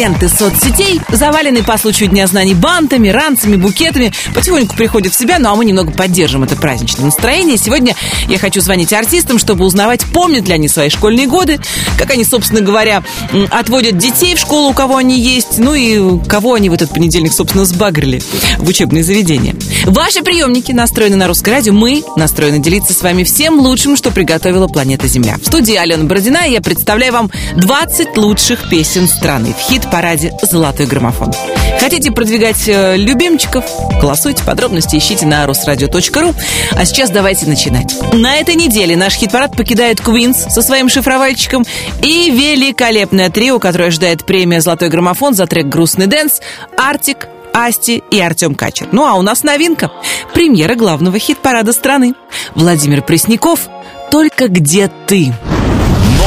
ленты 0.00 0.30
соцсетей 0.30 0.98
завалены 1.12 1.62
по 1.62 1.76
случаю 1.76 2.08
Дня 2.08 2.26
знаний 2.26 2.54
бантами, 2.54 3.10
ранцами, 3.10 3.56
букетами. 3.56 4.14
Потихоньку 4.34 4.74
приходят 4.74 5.12
в 5.12 5.18
себя, 5.18 5.38
ну 5.38 5.50
а 5.50 5.54
мы 5.54 5.66
немного 5.66 5.92
поддержим 5.92 6.42
это 6.42 6.56
праздничное 6.56 7.04
настроение. 7.04 7.58
Сегодня 7.58 7.94
я 8.26 8.38
хочу 8.38 8.62
звонить 8.62 8.94
артистам, 8.94 9.38
чтобы 9.38 9.66
узнавать, 9.66 10.06
помнят 10.06 10.48
ли 10.48 10.54
они 10.54 10.68
свои 10.68 10.88
школьные 10.88 11.26
годы, 11.26 11.60
как 11.98 12.12
они, 12.12 12.24
собственно 12.24 12.62
говоря, 12.62 13.02
отводят 13.50 13.98
детей 13.98 14.34
в 14.36 14.38
школу, 14.38 14.70
у 14.70 14.72
кого 14.72 14.96
они 14.96 15.20
есть, 15.20 15.58
ну 15.58 15.74
и 15.74 16.18
кого 16.26 16.54
они 16.54 16.70
в 16.70 16.72
этот 16.72 16.94
понедельник, 16.94 17.34
собственно, 17.34 17.66
сбагрили 17.66 18.22
в 18.56 18.66
учебные 18.66 19.04
заведения. 19.04 19.54
Ваши 19.84 20.22
приемники 20.22 20.72
настроены 20.72 21.16
на 21.16 21.26
русское 21.26 21.50
радио. 21.50 21.74
Мы 21.74 22.02
настроены 22.16 22.58
делиться 22.58 22.94
с 22.94 23.02
вами 23.02 23.22
всем 23.22 23.60
лучшим, 23.60 23.98
что 23.98 24.10
приготовила 24.10 24.66
планета 24.66 25.08
Земля. 25.08 25.36
В 25.42 25.46
студии 25.46 25.74
Алена 25.74 26.04
Бородина 26.04 26.46
я 26.46 26.62
представляю 26.62 27.12
вам 27.12 27.30
20 27.56 28.16
лучших 28.16 28.70
песен 28.70 29.06
страны 29.06 29.52
в 29.52 29.60
хит-параде 29.90 30.32
«Золотой 30.42 30.86
граммофон». 30.86 31.32
Хотите 31.80 32.12
продвигать 32.12 32.68
э, 32.68 32.96
любимчиков? 32.96 33.64
Голосуйте. 34.00 34.44
Подробности 34.44 34.96
ищите 34.96 35.26
на 35.26 35.46
rusradio.ru. 35.46 36.34
А 36.72 36.84
сейчас 36.84 37.10
давайте 37.10 37.46
начинать. 37.46 37.94
На 38.12 38.36
этой 38.36 38.54
неделе 38.54 38.96
наш 38.96 39.14
хит-парад 39.14 39.56
покидает 39.56 40.00
Квинс 40.00 40.46
со 40.48 40.62
своим 40.62 40.88
шифровальчиком 40.88 41.64
и 42.02 42.30
великолепное 42.30 43.30
трио, 43.30 43.58
которое 43.58 43.86
ожидает 43.86 44.24
премия 44.24 44.60
«Золотой 44.60 44.90
граммофон» 44.90 45.34
за 45.34 45.46
трек 45.46 45.66
«Грустный 45.66 46.06
dance» 46.06 46.40
Артик, 46.76 47.28
Асти 47.52 48.02
и 48.10 48.20
Артем 48.20 48.54
Качер. 48.54 48.88
Ну 48.92 49.06
а 49.06 49.14
у 49.14 49.22
нас 49.22 49.42
новинка. 49.42 49.90
Премьера 50.34 50.76
главного 50.76 51.18
хит-парада 51.18 51.72
страны. 51.72 52.14
Владимир 52.54 53.02
Пресняков 53.02 53.68
«Только 54.10 54.48
где 54.48 54.90
ты». 55.06 55.34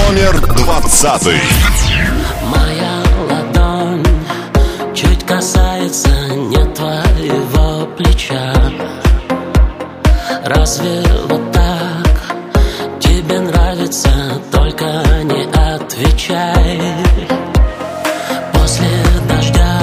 Номер 0.09 0.41
двадцатый. 0.55 1.37
Разве 10.55 11.03
вот 11.29 11.51
так 11.51 12.99
тебе 12.99 13.39
нравится? 13.39 14.09
Только 14.51 14.85
не 15.23 15.43
отвечай. 15.43 16.81
После 18.53 18.87
дождя 19.27 19.79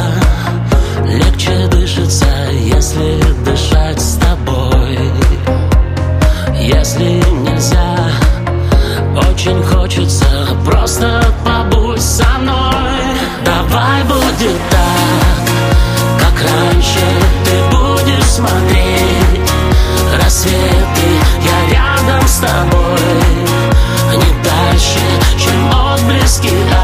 легче 1.06 1.66
дышится, 1.68 2.26
если 2.50 3.20
дышать 3.44 4.00
с 4.00 4.16
тобой. 4.16 4.98
Если 6.58 7.22
нельзя, 7.32 7.96
очень 9.16 9.62
хочется 9.64 10.26
просто 10.64 11.22
побудь 11.44 12.00
со 12.00 12.26
мной. 12.38 12.54
Давай 13.44 14.02
будет 14.04 14.60
так, 14.70 16.20
как 16.20 16.34
раньше 16.42 17.00
ты 17.44 17.76
будешь 17.76 18.24
смотреть 18.24 18.79
рассветы. 20.40 21.20
Я 21.42 21.70
рядом 21.70 22.26
с 22.26 22.38
тобой, 22.38 22.98
не 24.12 24.32
дальше, 24.42 25.00
чем 25.38 25.70
отблески 25.70 26.50
от 26.72 26.79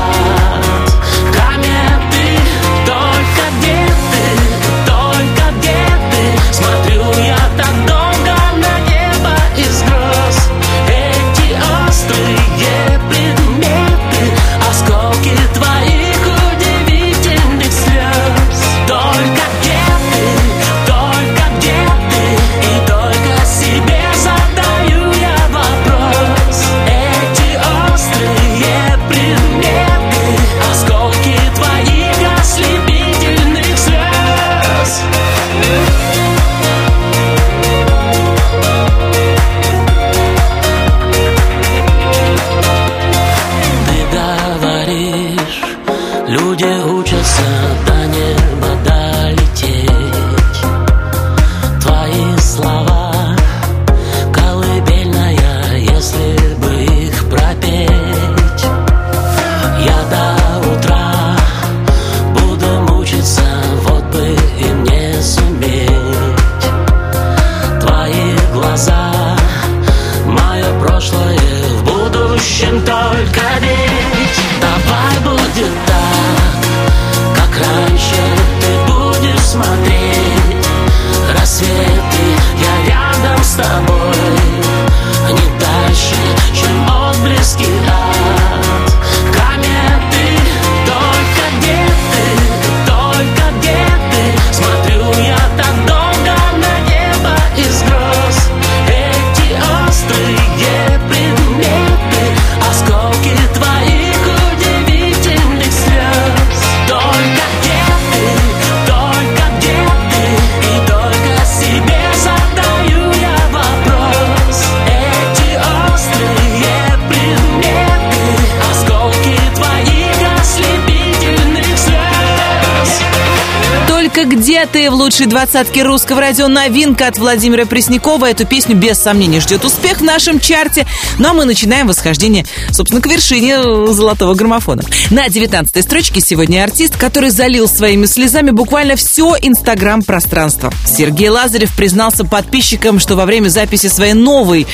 лучшей 125.16 125.30
двадцатке 125.30 125.82
русского 125.82 126.20
радио 126.20 126.46
новинка 126.46 127.06
от 127.06 127.16
Владимира 127.16 127.64
Преснякова. 127.64 128.28
Эту 128.28 128.44
песню 128.44 128.76
без 128.76 128.98
сомнения 128.98 129.40
ждет 129.40 129.64
успех 129.64 130.00
в 130.00 130.04
нашем 130.04 130.38
чарте. 130.38 130.86
Ну 131.18 131.30
а 131.30 131.32
мы 131.32 131.46
начинаем 131.46 131.86
восхождение, 131.86 132.44
собственно, 132.70 133.00
к 133.00 133.06
вершине 133.06 133.54
э, 133.56 133.86
золотого 133.92 134.34
граммофона. 134.34 134.82
На 135.08 135.30
19 135.30 135.82
строчке 135.82 136.20
сегодня 136.20 136.62
артист, 136.62 136.98
который 136.98 137.30
залил 137.30 137.66
своими 137.66 138.04
слезами 138.04 138.50
буквально 138.50 138.96
все 138.96 139.36
инстаграм-пространство. 139.40 140.70
Сергей 140.86 141.30
Лазарев 141.30 141.74
признался 141.74 142.26
подписчикам, 142.26 142.98
что 142.98 143.16
во 143.16 143.24
время 143.24 143.48
записи 143.48 143.86
своей 143.86 144.12
новой 144.12 144.66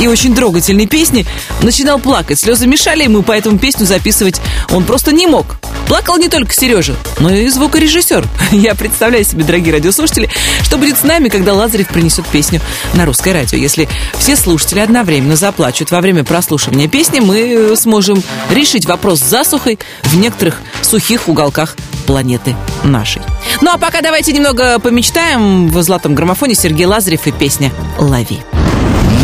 и 0.00 0.06
очень 0.06 0.34
трогательной 0.34 0.86
песни 0.86 1.26
начинал 1.60 1.98
плакать. 1.98 2.40
Слезы 2.40 2.66
мешали 2.66 3.02
ему, 3.02 3.20
поэтому 3.20 3.58
песню 3.58 3.84
записывать 3.84 4.40
он 4.70 4.84
просто 4.84 5.12
не 5.12 5.26
мог. 5.26 5.58
Плакал 5.92 6.16
не 6.16 6.30
только 6.30 6.54
Сережа, 6.54 6.96
но 7.18 7.28
и 7.28 7.50
звукорежиссер. 7.50 8.26
Я 8.52 8.74
представляю 8.74 9.24
себе, 9.24 9.44
дорогие 9.44 9.74
радиослушатели, 9.74 10.30
что 10.62 10.78
будет 10.78 10.96
с 10.96 11.02
нами, 11.02 11.28
когда 11.28 11.52
Лазарев 11.52 11.88
принесет 11.88 12.26
песню 12.28 12.62
на 12.94 13.04
русское 13.04 13.34
радио. 13.34 13.58
Если 13.58 13.90
все 14.16 14.34
слушатели 14.36 14.78
одновременно 14.78 15.36
заплачут 15.36 15.90
во 15.90 16.00
время 16.00 16.24
прослушивания 16.24 16.88
песни, 16.88 17.20
мы 17.20 17.76
сможем 17.76 18.22
решить 18.48 18.86
вопрос 18.86 19.20
с 19.20 19.24
засухой 19.24 19.78
в 20.04 20.16
некоторых 20.16 20.62
сухих 20.80 21.28
уголках 21.28 21.76
планеты 22.06 22.56
нашей. 22.84 23.20
Ну 23.60 23.70
а 23.70 23.76
пока 23.76 24.00
давайте 24.00 24.32
немного 24.32 24.78
помечтаем 24.78 25.68
в 25.68 25.82
золотом 25.82 26.14
граммофоне 26.14 26.54
Сергей 26.54 26.86
Лазарев 26.86 27.26
и 27.26 27.32
песня 27.32 27.70
«Лови». 27.98 28.40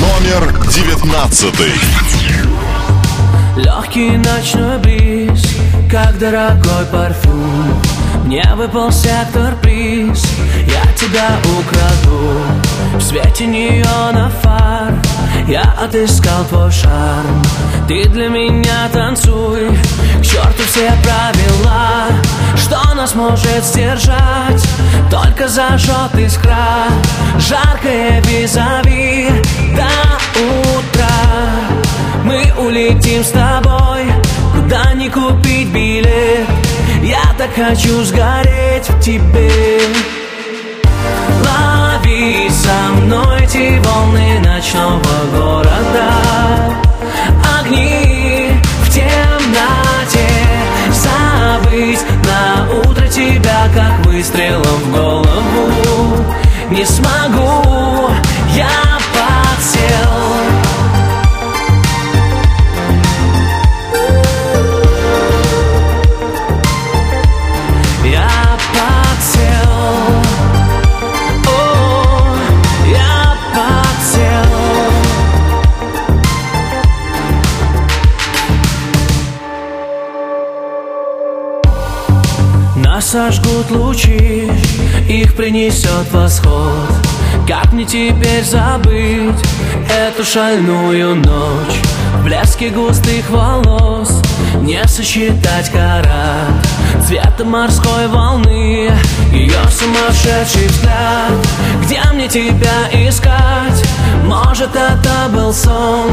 Номер 0.02 0.52
девятнадцатый. 0.68 1.72
Легкий 3.58 4.10
ночной 4.10 4.78
бриз, 4.78 5.17
как 5.88 6.18
дорогой 6.18 6.84
парфюм. 6.92 7.80
Мне 8.24 8.44
выпал 8.56 8.92
сектор-приз, 8.92 10.22
я 10.66 10.92
тебя 10.92 11.28
украду. 11.58 12.40
В 12.96 13.00
свете 13.00 13.46
неона 13.46 14.30
фар 14.42 14.92
Я 15.46 15.62
отыскал 15.82 16.44
твой 16.48 16.70
шарм. 16.70 17.42
Ты 17.86 18.04
для 18.08 18.28
меня 18.28 18.88
танцуй 18.92 19.68
К 20.20 20.22
черту 20.22 20.62
все 20.66 20.92
правила. 21.02 22.06
Что 22.56 22.94
нас 22.94 23.14
может 23.14 23.64
сдержать? 23.64 24.62
Только 25.10 25.48
зажжет 25.48 26.14
искра 26.18 26.88
Жаркое 27.38 28.20
визави. 28.22 29.30
До 29.74 29.88
утра 30.42 31.08
Мы 32.24 32.52
улетим 32.58 33.22
с 33.22 33.28
тобой 33.28 34.27
Куда 34.68 34.92
не 34.92 35.08
купить 35.08 35.68
билет. 35.68 36.46
Я 37.02 37.22
так 37.38 37.48
хочу 37.54 38.04
сгореть 38.04 38.86
в 38.86 39.00
тебе. 39.00 39.80
Лови 41.42 42.50
со 42.50 42.92
мной 43.00 43.44
эти 43.44 43.78
волны 43.78 44.38
ночного 44.44 45.00
города. 45.32 46.12
Огни 47.58 48.50
в 48.82 48.90
темноте. 48.90 50.28
Забыть 50.92 52.04
на 52.26 52.90
утро 52.90 53.08
тебя, 53.08 53.68
как 53.74 54.04
выстрелом 54.04 54.62
в 54.62 54.92
голову. 54.92 56.24
Не 56.68 56.84
смогу, 56.84 58.10
я 58.54 58.97
сожгут 83.08 83.70
лучи, 83.70 84.50
их 85.08 85.34
принесет 85.34 86.12
восход. 86.12 86.90
Как 87.46 87.72
мне 87.72 87.86
теперь 87.86 88.44
забыть 88.44 89.40
эту 89.90 90.24
шальную 90.24 91.14
ночь? 91.14 91.80
В 92.18 92.24
блеске 92.24 92.68
густых 92.68 93.30
волос 93.30 94.20
не 94.60 94.86
сосчитать 94.86 95.70
карат. 95.70 96.52
Цвета 97.06 97.46
морской 97.46 98.08
волны, 98.08 98.90
ее 99.32 99.58
сумасшедший 99.70 100.66
взгляд. 100.66 101.32
Где 101.84 102.02
мне 102.12 102.28
тебя 102.28 102.90
искать? 102.92 103.84
Может 104.24 104.76
это 104.76 105.30
был 105.32 105.54
сон 105.54 106.10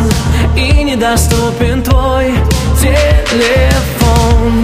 И 0.56 0.84
недоступен 0.84 1.84
твой 1.84 2.34
телефон 2.80 4.64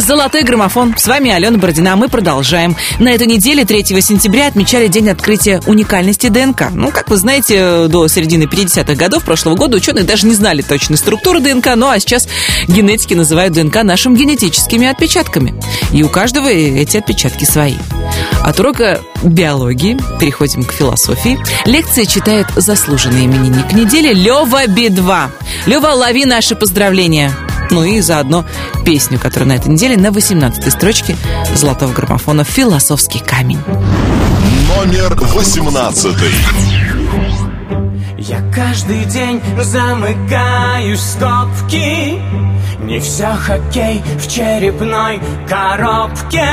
«Золотой 0.00 0.42
граммофон». 0.42 0.94
С 0.96 1.06
вами 1.06 1.30
Алена 1.30 1.58
Бородина. 1.58 1.94
Мы 1.94 2.08
продолжаем. 2.08 2.76
На 2.98 3.12
этой 3.12 3.26
неделе, 3.26 3.64
3 3.64 3.84
сентября, 4.00 4.46
отмечали 4.46 4.88
день 4.88 5.08
открытия 5.10 5.60
уникальности 5.66 6.28
ДНК. 6.28 6.70
Ну, 6.72 6.90
как 6.90 7.10
вы 7.10 7.16
знаете, 7.16 7.86
до 7.88 8.08
середины 8.08 8.44
50-х 8.44 8.94
годов 8.94 9.24
прошлого 9.24 9.56
года 9.56 9.76
ученые 9.76 10.04
даже 10.04 10.26
не 10.26 10.34
знали 10.34 10.62
точной 10.62 10.96
структуры 10.96 11.40
ДНК, 11.40 11.74
ну 11.76 11.88
а 11.88 12.00
сейчас 12.00 12.28
генетики 12.66 13.14
называют 13.14 13.52
ДНК 13.52 13.82
нашими 13.82 14.16
генетическими 14.16 14.86
отпечатками. 14.86 15.54
И 15.92 16.02
у 16.02 16.08
каждого 16.08 16.48
эти 16.48 16.96
отпечатки 16.96 17.44
свои. 17.44 17.74
От 18.42 18.58
урока 18.60 19.00
биологии 19.22 19.98
переходим 20.18 20.64
к 20.64 20.72
философии. 20.72 21.38
Лекции 21.66 22.04
читает 22.04 22.46
заслуженный 22.56 23.26
именинник 23.26 23.72
недели 23.72 24.12
Лева 24.12 24.66
Би-2. 24.66 25.28
Лева, 25.66 25.88
лови 25.88 26.24
наши 26.24 26.54
поздравления. 26.54 27.32
Ну 27.70 27.84
и 27.84 28.00
заодно 28.00 28.44
песню, 28.84 29.18
которая 29.18 29.48
на 29.48 29.52
этой 29.54 29.68
неделе 29.68 29.96
на 29.96 30.10
18 30.10 30.72
строчке 30.72 31.16
золотого 31.54 31.92
граммофона 31.92 32.44
«Философский 32.44 33.20
камень». 33.20 33.60
Номер 34.76 35.14
восемнадцатый. 35.34 36.32
Я 38.18 38.40
каждый 38.54 39.04
день 39.06 39.40
замыкаю 39.62 40.96
скобки 40.96 42.20
Не 42.84 43.00
все 43.00 43.34
хоккей 43.34 44.02
в 44.18 44.28
черепной 44.28 45.20
коробке 45.48 46.46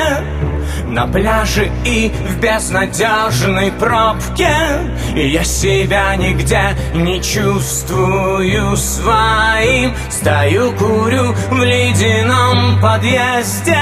На 0.87 1.07
пляже 1.07 1.71
и 1.85 2.11
в 2.27 2.39
безнадежной 2.39 3.71
пробке. 3.71 4.56
Я 5.15 5.44
себя 5.44 6.15
нигде 6.15 6.75
не 6.94 7.21
чувствую 7.21 8.75
своим. 8.77 9.94
Стою, 10.09 10.71
курю 10.73 11.33
в 11.49 11.63
ледяном 11.63 12.80
подъезде 12.81 13.77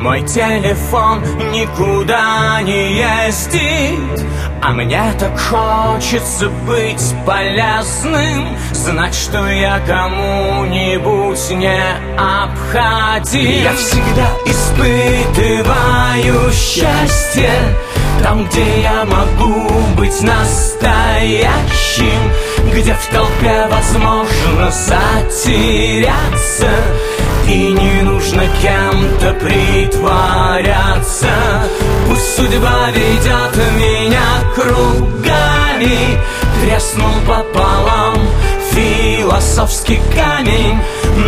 мой 0.00 0.22
телефон 0.22 1.22
никуда 1.52 2.60
не 2.62 2.96
ездит 2.96 4.24
А 4.62 4.70
мне 4.70 5.02
так 5.18 5.38
хочется 5.38 6.48
быть 6.66 7.14
полезным 7.26 8.56
Знать, 8.72 9.14
что 9.14 9.46
я 9.46 9.78
кому-нибудь 9.86 11.50
не 11.50 11.82
обходим. 12.16 13.62
Я 13.62 13.74
всегда 13.74 14.30
испытываю 14.46 16.50
счастье 16.52 17.50
Там, 18.22 18.46
где 18.46 18.82
я 18.82 19.04
могу 19.04 19.68
быть 19.96 20.22
настоящим 20.22 21.50
Где 22.72 22.94
в 22.94 23.06
толпе 23.12 23.68
возможно 23.70 24.70
затеряться 24.70 26.70
и 27.48 27.72
не 27.72 28.02
нужно 28.02 28.42
кем-то 28.62 29.32
притворяться. 29.34 31.28
Пусть 32.08 32.36
судьба 32.36 32.90
ведет 32.90 33.56
меня 33.76 34.42
кругами. 34.54 36.18
Треснул 36.62 37.14
пополам 37.26 38.18
философский 38.72 40.00
камень 40.14 40.78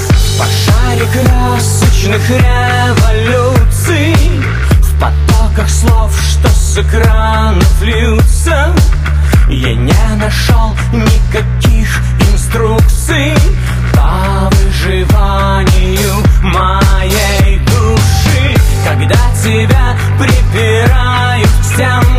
В 0.09 0.39
пожаре 0.39 1.05
красочных 1.11 2.29
революций. 2.29 4.15
В 4.81 4.99
потоках 4.99 5.69
слов, 5.69 6.14
что 6.45 6.49
с 6.49 6.77
экранов 6.77 7.81
льются. 7.81 8.73
Я 9.49 9.75
не 9.75 10.15
нашел 10.15 10.75
никаких 10.91 12.01
инструкций 12.31 13.33
По 13.93 14.49
выживанию 14.51 16.23
моей 16.41 17.59
души. 17.59 18.55
Когда 18.87 19.15
тебя 19.43 19.95
припирают 20.19 21.49
к 21.61 21.63
стенке 21.63 22.14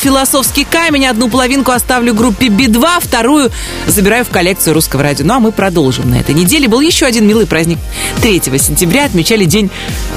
философский 0.00 0.64
камень. 0.64 1.06
Одну 1.06 1.28
половинку 1.28 1.72
оставлю 1.72 2.14
группе 2.14 2.48
Би-2, 2.48 3.00
вторую 3.00 3.50
забираю 3.86 4.24
в 4.24 4.30
коллекцию 4.30 4.74
русского 4.74 5.02
радио. 5.02 5.26
Ну 5.26 5.34
а 5.34 5.40
мы 5.40 5.52
продолжим. 5.52 6.10
На 6.10 6.16
этой 6.16 6.34
неделе 6.34 6.68
был 6.68 6.80
еще 6.80 7.06
один 7.06 7.26
милый 7.26 7.46
праздник. 7.46 7.78
3 8.22 8.40
сентября 8.58 9.04
отмечали 9.04 9.44
День 9.44 9.70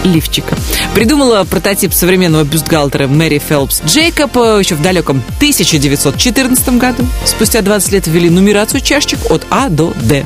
лифчика. 0.04 0.58
Придумала 0.96 1.44
прототип 1.44 1.94
современного 1.94 2.44
бюстгальтера 2.44 3.08
Мэри 3.08 3.40
Фелпс 3.40 3.82
Джейкоб 3.86 4.36
еще 4.36 4.76
в 4.76 4.82
далеком 4.82 5.22
1914 5.38 6.78
году. 6.78 7.06
Спустя 7.26 7.62
20 7.62 7.92
лет 7.92 8.08
ввели 8.08 8.30
нумерацию 8.30 8.82
чашечек 8.82 9.20
от 9.30 9.46
А 9.50 9.70
до 9.70 9.94
Д. 10.02 10.26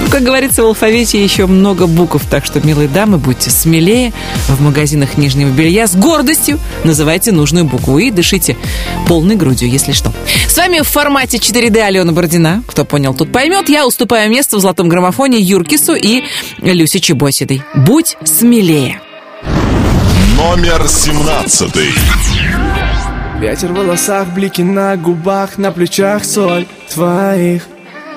Ну, 0.00 0.08
как 0.08 0.22
говорится, 0.22 0.62
в 0.62 0.66
алфавите 0.66 1.22
еще 1.22 1.46
много 1.46 1.86
букв, 1.86 2.22
так 2.28 2.44
что, 2.44 2.60
милые 2.60 2.88
дамы, 2.88 3.18
будьте 3.18 3.50
смелее. 3.50 4.12
В 4.54 4.60
магазинах 4.60 5.16
нижнего 5.18 5.50
белья 5.50 5.88
с 5.88 5.96
гордостью 5.96 6.60
называйте 6.84 7.32
нужную 7.32 7.64
букву 7.64 7.98
и 7.98 8.12
дышите 8.12 8.56
полной 9.08 9.34
грудью, 9.34 9.68
если 9.68 9.90
что. 9.90 10.12
С 10.48 10.56
вами 10.56 10.80
в 10.80 10.88
формате 10.88 11.38
4D 11.38 11.76
Алена 11.80 12.12
Бородина. 12.12 12.62
Кто 12.68 12.84
понял, 12.84 13.14
тот 13.14 13.32
поймет. 13.32 13.68
Я 13.68 13.84
уступаю 13.84 14.30
место 14.30 14.56
в 14.56 14.60
золотом 14.60 14.88
граммофоне 14.88 15.40
Юркису 15.40 15.96
и 15.96 16.22
Люсе 16.58 17.00
Чебосидой. 17.00 17.64
Будь 17.74 18.16
смелее. 18.24 19.00
Номер 20.36 20.86
семнадцатый. 20.86 21.90
Ветер 23.40 23.72
в 23.72 23.76
волосах, 23.76 24.28
блики 24.28 24.62
на 24.62 24.96
губах, 24.96 25.58
на 25.58 25.72
плечах 25.72 26.24
соль 26.24 26.66
твоих 26.88 27.64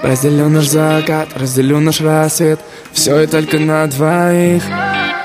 Разделю 0.03 0.47
наш 0.47 0.67
закат, 0.67 1.29
разделю 1.35 1.79
наш 1.79 2.01
рассвет 2.01 2.59
Все 2.93 3.21
и 3.21 3.27
только 3.27 3.57
на 3.57 3.87
двоих 3.87 4.63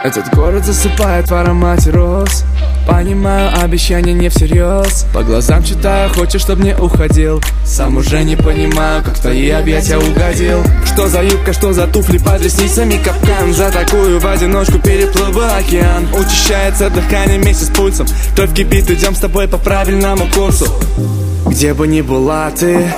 Этот 0.04 0.34
город 0.34 0.64
засыпает 0.64 1.30
в 1.30 1.34
аромате 1.34 1.90
роз. 1.90 2.44
Понимаю, 2.88 3.52
обещания 3.62 4.12
не 4.12 4.28
всерьез. 4.28 5.06
По 5.14 5.22
глазам 5.22 5.62
читаю, 5.62 6.10
хочешь, 6.10 6.40
чтоб 6.40 6.58
не 6.58 6.76
уходил. 6.76 7.40
Сам 7.64 7.96
уже 7.98 8.24
не 8.24 8.34
понимаю, 8.34 9.04
как 9.04 9.14
в 9.14 9.20
твои 9.20 9.48
объятия 9.50 9.98
угодил. 9.98 10.64
Что 10.84 11.08
за 11.08 11.22
юбка, 11.22 11.52
что 11.52 11.72
за 11.72 11.86
туфли 11.86 12.18
под 12.18 12.42
ресницами 12.42 12.96
капкан. 12.96 13.54
За 13.54 13.70
такую 13.70 14.18
в 14.18 14.26
одиночку 14.26 14.80
переплыл 14.80 15.30
бы 15.30 15.46
океан. 15.46 16.08
Учащается 16.12 16.90
дыхание 16.90 17.38
вместе 17.38 17.66
с 17.66 17.70
пульсом. 17.70 18.08
Кровь 18.34 18.52
кипит, 18.54 18.90
идем 18.90 19.14
с 19.14 19.20
тобой 19.20 19.46
по 19.46 19.58
правильному 19.58 20.26
курсу. 20.34 20.66
Где 21.46 21.74
бы 21.74 21.86
ни 21.86 22.00
была 22.00 22.50
ты 22.50 22.92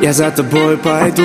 Я 0.00 0.12
за 0.12 0.30
тобой 0.32 0.78
пойду 0.78 1.22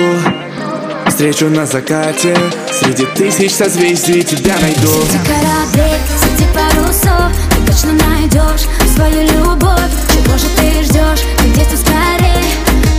Встречу 1.16 1.48
на 1.48 1.64
закате. 1.64 2.36
Среди 2.70 3.06
тысяч 3.06 3.52
созвездий 3.52 4.22
тебя 4.22 4.54
найду. 4.60 4.86
Среди 5.08 5.24
кораблей, 5.24 5.96
среди 6.20 6.44
парусов 6.52 7.32
Ты 7.48 7.72
точно 7.72 7.92
найдешь 7.94 8.66
свою 8.94 9.22
любовь. 9.22 9.80
Чего 10.12 10.36
же 10.36 10.46
ты 10.58 10.82
ждешь? 10.84 11.24
Ты 11.38 11.48
детство 11.54 11.78
скорее 11.78 12.44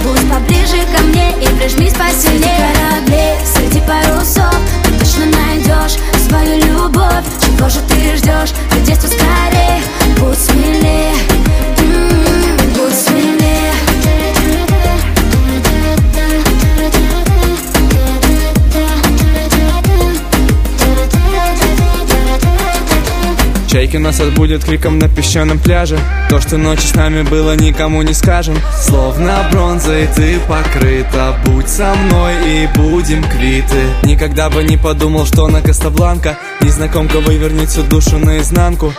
Будь 0.03 0.27
поближе 0.31 0.81
ко 0.95 1.03
мне 1.03 1.29
и 1.43 1.45
прижмись 1.59 1.93
посильнее. 1.93 2.41
Среди 2.41 2.49
кораблей, 2.73 3.35
среди 3.45 3.81
парусов 3.81 4.55
Ты 4.83 4.93
точно 4.93 5.25
найдешь 5.27 5.99
свою 6.27 6.57
любовь. 6.57 7.23
Чего 7.39 7.69
же 7.69 7.81
ты 7.87 8.17
ждешь? 8.17 8.49
Ты 8.71 8.79
детство 8.79 9.09
скорее 9.09 9.79
Будь 10.17 10.39
смелее. 10.39 11.13
М, 11.77 12.73
Будь 12.73 12.95
смелее 12.95 13.36
Чайки 23.77 23.97
нас 23.97 24.19
отбудет 24.19 24.65
криком 24.65 24.97
на 24.97 25.07
песчаном 25.07 25.59
пляже. 25.59 25.99
То, 26.29 26.41
что 26.41 26.57
ночью 26.57 26.87
с 26.87 26.95
нами 26.95 27.21
было, 27.21 27.55
никому 27.55 28.01
не 28.01 28.13
скажем. 28.13 28.57
Словно 28.75 29.47
бронзой 29.51 30.07
ты 30.15 30.39
покрыта. 30.47 31.37
Будь 31.45 31.69
со 31.69 31.93
мной 31.93 32.33
и 32.43 32.67
будем 32.75 33.23
квиты. 33.23 33.83
Никогда 34.01 34.49
бы 34.49 34.63
не 34.63 34.77
подумал, 34.77 35.27
что 35.27 35.47
на 35.47 35.61
Кастабланка 35.61 36.39
Незнакомка 36.61 37.19
вывернет 37.19 37.69
всю 37.69 37.83
душу 37.83 38.17
наизнанку. 38.17 38.95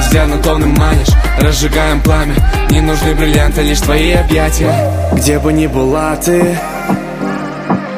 Взглядом 0.00 0.42
томным 0.42 0.74
манишь, 0.74 1.08
разжигаем 1.40 2.02
пламя. 2.02 2.34
Не 2.68 2.82
нужны 2.82 3.14
бриллианты, 3.14 3.62
лишь 3.62 3.80
твои 3.80 4.12
объятия. 4.12 4.92
Где 5.14 5.38
бы 5.38 5.50
ни 5.50 5.66
была 5.66 6.14
ты 6.16 6.58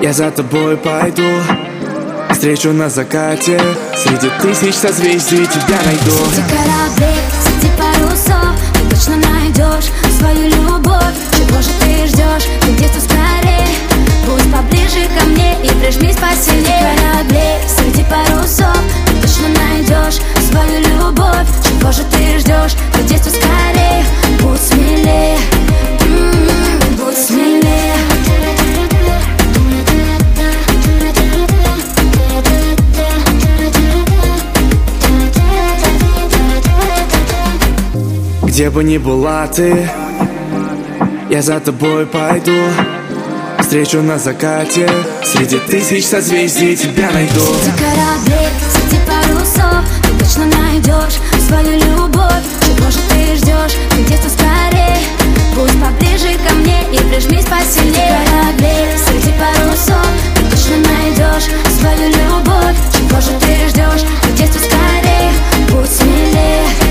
Я 0.00 0.12
за 0.12 0.30
тобой 0.30 0.76
пойду 0.76 1.24
Встречу 2.36 2.70
на 2.70 2.90
закате. 2.90 3.58
Среди 3.96 4.28
тысяч 4.42 4.74
созвездий 4.74 5.46
тебя 5.46 5.78
найду. 5.86 6.12
Среди 6.28 6.42
кораблей, 6.50 7.18
среди 7.42 7.72
парусов 7.78 8.54
Ты 8.74 8.94
точно 8.94 9.16
найдешь 9.16 9.90
свою 10.18 10.50
любовь. 10.50 11.16
Чего 11.32 11.62
же 11.62 11.70
ты 11.80 12.06
ждешь? 12.06 12.44
Ты 12.60 12.72
детство 12.72 13.00
скорее? 13.00 13.66
Будь 14.26 14.52
поближе 14.52 15.08
ко 15.18 15.24
мне 15.24 15.54
и 15.64 15.68
прижмись 15.80 16.16
посильнее. 16.16 16.66
Среди 16.66 17.00
кораблей, 17.00 17.58
среди 17.74 18.04
парусов 18.04 18.78
Ты 19.06 19.12
точно 19.22 19.48
найдешь 19.48 20.20
свою 20.50 20.80
любовь. 20.80 21.48
Чего 21.66 21.90
же 21.90 22.02
ты 22.04 22.38
ждешь? 22.38 22.76
Ты 22.92 23.02
детство 23.04 23.30
скорее? 23.30 24.04
Будь 24.42 24.60
смелее. 24.60 25.38
М, 26.02 26.96
Будь 26.98 27.16
смелее 27.16 27.85
Где 38.56 38.70
бы 38.70 38.82
ни 38.82 38.96
была 38.96 39.46
ты 39.48 39.86
Я 41.28 41.42
за 41.42 41.60
тобой 41.60 42.06
пойду. 42.06 42.56
Встречу 43.60 44.00
на 44.00 44.18
закате 44.18 44.88
Среди 45.22 45.58
тысяч 45.58 46.06
созвездий 46.06 46.74
тебя 46.74 47.10
найду. 47.10 47.38
Среди 47.38 47.76
кораблей, 47.76 48.48
среди 48.72 48.98
парусов 49.04 49.84
Ты 50.04 50.24
точно 50.24 50.46
найдешь 50.46 51.20
свою 51.46 51.72
любовь. 51.72 52.46
Чего 52.64 52.90
же 52.90 52.98
ты 53.10 53.36
ждешь? 53.36 53.76
Ты 53.90 54.02
детство 54.04 54.30
скорее. 54.30 55.00
Будь 55.54 55.78
поближе 55.78 56.38
ко 56.48 56.54
мне 56.54 56.80
и 56.94 56.96
прижмись 57.10 57.44
посильнее. 57.44 57.92
Среди 57.92 58.30
кораблей, 58.30 58.86
среди 59.06 59.34
парусов 59.38 60.08
Ты 60.34 60.44
точно 60.44 60.76
найдешь 60.78 61.50
свою 61.78 62.08
любовь. 62.08 62.76
Чего 62.96 63.20
же 63.20 63.38
ты 63.38 63.68
ждешь? 63.68 64.08
Ты 64.22 64.32
детство 64.32 64.60
скорее. 64.60 65.30
Будь 65.70 65.90
смелее 65.90 66.85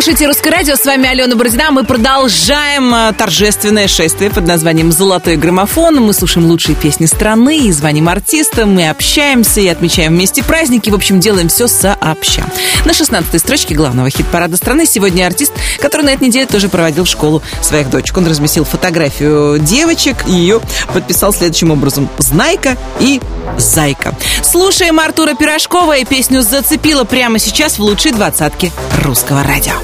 слушаете 0.00 0.28
«Русское 0.28 0.48
радио», 0.48 0.76
с 0.76 0.86
вами 0.86 1.06
Алена 1.06 1.36
Бородина. 1.36 1.70
Мы 1.72 1.84
продолжаем 1.84 2.94
э, 2.94 3.12
торжественное 3.12 3.86
шествие 3.86 4.30
под 4.30 4.46
названием 4.46 4.92
«Золотой 4.92 5.36
граммофон». 5.36 5.96
Мы 5.96 6.14
слушаем 6.14 6.46
лучшие 6.46 6.74
песни 6.74 7.04
страны 7.04 7.66
и 7.66 7.70
звоним 7.70 8.08
артистам, 8.08 8.72
мы 8.72 8.88
общаемся 8.88 9.60
и 9.60 9.66
отмечаем 9.68 10.14
вместе 10.14 10.42
праздники. 10.42 10.88
В 10.88 10.94
общем, 10.94 11.20
делаем 11.20 11.48
все 11.48 11.68
сообща. 11.68 12.46
На 12.86 12.92
16-й 12.92 13.38
строчке 13.38 13.74
главного 13.74 14.08
хит-парада 14.08 14.56
страны 14.56 14.86
сегодня 14.86 15.26
артист, 15.26 15.52
который 15.80 16.06
на 16.06 16.10
этой 16.10 16.28
неделе 16.28 16.46
тоже 16.46 16.70
проводил 16.70 17.04
школу 17.04 17.42
своих 17.60 17.90
дочек. 17.90 18.16
Он 18.16 18.26
разместил 18.26 18.64
фотографию 18.64 19.58
девочек 19.58 20.24
и 20.26 20.32
ее 20.32 20.62
подписал 20.94 21.34
следующим 21.34 21.72
образом 21.72 22.08
«Знайка» 22.16 22.78
и 23.00 23.20
«Зайка». 23.58 24.14
Слушаем 24.42 24.98
Артура 24.98 25.34
Пирожкова 25.34 25.98
и 25.98 26.06
песню 26.06 26.40
«Зацепила» 26.40 27.04
прямо 27.04 27.38
сейчас 27.38 27.78
в 27.78 27.82
лучшей 27.82 28.12
двадцатке 28.12 28.72
русского 29.04 29.42
радио. 29.42 29.74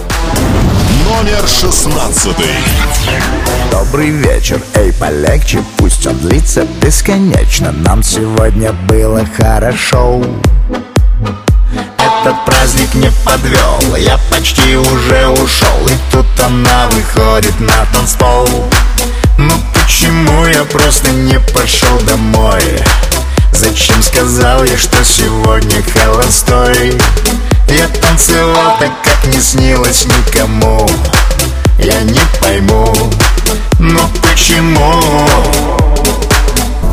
Номер 1.07 1.47
шестнадцатый. 1.47 2.51
Добрый 3.71 4.11
вечер, 4.11 4.61
эй, 4.75 4.93
полегче, 4.93 5.63
пусть 5.77 6.05
он 6.05 6.19
длится 6.19 6.67
бесконечно 6.83 7.71
Нам 7.71 8.03
сегодня 8.03 8.73
было 8.73 9.25
хорошо 9.37 10.21
Этот 11.99 12.45
праздник 12.45 12.93
не 12.95 13.11
подвел, 13.25 13.97
я 13.97 14.19
почти 14.31 14.77
уже 14.77 15.29
ушел 15.29 15.87
И 15.87 16.13
тут 16.13 16.27
она 16.45 16.89
выходит 16.89 17.59
на 17.61 17.87
танцпол 17.93 18.49
Ну 19.39 19.55
почему 19.75 20.45
я 20.47 20.65
просто 20.65 21.11
не 21.13 21.39
пошел 21.55 22.01
домой? 22.01 22.63
Зачем 23.53 24.03
сказал 24.03 24.65
я, 24.65 24.77
что 24.77 25.05
сегодня 25.05 25.83
холостой? 25.83 26.99
Я 27.69 27.89
танцевал 27.89 28.79
так, 28.79 28.91
как 29.03 29.33
не 29.33 29.41
снилось 29.41 30.07
никому. 30.07 30.89
Я 31.79 32.01
не 32.03 32.21
пойму, 32.41 32.95
но 33.79 34.09
почему? 34.23 35.03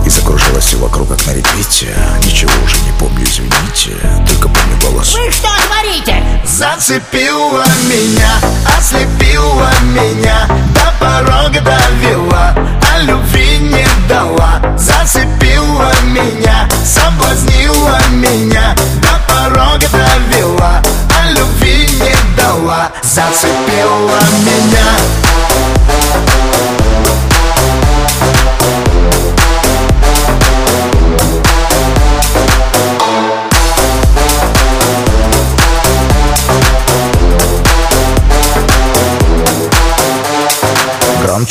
И 0.06 0.10
закружилось 0.10 0.65
все 0.65 0.77
вокруг, 0.77 1.10
как 1.10 1.25
на 1.27 1.32
репите. 1.32 1.96
Ничего 2.24 2.51
уже 2.65 2.75
не 2.82 2.92
помню, 3.00 3.24
извините. 3.24 3.96
Только 4.27 4.50
помню 4.50 4.73
голос. 4.93 5.15
Вы 5.15 5.31
что 5.31 5.50
творите? 5.67 6.23
Зацепила 6.45 7.65
меня, 7.89 8.31
ослепила 8.77 9.71
меня 9.83 10.47
До 10.73 10.93
порога 11.00 11.62
довела, 11.62 12.56
а 12.93 12.99
любви 13.01 13.58
не 13.60 13.88
дала. 14.08 14.62
Зацепила 14.77 15.91
меня, 16.06 16.67
соблазнила 16.86 17.99
меня 18.12 18.75
До 19.01 19.34
порога 19.34 19.88
довела, 19.91 20.82
а 21.17 21.32
любви 21.32 21.88
не 21.99 22.15
дала. 22.38 22.91
Зацепила 23.01 24.19
меня 24.45 26.33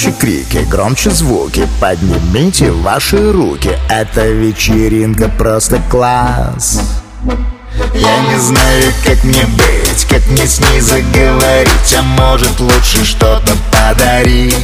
Громче 0.03 0.19
крики, 0.19 0.67
громче 0.69 1.11
звуки. 1.11 1.69
Поднимите 1.81 2.73
ваши 2.73 3.31
руки. 3.31 3.71
Эта 3.89 4.27
вечеринка 4.27 5.29
просто 5.29 5.81
класс. 5.91 6.81
Я 7.95 8.19
не 8.19 8.37
знаю, 8.41 8.93
как 9.05 9.23
мне 9.23 9.45
быть, 9.45 10.05
как 10.11 10.27
мне 10.27 10.45
с 10.45 10.59
ней 10.59 10.81
заговорить 10.81 11.95
А 11.97 12.03
может 12.03 12.59
лучше 12.59 13.05
что-то 13.05 13.53
подарить. 13.71 14.57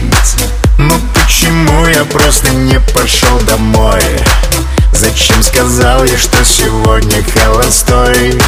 Ну 0.77 0.95
почему 1.15 1.87
я 1.87 2.05
просто 2.05 2.53
не 2.55 2.81
пошел 2.93 3.39
домой? 3.47 4.03
Зачем 4.93 5.41
сказал 5.45 6.03
я, 6.03 6.19
что 6.19 6.45
сегодня 6.45 7.23
холостой? 7.33 8.41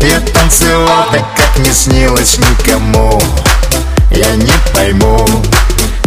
Я 0.00 0.20
танцевал 0.32 1.10
так, 1.10 1.24
как 1.36 1.58
не 1.66 1.72
снилось 1.72 2.38
никому. 2.38 3.20
Я 4.12 4.36
не 4.36 4.52
пойму, 4.72 5.26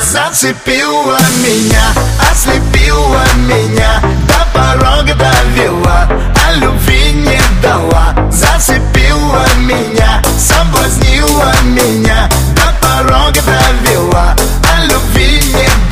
зацепила 0.00 1.18
меня, 1.44 1.92
ослепила 2.30 3.24
меня, 3.48 4.00
до 4.26 4.58
порога 4.58 5.14
довела, 5.14 6.08
а 6.46 6.52
любви 6.52 7.12
не 7.12 7.40
дала. 7.62 8.14
Зацепила 8.30 9.44
меня, 9.58 10.22
соблазнила 10.38 11.52
меня, 11.64 12.28
до 12.54 12.86
порога 12.86 13.40
довела, 13.42 14.36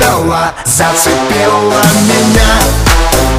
дала. 0.07 0.53
Зацепила 0.65 1.81
меня. 2.07 3.36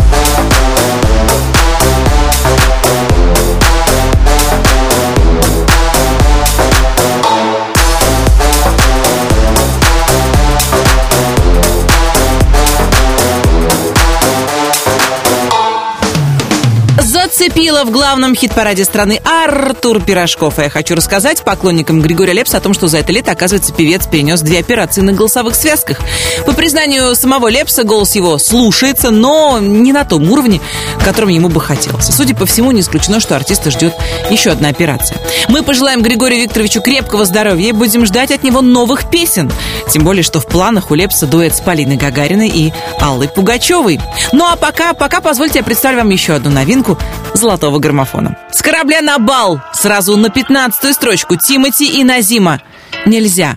Зацепила 17.48 17.84
в 17.84 17.90
главном 17.90 18.34
хит-параде 18.34 18.84
страны 18.84 19.22
Артур 19.24 20.02
Пирожков. 20.02 20.58
А 20.58 20.64
я 20.64 20.70
хочу 20.70 20.94
рассказать 20.94 21.42
поклонникам 21.42 22.02
Григория 22.02 22.34
Лепса 22.34 22.58
о 22.58 22.60
том, 22.60 22.74
что 22.74 22.88
за 22.88 22.98
это 22.98 23.10
лето, 23.10 23.32
оказывается, 23.32 23.72
певец 23.72 24.06
перенес 24.06 24.42
две 24.42 24.58
операции 24.58 25.00
на 25.00 25.14
голосовых 25.14 25.54
связках. 25.54 25.98
По 26.44 26.52
признанию 26.52 27.14
самого 27.14 27.48
Лепса, 27.48 27.84
голос 27.84 28.14
его 28.14 28.36
слушается, 28.36 29.10
но 29.10 29.60
не 29.60 29.94
на 29.94 30.04
том 30.04 30.30
уровне, 30.30 30.60
которым 31.02 31.30
ему 31.30 31.48
бы 31.48 31.58
хотелось. 31.62 32.10
И, 32.10 32.12
судя 32.12 32.34
по 32.34 32.44
всему, 32.44 32.70
не 32.70 32.82
исключено, 32.82 33.18
что 33.18 33.34
артиста 33.34 33.70
ждет 33.70 33.94
еще 34.28 34.50
одна 34.50 34.68
операция. 34.68 35.16
Мы 35.48 35.62
пожелаем 35.62 36.02
Григорию 36.02 36.42
Викторовичу 36.42 36.82
крепкого 36.82 37.24
здоровья 37.24 37.70
и 37.70 37.72
будем 37.72 38.04
ждать 38.04 38.30
от 38.30 38.42
него 38.42 38.60
новых 38.60 39.08
песен. 39.08 39.50
Тем 39.90 40.04
более, 40.04 40.22
что 40.22 40.40
в 40.40 40.46
планах 40.46 40.90
у 40.90 40.94
Лепса 40.94 41.26
дуэт 41.26 41.56
с 41.56 41.60
Полиной 41.60 41.96
Гагариной 41.96 42.48
и 42.48 42.74
Аллой 43.00 43.28
Пугачевой. 43.28 44.00
Ну 44.32 44.44
а 44.44 44.56
пока, 44.56 44.92
пока 44.92 45.22
позвольте 45.22 45.60
я 45.60 45.64
представлю 45.64 45.98
вам 45.98 46.10
еще 46.10 46.34
одну 46.34 46.50
новинку 46.50 46.98
золотого 47.38 47.78
граммофона. 47.78 48.36
С 48.52 48.60
корабля 48.60 49.00
на 49.00 49.18
бал 49.18 49.60
сразу 49.72 50.16
на 50.16 50.28
пятнадцатую 50.28 50.92
строчку 50.92 51.36
Тимати 51.36 51.86
и 51.86 52.04
Назима. 52.04 52.60
Нельзя. 53.06 53.56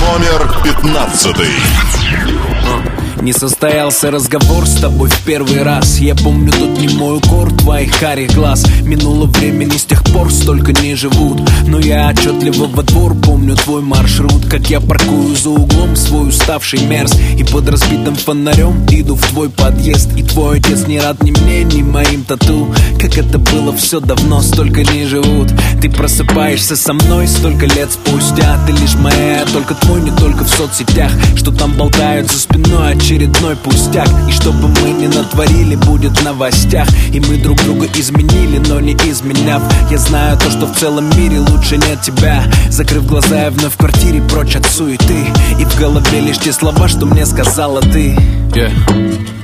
Номер 0.00 0.62
пятнадцатый. 0.62 1.48
Не 3.22 3.34
состоялся 3.34 4.10
разговор 4.10 4.66
с 4.66 4.80
тобой 4.80 5.10
в 5.10 5.20
первый 5.26 5.62
раз. 5.62 5.98
Я 5.98 6.14
помню 6.14 6.52
тут 6.52 6.80
не 6.80 6.88
мой 6.88 7.18
укор 7.18 7.52
твоих 7.52 7.98
карих 7.98 8.34
глаз. 8.34 8.64
Минуло 8.82 9.26
времени 9.26 9.76
с 9.76 9.84
тех 9.84 10.02
пор 10.04 10.32
столько 10.32 10.72
не 10.80 10.94
живут. 10.94 11.38
Но 11.66 11.78
я 11.78 12.08
отчетливо 12.08 12.66
во 12.66 12.82
двор 12.82 13.14
помню 13.14 13.56
твой 13.56 13.82
маршрут. 13.82 14.46
Как 14.46 14.70
я 14.70 14.80
паркую 14.80 15.36
за 15.36 15.50
углом 15.50 15.96
свой 15.96 16.30
уставший 16.30 16.80
мерз. 16.86 17.12
И 17.36 17.44
под 17.44 17.68
разбитым 17.68 18.16
фонарем 18.16 18.86
иду 18.90 19.16
в 19.16 19.26
твой 19.26 19.50
подъезд. 19.50 20.16
И 20.16 20.22
твой 20.22 20.58
отец 20.58 20.86
не 20.86 20.98
рад 20.98 21.22
ни 21.22 21.32
мне, 21.32 21.64
ни 21.64 21.82
моим 21.82 22.24
тату. 22.24 22.74
Как 22.98 23.18
это 23.18 23.38
было 23.38 23.76
все 23.76 24.00
давно, 24.00 24.40
столько 24.40 24.82
не 24.82 25.04
живут. 25.04 25.48
Ты 25.82 25.90
просыпаешься 25.90 26.74
со 26.74 26.94
мной 26.94 27.28
столько 27.28 27.66
лет 27.66 27.90
спустя. 27.92 28.58
Ты 28.66 28.72
лишь 28.72 28.94
моя, 28.94 29.44
только 29.52 29.74
твой, 29.74 30.00
не 30.00 30.10
только 30.10 30.44
в 30.44 30.48
соцсетях. 30.48 31.12
Что 31.36 31.52
там 31.52 31.74
болтают 31.74 32.30
за 32.30 32.40
спиной 32.40 32.92
очередной 33.10 33.56
пустяк. 33.56 34.08
И 34.28 34.32
чтобы 34.32 34.68
мы 34.68 34.90
не 34.90 35.08
натворили, 35.08 35.74
будет 35.74 36.16
в 36.16 36.24
новостях. 36.24 36.86
И 37.12 37.18
мы 37.18 37.38
друг 37.38 37.60
друга 37.64 37.88
изменили, 37.94 38.58
но 38.58 38.78
не 38.78 38.92
изменяв. 38.92 39.62
Я 39.90 39.98
знаю 39.98 40.38
то, 40.38 40.48
что 40.48 40.66
в 40.66 40.76
целом 40.76 41.10
мире 41.18 41.40
лучше 41.40 41.76
нет 41.76 42.00
тебя. 42.02 42.44
Закрыв 42.70 43.06
глаза, 43.06 43.44
я 43.44 43.50
вновь 43.50 43.74
в 43.74 43.78
квартире 43.78 44.22
прочь 44.22 44.54
от 44.54 44.66
суеты. 44.66 45.26
И 45.58 45.64
в 45.64 45.76
голове 45.76 46.20
лишь 46.20 46.38
те 46.38 46.52
слова, 46.52 46.86
что 46.86 47.04
мне 47.06 47.26
сказала 47.26 47.80
ты. 47.80 48.14
Yeah. 48.54 49.39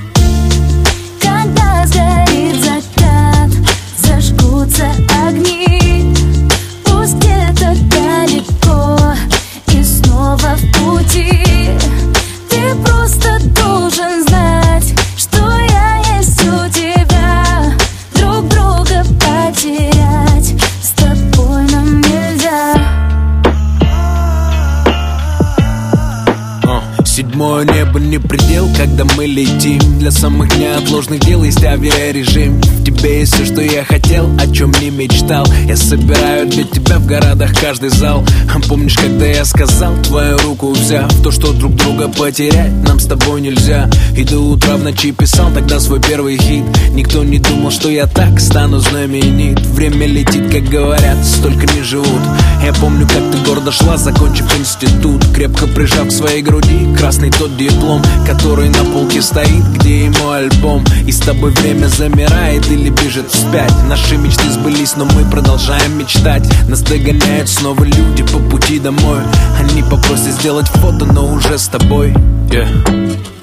Не 28.17 28.27
предел, 28.27 28.66
когда 28.77 29.05
мы 29.15 29.25
летим. 29.25 29.79
Для 29.97 30.11
самых 30.11 30.55
неотложных 30.55 31.19
дел 31.21 31.43
есть 31.43 31.63
авиарежим. 31.63 32.61
В 32.61 32.83
тебе 32.83 33.19
есть 33.19 33.33
все, 33.33 33.45
что 33.45 33.61
я 33.61 33.83
хотел, 33.83 34.29
о 34.39 34.47
чем 34.53 34.71
не 34.79 34.91
мечтал. 34.91 35.45
Я 35.67 35.75
собираю 35.75 36.47
для 36.47 36.63
тебя 36.63 36.99
в 36.99 37.05
городах 37.07 37.59
каждый 37.59 37.89
зал. 37.89 38.23
А 38.53 38.59
Помнишь, 38.67 38.97
когда 38.97 39.25
я 39.25 39.45
сказал 39.45 39.95
твою 40.03 40.37
руку 40.39 40.71
взяв? 40.71 41.09
То, 41.23 41.31
что 41.31 41.53
друг 41.53 41.73
друга 41.75 42.09
потерять 42.09 42.73
нам 42.83 42.99
с 42.99 43.05
тобой 43.05 43.39
нельзя. 43.39 43.89
И 44.15 44.25
до 44.25 44.39
утра 44.39 44.75
в 44.75 44.83
ночи 44.83 45.13
писал 45.13 45.49
тогда 45.53 45.79
свой 45.79 46.01
первый 46.01 46.37
хит. 46.37 46.65
Никто 46.91 47.23
не 47.23 47.39
думал, 47.39 47.71
что 47.71 47.89
я 47.89 48.07
так 48.07 48.39
стану 48.41 48.79
знаменит. 48.79 49.59
Время 49.67 50.05
летит, 50.05 50.51
как 50.51 50.65
говорят, 50.65 51.25
столько 51.25 51.65
не 51.73 51.81
живут. 51.81 52.21
Я 52.61 52.73
помню, 52.73 53.07
как 53.07 53.31
ты 53.31 53.37
гордо 53.49 53.71
шла, 53.71 53.95
закончив 53.95 54.53
институт. 54.59 55.25
Крепко 55.33 55.65
прижав 55.67 56.09
к 56.09 56.11
своей 56.11 56.41
груди 56.41 56.93
красный 56.97 57.31
тот 57.31 57.55
диплом 57.55 58.01
Который 58.25 58.66
на 58.69 58.83
полке 58.85 59.21
стоит, 59.21 59.63
где 59.75 60.05
и 60.05 60.09
мой 60.09 60.39
альбом. 60.39 60.83
И 61.05 61.11
с 61.11 61.19
тобой 61.19 61.51
время 61.51 61.87
замирает 61.87 62.69
или 62.71 62.89
бежит 62.89 63.29
вспять. 63.31 63.73
Наши 63.87 64.17
мечты 64.17 64.49
сбылись, 64.51 64.95
но 64.95 65.05
мы 65.05 65.29
продолжаем 65.29 65.97
мечтать. 65.97 66.43
Нас 66.67 66.81
догоняют 66.81 67.49
снова 67.49 67.83
люди 67.83 68.23
по 68.23 68.39
пути 68.39 68.79
домой. 68.79 69.19
Они 69.59 69.83
попросят 69.83 70.33
сделать 70.33 70.67
фото, 70.67 71.05
но 71.05 71.31
уже 71.33 71.57
с 71.57 71.67
тобой. 71.67 72.13
Yeah. 72.49 73.36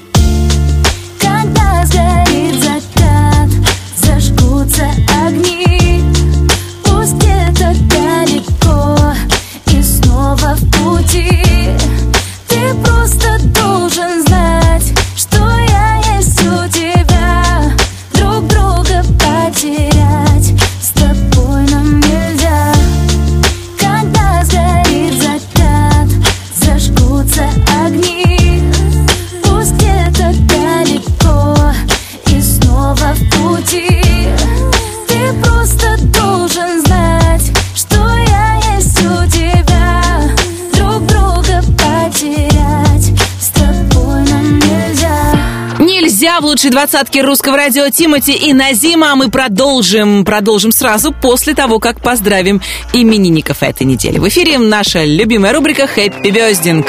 В 46.41 46.43
лучшей 46.43 46.69
двадцатке 46.69 47.21
русского 47.21 47.55
радио 47.55 47.89
Тимати 47.89 48.33
и 48.33 48.51
Назима. 48.51 49.13
А 49.13 49.15
мы 49.15 49.29
продолжим, 49.29 50.25
продолжим 50.25 50.73
сразу 50.73 51.13
после 51.13 51.53
того, 51.53 51.79
как 51.79 52.01
поздравим 52.01 52.61
именинников 52.91 53.63
этой 53.63 53.87
недели. 53.87 54.19
В 54.19 54.27
эфире 54.27 54.57
наша 54.57 55.05
любимая 55.05 55.53
рубрика 55.53 55.87
«Хэппи 55.87 56.29
Бездинг». 56.29 56.87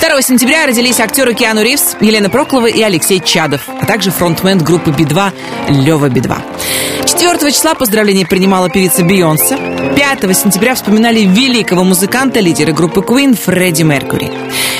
2 0.00 0.22
сентября 0.22 0.66
родились 0.66 1.00
актеры 1.00 1.34
Киану 1.34 1.62
Ривз, 1.62 1.96
Елена 2.00 2.30
Проклова 2.30 2.66
и 2.66 2.80
Алексей 2.80 3.20
Чадов, 3.20 3.62
а 3.68 3.84
также 3.84 4.12
фронтмен 4.12 4.58
группы 4.58 4.92
Би-2 4.92 5.32
Лева 5.70 6.08
Би-2. 6.08 6.97
4 7.20 7.50
числа 7.50 7.74
поздравления 7.74 8.24
принимала 8.24 8.70
певица 8.70 9.02
Бейонсе. 9.02 9.56
5 9.96 10.36
сентября 10.36 10.76
вспоминали 10.76 11.20
великого 11.20 11.82
музыканта, 11.82 12.38
лидера 12.38 12.70
группы 12.70 13.00
Queen 13.00 13.36
Фредди 13.36 13.82
Меркьюри. 13.82 14.30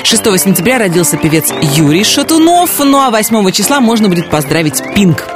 6 0.04 0.22
сентября 0.38 0.78
родился 0.78 1.16
певец 1.16 1.52
Юрий 1.74 2.04
Шатунов, 2.04 2.78
ну 2.78 2.98
а 2.98 3.10
8 3.10 3.50
числа 3.50 3.80
можно 3.80 4.08
будет 4.08 4.30
поздравить 4.30 4.80
Пинк. 4.94 5.26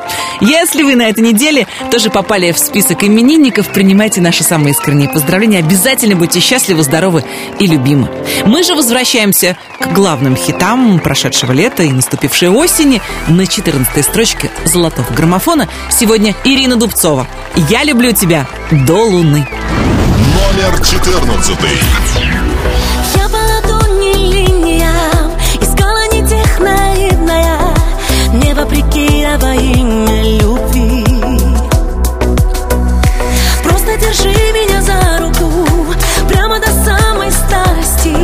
Если 0.41 0.83
вы 0.83 0.97
на 0.97 1.03
этой 1.03 1.21
неделе 1.21 1.67
тоже 1.91 2.11
попали 2.11 2.51
в 2.53 2.59
список 2.59 3.05
именинников, 3.05 3.69
принимайте 3.69 4.21
наши 4.21 4.43
самые 4.43 4.73
искренние 4.73 5.09
поздравления. 5.09 5.59
Обязательно 5.59 6.17
будьте 6.17 6.41
счастливы, 6.41 6.83
здоровы 6.83 7.25
и 7.61 7.67
любимы. 7.67 8.09
Мы 8.45 8.65
же 8.65 8.75
возвращаемся 8.75 9.57
к 9.79 9.93
главным 9.93 10.35
хитам 10.35 10.99
прошедшего 11.01 11.53
лета 11.53 11.83
и 11.83 11.93
наступившей 11.93 12.49
осени 12.49 13.01
на 13.29 13.47
14 13.47 14.05
строчке 14.05 14.51
золотого 14.65 15.07
граммофона. 15.15 15.69
Сегодня 15.91 16.35
Ирина 16.45 16.77
Дубцова. 16.93 17.27
«Я 17.71 17.85
люблю 17.85 18.13
тебя 18.13 18.47
до 18.71 18.95
луны». 18.95 19.49
Номер 20.35 20.79
14. 20.85 21.59
Я 23.17 23.29
по 23.29 23.37
ладони 23.37 24.13
линиям 24.15 25.33
Искала 25.61 26.07
не 26.13 26.27
тех 26.29 26.59
наивная 26.61 27.59
Не 28.35 28.53
вопреки, 28.53 29.25
а 29.25 29.39
во 29.39 29.55
имя 29.55 30.23
любви 30.39 31.05
Просто 33.65 33.97
держи 33.97 34.35
меня 34.53 34.83
за 34.83 35.19
руку 35.19 35.67
Прямо 36.29 36.59
до 36.61 36.69
самой 36.85 37.33
старости 37.33 38.15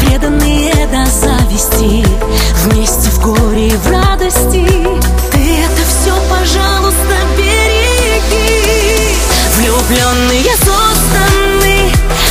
Преданные 0.00 0.88
до 0.88 1.06
зависти 1.06 2.04
Вместе 2.64 3.10
в 3.10 3.20
горе 3.20 3.68
и 3.68 3.76
в 3.76 3.90
радости 3.90 4.66
Ты 5.30 5.38
это 5.38 5.82
все, 5.86 6.14
пожалуйста, 6.28 6.91
Влюбленные 9.88 10.54
созданы 10.58 11.90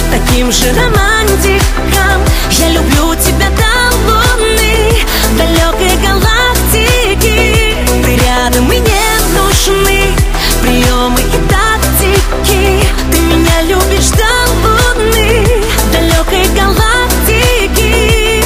таким 0.09 0.51
же 0.51 0.71
романтиком. 0.73 2.21
Я 2.51 2.69
люблю 2.69 3.13
тебя 3.15 3.49
до 3.49 3.95
луны, 4.07 5.05
далекой 5.37 5.97
галактики. 6.01 7.75
Ты 8.05 8.15
рядом 8.15 8.71
и 8.71 8.79
не 8.79 9.37
нужны 9.37 10.15
приемы 10.61 11.19
и 11.19 11.49
тактики. 11.49 12.85
Ты 13.11 13.19
меня 13.19 13.61
любишь 13.63 14.09
до 14.11 14.31
луны, 14.63 15.45
далекой 15.91 16.47
галактики. 16.55 18.43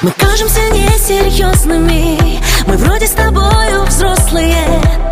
Мы 0.00 0.12
кажемся 0.12 0.60
несерьезными 0.70 2.40
Мы 2.66 2.76
вроде 2.76 3.06
с 3.06 3.10
тобою 3.10 3.84
взрослые 3.84 5.07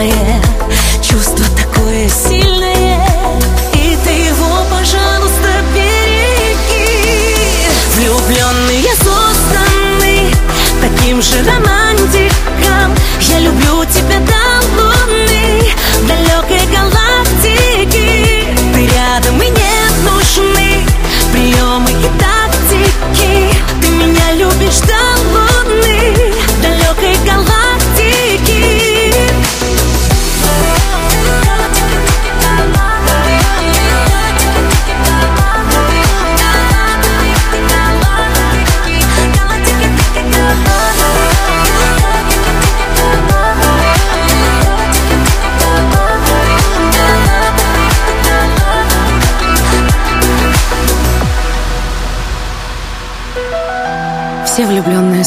необъяснимое 0.00 0.42
Чувство 1.02 1.44
такое 1.56 2.08
сильное. 2.08 3.06
И 3.74 3.98
ты 4.04 4.10
его, 4.10 4.64
пожалуйста, 4.70 5.48
береги. 5.74 7.26
Влюбленные 7.96 8.94
созданы 8.96 10.30
таким 10.80 11.22
же 11.22 11.42
романтиком. 11.42 12.94
Я 13.20 13.40
люблю 13.40 13.79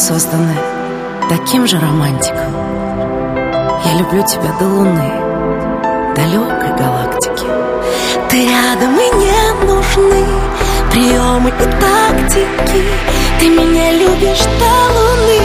созданы 0.04 0.58
таким 1.30 1.66
же 1.66 1.80
романтиком. 1.80 2.54
Я 3.86 4.00
люблю 4.00 4.22
тебя 4.26 4.52
до 4.60 4.66
луны, 4.66 5.12
далекой 6.14 6.76
галактики. 6.78 7.46
Ты 8.30 8.50
рядом 8.50 9.00
и 9.00 9.16
не 9.16 9.66
нужны 9.66 10.26
приемы 10.92 11.50
и 11.50 11.64
тактики 11.80 12.84
Ты 13.40 13.48
меня 13.48 13.92
любишь 13.94 14.44
до 14.60 14.74
луны, 14.94 15.40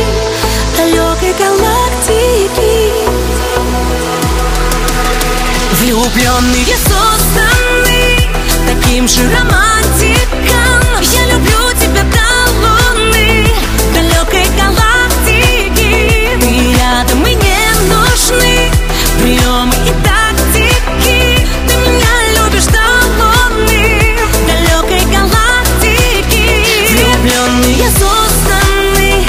далекой 0.76 1.34
галактики 1.38 2.92
Влюбленные 5.80 6.76
созданы 6.76 8.16
таким 8.66 9.06
же 9.06 9.22
романтиком 9.22 11.00
Я 11.00 11.26
люблю 11.32 11.67
нужны 18.28 18.70
приемы 19.20 19.74
и 19.86 19.92
тактики. 20.04 21.46
Ты 21.66 21.74
меня 21.76 22.14
любишь 22.36 22.66
до 22.66 22.84
луны, 23.18 24.16
далекой 24.46 25.04
галактики. 25.10 26.46
Влюбленные 26.90 27.90
созданы 27.90 29.24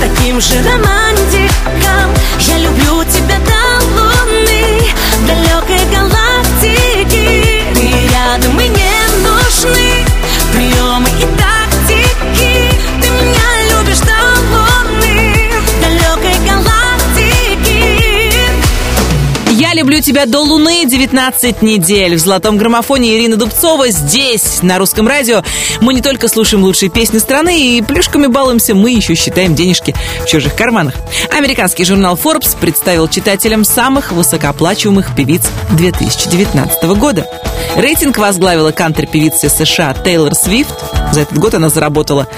таким 0.00 0.40
же 0.40 0.62
романтиком. 0.62 2.10
Я 2.40 2.58
люблю 2.58 3.04
тебя 3.04 3.38
до 3.38 3.84
луны, 3.94 4.82
далекой 5.26 5.84
галактики. 5.94 7.64
Ты 7.74 7.84
рядом 8.12 8.60
и 8.60 8.68
не 8.68 8.92
нужны 9.22 10.04
приемы 10.52 11.08
и 11.08 11.26
тактики. 11.36 11.51
Люблю 19.82 20.00
тебя 20.00 20.26
до 20.26 20.38
Луны 20.38 20.84
19 20.86 21.60
недель. 21.60 22.14
В 22.14 22.20
золотом 22.20 22.56
граммофоне 22.56 23.16
Ирина 23.16 23.34
Дубцова 23.34 23.88
здесь, 23.88 24.62
на 24.62 24.78
русском 24.78 25.08
радио. 25.08 25.42
Мы 25.80 25.92
не 25.92 26.00
только 26.00 26.28
слушаем 26.28 26.62
лучшие 26.62 26.88
песни 26.88 27.18
страны 27.18 27.78
и 27.78 27.82
плюшками 27.82 28.28
балуемся, 28.28 28.76
мы 28.76 28.92
еще 28.92 29.16
считаем 29.16 29.56
денежки 29.56 29.92
в 30.22 30.26
чужих 30.28 30.54
карманах. 30.54 30.94
Американский 31.36 31.84
журнал 31.84 32.14
Forbes 32.14 32.56
представил 32.60 33.08
читателям 33.08 33.64
самых 33.64 34.12
высокооплачиваемых 34.12 35.16
певиц 35.16 35.42
2019 35.72 36.84
года. 36.96 37.26
Рейтинг 37.76 38.18
возглавила 38.18 38.70
кантри-певица 38.70 39.48
США 39.48 39.94
Тейлор 39.94 40.36
Свифт. 40.36 40.74
За 41.12 41.22
этот 41.22 41.38
год 41.38 41.54
она 41.54 41.70
заработала 41.70 42.28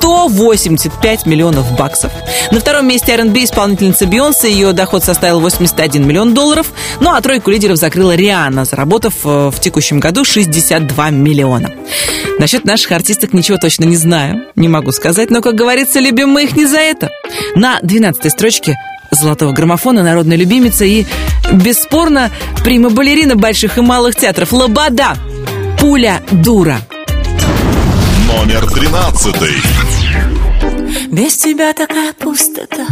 185 0.00 1.26
миллионов 1.26 1.76
баксов. 1.76 2.10
На 2.50 2.58
втором 2.58 2.88
месте 2.88 3.12
R&B 3.12 3.44
исполнительница 3.44 4.06
Бейонсе. 4.06 4.50
Ее 4.50 4.72
доход 4.72 5.04
составил 5.04 5.40
81 5.40 6.06
миллион 6.06 6.32
долларов. 6.32 6.68
Ну 7.00 7.10
а 7.10 7.20
тройку 7.20 7.50
лидеров 7.50 7.76
закрыла 7.76 8.16
Риhanna, 8.16 8.64
заработав 8.64 9.14
э, 9.24 9.50
в 9.50 9.60
текущем 9.60 10.00
году 10.00 10.24
62 10.24 11.10
миллиона. 11.10 11.70
Насчет 12.38 12.64
наших 12.64 12.92
артисток 12.92 13.34
ничего 13.34 13.58
точно 13.58 13.84
не 13.84 13.96
знаю, 13.96 14.44
не 14.56 14.68
могу 14.68 14.90
сказать, 14.92 15.30
но, 15.30 15.42
как 15.42 15.54
говорится, 15.54 16.00
любим 16.00 16.30
мы 16.30 16.44
их 16.44 16.56
не 16.56 16.64
за 16.64 16.78
это. 16.78 17.10
На 17.54 17.78
12 17.82 18.32
строчке 18.32 18.78
золотого 19.10 19.52
граммофона 19.52 20.02
народная 20.02 20.38
любимица 20.38 20.86
и, 20.86 21.04
бесспорно, 21.52 22.30
прима-балерина 22.64 23.36
больших 23.36 23.76
и 23.76 23.82
малых 23.82 24.16
театров 24.16 24.52
Лобода. 24.52 25.16
Пуля 25.78 26.22
дура. 26.30 26.78
Номер 28.26 28.70
тринадцатый. 28.70 29.56
Без 31.10 31.36
тебя 31.38 31.72
такая 31.72 32.12
пустота. 32.12 32.86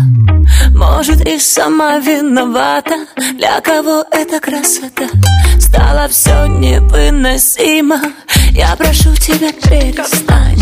Может 0.74 1.24
и 1.24 1.38
сама 1.38 1.98
виновата. 1.98 3.06
Для 3.34 3.60
кого 3.60 4.04
эта 4.10 4.40
красота? 4.40 5.06
Стало 5.60 6.08
все 6.08 6.46
невыносимо. 6.46 8.00
Я 8.50 8.74
прошу 8.74 9.14
тебя 9.14 9.52
перестань. 9.52 10.60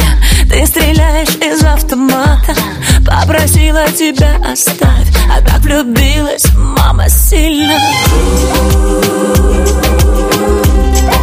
Ты 0.51 0.66
стреляешь 0.66 1.35
из 1.37 1.64
автомата. 1.64 2.55
Попросила 3.07 3.87
тебя 3.88 4.37
оставь. 4.53 5.09
А 5.33 5.40
так 5.40 5.61
влюбилась 5.61 6.45
мама 6.55 7.09
сильно. 7.09 7.79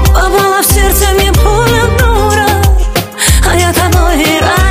Попала 0.07 0.63
в 0.63 0.65
сердце 0.65 1.05
пуля 1.43 1.97
дура. 1.99 2.47
А 3.47 3.55
я 3.55 3.71
тобой 3.71 4.19
и 4.19 4.39
ранена 4.39 4.62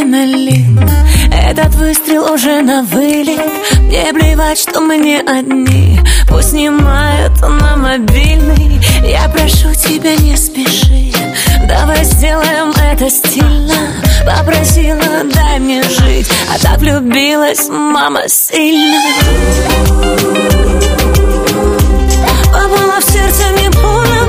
адреналин 0.00 0.80
Этот 1.32 1.74
выстрел 1.74 2.32
уже 2.32 2.62
на 2.62 2.82
вылет. 2.82 3.40
Мне 3.82 4.12
плевать, 4.12 4.58
что 4.58 4.80
мы 4.80 4.96
не 4.96 5.20
одни. 5.20 6.00
Пусть 6.28 6.50
снимают 6.50 7.40
на 7.40 7.76
мобильный 7.76 8.80
Я 9.04 9.28
прошу 9.28 9.74
тебя, 9.74 10.16
не 10.16 10.36
спеши. 10.36 11.12
Давай 11.66 12.04
сделаем 12.04 12.72
это 12.92 13.10
стильно. 13.10 13.74
Попросила, 14.24 15.00
дай 15.34 15.58
мне 15.58 15.82
жить. 15.82 16.30
А 16.52 16.58
так 16.58 16.78
влюбилась 16.78 17.68
мама 17.68 18.28
сильно. 18.28 19.00
Попала 22.46 23.00
в 23.00 23.04
сердце 23.04 23.44
мне 23.52 23.70
пуля 23.70 24.19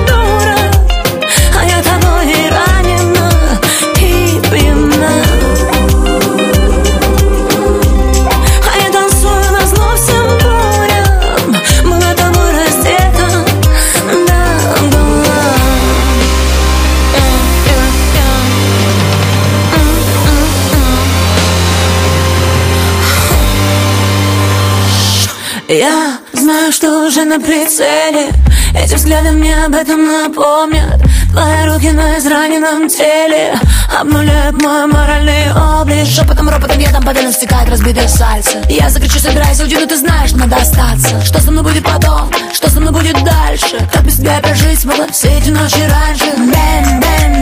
что 26.71 27.05
уже 27.05 27.25
на 27.25 27.39
прицеле. 27.39 28.29
Эти 28.75 28.95
взгляды 28.95 29.31
мне 29.31 29.55
об 29.65 29.73
этом 29.73 30.05
напомнят. 30.05 31.01
Твои 31.31 31.65
руки 31.65 31.91
на 31.91 32.17
израненном 32.17 32.89
теле 32.89 33.53
Обнуляют 33.99 34.61
мой 34.61 34.85
моральный 34.87 35.51
облик. 35.53 36.05
Шепотом, 36.05 36.49
ропотом, 36.49 36.79
ядом 36.79 37.03
по 37.03 37.11
венам 37.11 37.31
стекает 37.33 37.69
разбитое 37.69 38.07
сальце. 38.07 38.61
Я 38.69 38.89
закричу, 38.89 39.19
собирайся, 39.19 39.63
уйди, 39.63 39.77
но 39.77 39.85
ты 39.85 39.97
знаешь, 39.97 40.31
надо 40.31 40.55
остаться. 40.55 41.21
Что 41.25 41.41
со 41.41 41.51
мной 41.51 41.63
будет 41.63 41.83
потом, 41.83 42.29
что 42.53 42.69
со 42.69 42.79
мной 42.79 42.93
будет 42.93 43.21
дальше? 43.23 43.77
Как 43.91 44.03
без 44.03 44.17
тебя 44.17 44.39
прожить 44.39 44.79
смогла 44.79 45.07
все 45.11 45.29
эти 45.37 45.49
ночи 45.49 45.81
раньше? 45.81 46.31
Бэн, 46.37 47.01
бэн, 47.01 47.40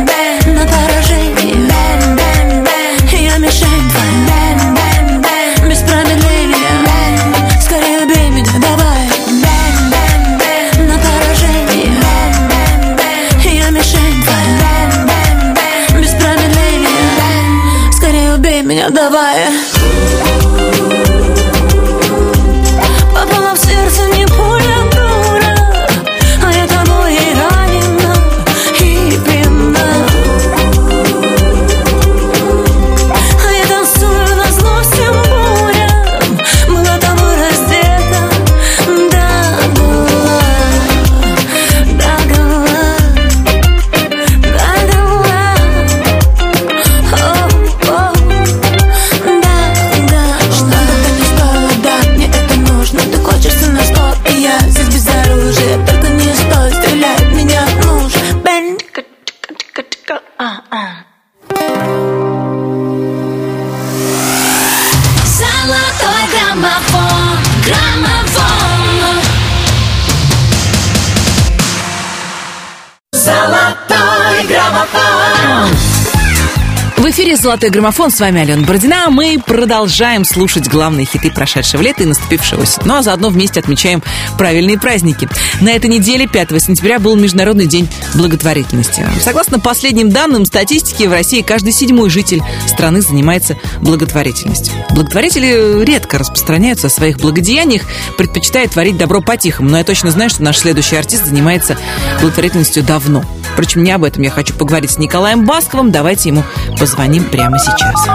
«Золотой 77.40 77.70
граммофон». 77.70 78.12
С 78.12 78.20
вами 78.20 78.42
Алена 78.42 78.66
Бородина. 78.68 79.06
А 79.06 79.10
Мы 79.10 79.42
продолжаем 79.44 80.26
слушать 80.26 80.68
главные 80.68 81.06
хиты 81.06 81.32
прошедшего 81.32 81.82
лета 81.82 82.04
и 82.04 82.06
наступившего 82.06 82.64
осень. 82.64 82.82
Ну 82.84 82.96
а 82.96 83.02
заодно 83.02 83.30
вместе 83.30 83.62
отмечаем 83.62 84.04
правильные 84.38 84.78
праздники. 84.78 85.30
На 85.62 85.70
этой 85.70 85.90
неделе, 85.90 86.28
5 86.28 86.62
сентября, 86.62 87.00
был 87.00 87.16
Международный 87.16 87.66
день 87.66 87.88
благотворительности. 88.14 89.08
Согласно 89.22 89.58
последним 89.58 90.10
данным 90.10 90.46
статистики, 90.46 91.04
в 91.04 91.14
России 91.14 91.42
каждый 91.42 91.72
седьмой 91.72 92.10
житель 92.10 92.42
страны 92.68 93.02
занимается 93.02 93.56
благотворительностью. 93.82 94.74
Благотворители 94.90 95.86
редко 95.86 96.18
распространяются 96.18 96.88
о 96.88 96.90
своих 96.90 97.20
благодеяниях, 97.20 97.84
предпочитая 98.18 98.68
творить 98.68 98.98
добро 98.98 99.22
по-тихому. 99.22 99.70
Но 99.70 99.78
я 99.78 99.86
точно 99.86 100.12
знаю, 100.12 100.30
что 100.30 100.44
наш 100.44 100.58
следующий 100.58 100.98
артист 100.98 101.26
занимается 101.26 101.78
благотворительностью 102.20 102.84
давно. 102.84 103.24
Впрочем, 103.54 103.84
не 103.84 103.92
об 103.92 104.04
этом 104.04 104.24
я 104.24 104.30
хочу 104.30 104.54
поговорить 104.54 104.92
с 104.92 104.98
Николаем 104.98 105.46
Басковым. 105.46 105.92
Давайте 105.92 106.30
ему 106.30 106.44
позвоним 106.80 107.26
прямо 107.26 107.60
сейчас. 107.60 108.08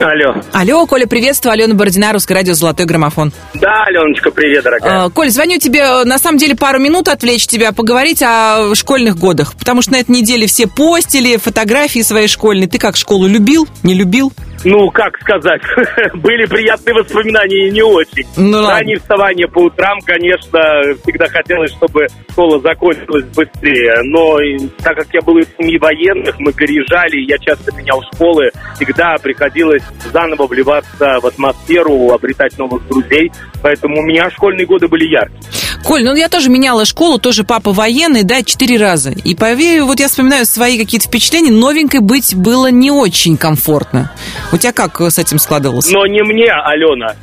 Алло. 0.00 0.34
Алло, 0.52 0.86
Коля, 0.86 1.06
приветствую. 1.06 1.52
Алена 1.52 1.74
Бородина, 1.74 2.12
Русское 2.12 2.34
радио 2.34 2.52
«Золотой 2.52 2.84
граммофон». 2.84 3.32
Да, 3.54 3.84
Аленочка, 3.84 4.30
привет, 4.30 4.64
дорогая. 4.64 5.04
А, 5.04 5.10
Коль, 5.10 5.30
звоню 5.30 5.58
тебе, 5.58 5.80
э, 5.80 6.04
на 6.04 6.18
самом 6.18 6.36
деле, 6.36 6.56
пару 6.56 6.78
минут 6.78 7.08
отвлечь 7.08 7.46
тебя, 7.46 7.72
поговорить 7.72 8.22
о 8.22 8.74
школьных 8.74 9.16
годах. 9.16 9.54
Потому 9.54 9.82
что 9.82 9.92
на 9.92 9.96
этой 9.96 10.10
неделе 10.10 10.46
все 10.46 10.66
постили 10.66 11.36
фотографии 11.36 12.00
своей 12.00 12.28
школьной. 12.28 12.66
Ты 12.66 12.78
как, 12.78 12.96
школу 12.96 13.26
любил, 13.26 13.66
не 13.82 13.94
любил? 13.94 14.32
Ну, 14.64 14.90
как 14.90 15.18
сказать, 15.20 15.60
были 16.14 16.46
приятные 16.46 16.94
воспоминания 16.94 17.68
и 17.68 17.70
не 17.70 17.82
очень. 17.82 18.26
Ну, 18.36 18.58
ладно. 18.58 18.78
Раннее 18.78 18.96
вставание 18.98 19.46
по 19.46 19.64
утрам, 19.64 19.98
конечно, 20.04 20.58
всегда 21.02 21.26
хотелось, 21.26 21.70
чтобы 21.72 22.06
школа 22.30 22.60
закончилась 22.60 23.24
быстрее. 23.36 23.94
Но 24.04 24.38
так 24.82 24.96
как 24.96 25.06
я 25.12 25.20
был 25.20 25.38
из 25.38 25.46
семьи 25.58 25.78
военных, 25.78 26.38
мы 26.38 26.52
переезжали, 26.52 27.30
я 27.30 27.38
часто 27.38 27.74
менял 27.76 28.02
школы, 28.14 28.50
всегда 28.76 29.16
приходилось 29.22 29.82
заново 30.12 30.46
вливаться 30.46 31.18
в 31.20 31.26
атмосферу, 31.26 32.10
обретать 32.12 32.58
новых 32.58 32.86
друзей. 32.88 33.30
Поэтому 33.62 34.00
у 34.00 34.02
меня 34.02 34.30
школьные 34.30 34.66
годы 34.66 34.88
были 34.88 35.04
яркие. 35.04 35.40
Коль, 35.84 36.02
ну 36.02 36.14
я 36.16 36.28
тоже 36.30 36.48
меняла 36.48 36.86
школу, 36.86 37.18
тоже 37.18 37.44
папа 37.44 37.72
военный, 37.72 38.22
да, 38.22 38.42
четыре 38.42 38.78
раза. 38.78 39.10
И 39.10 39.34
поверь, 39.34 39.82
вот 39.82 40.00
я 40.00 40.08
вспоминаю 40.08 40.46
свои 40.46 40.78
какие-то 40.78 41.08
впечатления, 41.08 41.50
новенькой 41.50 42.00
быть 42.00 42.34
было 42.34 42.70
не 42.70 42.90
очень 42.90 43.36
комфортно. 43.36 44.10
У 44.50 44.56
тебя 44.56 44.72
как 44.72 45.00
с 45.00 45.18
этим 45.18 45.38
складывалось? 45.38 45.90
Но 45.90 46.06
не 46.06 46.22
мне, 46.22 46.50
Алена. 46.50 47.14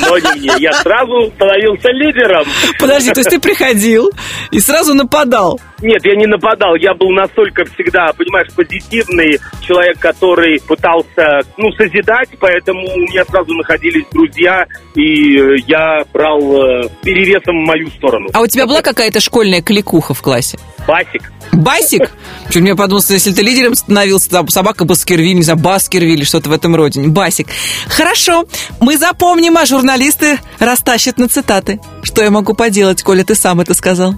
Но 0.00 0.18
не 0.18 0.38
мне. 0.38 0.52
Я 0.58 0.72
сразу 0.72 1.30
становился 1.34 1.88
лидером. 1.90 2.46
Подожди, 2.78 3.12
то 3.12 3.20
есть 3.20 3.30
ты 3.30 3.40
приходил 3.40 4.10
и 4.50 4.60
сразу 4.60 4.94
нападал? 4.94 5.60
Нет, 5.80 6.04
я 6.04 6.16
не 6.16 6.26
нападал. 6.26 6.74
Я 6.76 6.94
был 6.94 7.10
настолько 7.10 7.64
всегда, 7.64 8.12
понимаешь, 8.16 8.48
позитивный 8.54 9.38
человек, 9.60 9.98
который 9.98 10.60
пытался, 10.66 11.40
ну, 11.56 11.70
созидать, 11.72 12.30
поэтому 12.40 12.80
у 12.80 12.98
меня 12.98 13.24
сразу 13.24 13.52
находились 13.54 14.04
друзья, 14.12 14.66
и 14.94 15.60
я 15.66 16.02
брал 16.12 16.40
э, 16.40 16.88
перевесом 17.02 17.62
в 17.62 17.66
мою 17.66 17.88
сторону. 17.90 18.28
А 18.32 18.40
у 18.40 18.46
тебя 18.46 18.66
была 18.66 18.82
какая-то 18.82 19.20
школьная 19.20 19.62
кликуха 19.62 20.14
в 20.14 20.22
классе? 20.22 20.58
Басик. 20.88 21.30
Басик? 21.52 22.10
Чуть 22.48 22.62
мне 22.62 22.74
подумал, 22.74 23.02
что 23.02 23.12
если 23.12 23.30
ты 23.30 23.42
лидером 23.42 23.74
становился, 23.74 24.30
там, 24.30 24.48
собака 24.48 24.86
Баскервиль, 24.86 25.36
не 25.36 25.42
знаю, 25.42 25.58
Баскервиль, 25.58 26.24
что-то 26.24 26.48
в 26.48 26.52
этом 26.52 26.74
роде. 26.74 27.02
Басик. 27.02 27.48
Хорошо, 27.88 28.46
мы 28.80 28.96
запомним, 28.96 29.58
а 29.58 29.66
журналисты 29.66 30.38
растащат 30.58 31.18
на 31.18 31.28
цитаты. 31.28 31.78
Что 32.02 32.22
я 32.22 32.30
могу 32.30 32.54
поделать, 32.54 33.02
Коля, 33.02 33.22
ты 33.22 33.34
сам 33.34 33.60
это 33.60 33.74
сказал? 33.74 34.14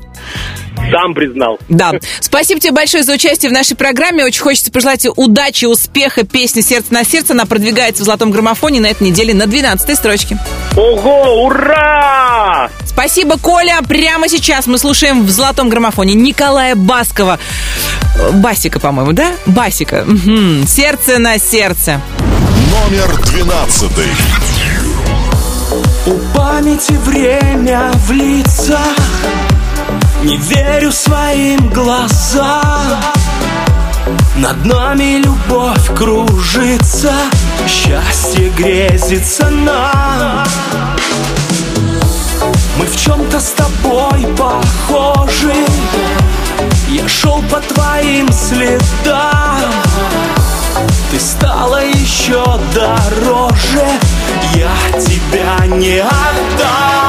Сам 0.91 1.15
признал. 1.15 1.59
Да. 1.69 1.93
Спасибо 2.21 2.61
тебе 2.61 2.73
большое 2.73 3.03
за 3.03 3.13
участие 3.15 3.51
в 3.51 3.53
нашей 3.53 3.77
программе. 3.77 4.25
Очень 4.25 4.43
хочется 4.43 4.73
пожелать 4.73 5.01
тебе 5.01 5.13
удачи, 5.15 5.65
успеха. 5.67 6.25
Песня 6.25 6.63
«Сердце 6.63 6.93
на 6.93 7.05
сердце». 7.05 7.33
Она 7.33 7.47
продвигается 7.47 8.03
в 8.03 8.07
золотом 8.07 8.31
граммофоне 8.31 8.81
на 8.81 8.87
этой 8.87 9.09
неделе 9.09 9.35
на 9.35 9.47
12 9.47 9.97
строчке. 9.97 10.39
Ого, 10.77 11.45
ура! 11.45 12.71
Спасибо, 12.85 13.39
Коля. 13.39 13.81
Прямо 13.87 14.29
сейчас 14.29 14.67
мы 14.67 14.79
слушаем 14.79 15.25
в 15.25 15.31
золотом 15.31 15.69
граммофоне 15.69 16.15
Николая 16.15 16.75
Баскова. 16.75 17.39
Басика, 18.35 18.81
по-моему, 18.81 19.13
да? 19.13 19.33
Басика. 19.47 20.05
Мгм. 20.07 20.67
«Сердце 20.67 21.19
на 21.19 21.39
сердце». 21.39 22.01
Номер 22.71 23.17
двенадцатый. 23.27 24.07
У 26.07 26.37
памяти 26.37 26.93
время 27.05 27.91
в 27.95 28.13
лицах 28.13 28.97
Не 30.23 30.37
верю 30.37 30.93
своим 30.93 31.69
глазам. 31.71 33.01
Над 34.37 34.65
нами 34.65 35.23
любовь 35.23 35.95
кружится 35.97 37.13
Счастье 37.67 38.51
грезится 38.51 39.49
нам. 39.49 40.47
Мы 42.77 42.87
в 42.87 42.97
чем-то 42.97 43.41
с 43.41 43.53
тобой 43.53 44.27
похожи. 44.37 45.55
Я 46.89 47.09
шел 47.09 47.43
по 47.51 47.61
твоим 47.61 48.31
следам. 48.33 49.73
Ты 51.11 51.21
стала 51.21 51.83
еще 51.85 52.45
дороже. 52.75 53.87
Я 54.55 55.01
тебя 55.01 55.67
не 55.67 55.99
отдам 56.01 57.00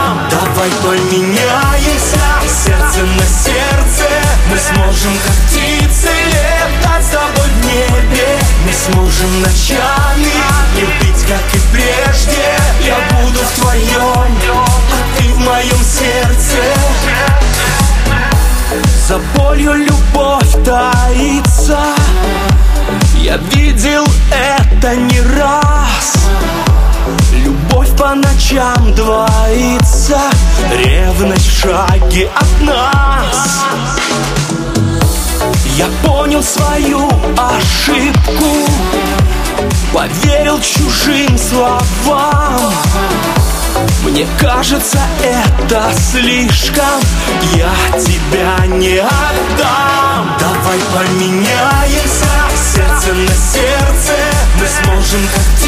Давай 0.62 0.78
поменяемся 0.84 2.20
Сердце 2.46 3.02
на 3.02 3.26
сердце. 3.26 4.08
Мы 4.48 4.58
сможем 4.60 5.12
как 5.26 5.34
птицы 5.48 6.10
Летать 6.28 7.04
с 7.04 7.10
тобой 7.10 7.50
в 7.50 7.66
небе. 7.66 8.40
Мы 8.64 8.72
сможем 8.72 9.42
ночами 9.42 10.32
Любить 10.80 11.26
как 11.28 11.42
и 11.56 11.60
прежде. 11.74 12.60
Я 12.86 12.96
буду 13.10 13.40
в 13.40 13.60
твоем 13.60 14.38
А 14.52 15.18
ты 15.18 15.34
в 15.34 15.40
моем 15.40 15.84
сердце. 15.84 16.62
За 19.08 19.18
болью 19.36 19.74
любовь 19.74 20.64
таится. 20.64 21.80
Я 23.16 23.38
видел 23.38 24.06
это 24.30 24.96
не 24.96 25.22
раз. 25.22 26.18
Любовь 27.34 27.91
по 28.02 28.16
ночам 28.16 28.96
двоится 28.96 30.20
Ревность 30.72 31.46
в 31.46 31.60
шаге 31.60 32.32
от 32.36 32.62
нас. 32.62 33.64
Я 35.78 35.86
понял 36.04 36.42
свою 36.42 37.08
ошибку 37.38 38.68
Поверил 39.94 40.60
чужим 40.62 41.38
словам. 41.38 42.74
Мне 44.04 44.26
кажется, 44.40 45.00
это 45.24 45.92
слишком 46.12 47.02
Я 47.54 48.00
тебя 48.00 48.66
не 48.66 48.98
отдам. 48.98 50.38
Давай 50.40 50.80
поменяемся 50.92 52.26
Сердце 52.74 53.14
на 53.14 53.36
сердце 53.36 54.14
Мы 54.60 54.68
сможем 54.68 55.22
как 55.36 55.62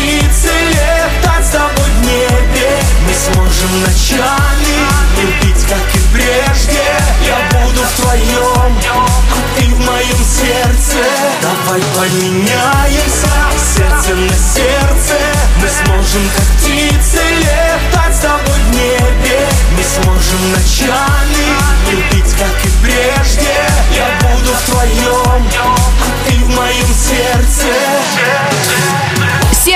Сможем 3.63 3.81
ночами. 3.81 4.75
Любить 5.21 5.63
как 5.67 5.95
и 5.95 5.99
прежде 6.11 6.83
Я 7.25 7.37
буду 7.51 7.81
в 7.81 8.01
твоем 8.01 8.77
А 8.91 9.57
ты 9.57 9.65
в 9.73 9.79
моем 9.79 10.17
сердце. 10.17 11.03
Давай 11.41 11.81
поменяемся 11.95 13.29
Сердце 13.75 14.15
на 14.15 14.33
сердце. 14.33 15.17
Мы 15.61 15.69
сможем 15.69 16.29
как 16.35 16.45
птицы 16.57 17.21
Летать 17.39 18.15
с 18.15 18.19
тобой 18.19 18.59
в 18.67 18.75
небе. 18.75 19.47
Мы 19.77 19.83
сможем 19.83 20.51
ночами. 20.51 21.45
Любить 21.89 22.33
как 22.37 22.65
и 22.65 22.69
прежде 22.81 23.55
Я 23.95 24.07
буду 24.21 24.51
в 24.51 24.61
твоем 24.71 25.47
А 25.61 26.27
ты 26.27 26.35
в 26.35 26.49
моем 26.49 26.87
сердце 26.87 27.67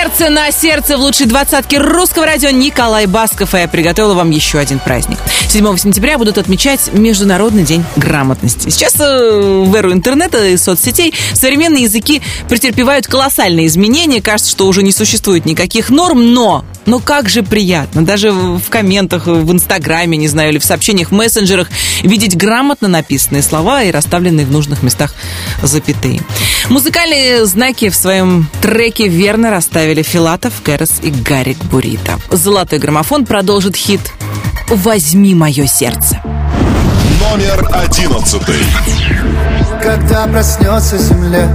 Сердце 0.07 0.29
на 0.29 0.51
сердце 0.51 0.97
в 0.97 1.01
лучшей 1.01 1.25
двадцатке 1.25 1.79
русского 1.79 2.25
радио 2.25 2.49
Николай 2.49 3.07
Басков. 3.07 3.53
И 3.53 3.57
я 3.57 3.67
приготовила 3.67 4.13
вам 4.13 4.29
еще 4.29 4.57
один 4.57 4.79
праздник. 4.79 5.17
7 5.49 5.77
сентября 5.77 6.17
будут 6.17 6.37
отмечать 6.37 6.93
Международный 6.93 7.63
день 7.63 7.83
грамотности. 7.97 8.69
Сейчас 8.69 8.95
э, 9.01 9.63
в 9.65 9.75
эру 9.75 9.91
интернета 9.91 10.45
и 10.45 10.55
соцсетей 10.55 11.13
современные 11.33 11.83
языки 11.83 12.21
претерпевают 12.47 13.05
колоссальные 13.05 13.67
изменения. 13.67 14.21
Кажется, 14.21 14.51
что 14.51 14.67
уже 14.67 14.81
не 14.81 14.93
существует 14.93 15.45
никаких 15.45 15.89
норм, 15.89 16.33
но 16.33 16.63
но 16.87 16.99
как 16.99 17.27
же 17.27 17.43
приятно, 17.43 18.05
даже 18.05 18.31
в 18.31 18.69
комментах 18.69 19.27
в 19.27 19.51
Инстаграме, 19.51 20.17
не 20.17 20.29
знаю, 20.29 20.51
или 20.51 20.57
в 20.57 20.63
сообщениях 20.63 21.09
в 21.09 21.13
мессенджерах 21.13 21.69
видеть 22.01 22.37
грамотно 22.37 22.87
написанные 22.87 23.43
слова 23.43 23.83
и 23.83 23.91
расставленные 23.91 24.45
в 24.45 24.51
нужных 24.51 24.83
местах 24.83 25.13
запятые. 25.61 26.21
Музыкальные 26.69 27.45
знаки 27.45 27.89
в 27.89 27.95
своем 27.95 28.49
треке 28.61 29.09
верно 29.09 29.51
расставили 29.51 29.96
Филатов, 30.03 30.53
Кэрос 30.63 30.99
и 31.01 31.11
Гарик 31.11 31.57
Бурита. 31.65 32.19
Золотой 32.31 32.79
граммофон 32.79 33.25
продолжит 33.25 33.75
хит 33.75 34.01
«Возьми 34.69 35.33
мое 35.35 35.67
сердце». 35.67 36.19
Номер 37.21 37.67
одиннадцатый. 37.73 38.55
когда 39.81 40.27
проснется 40.27 40.97
земля 40.97 41.47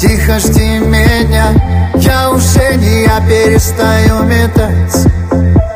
Тихо 0.00 0.38
жди 0.38 0.78
меня 0.78 1.54
Я 1.96 2.30
уже 2.30 2.74
не 2.76 3.02
я 3.02 3.20
перестаю 3.20 4.22
метаться 4.24 5.08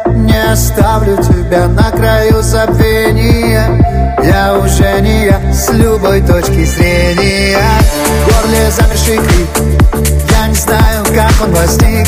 Не 0.08 0.52
оставлю 0.52 1.16
тебя 1.16 1.68
на 1.68 1.90
краю 1.90 2.42
забвения 2.42 4.16
Я 4.22 4.58
уже 4.58 5.00
не 5.00 5.26
я 5.26 5.52
с 5.52 5.70
любой 5.72 6.20
точки 6.20 6.64
зрения 6.64 7.58
В 8.24 8.42
горле 8.42 8.70
замерший 8.70 9.18
крик 9.18 9.48
Я 10.30 10.48
не 10.48 10.54
знаю, 10.54 10.95
как 11.16 11.32
он 11.42 11.50
возник. 11.54 12.06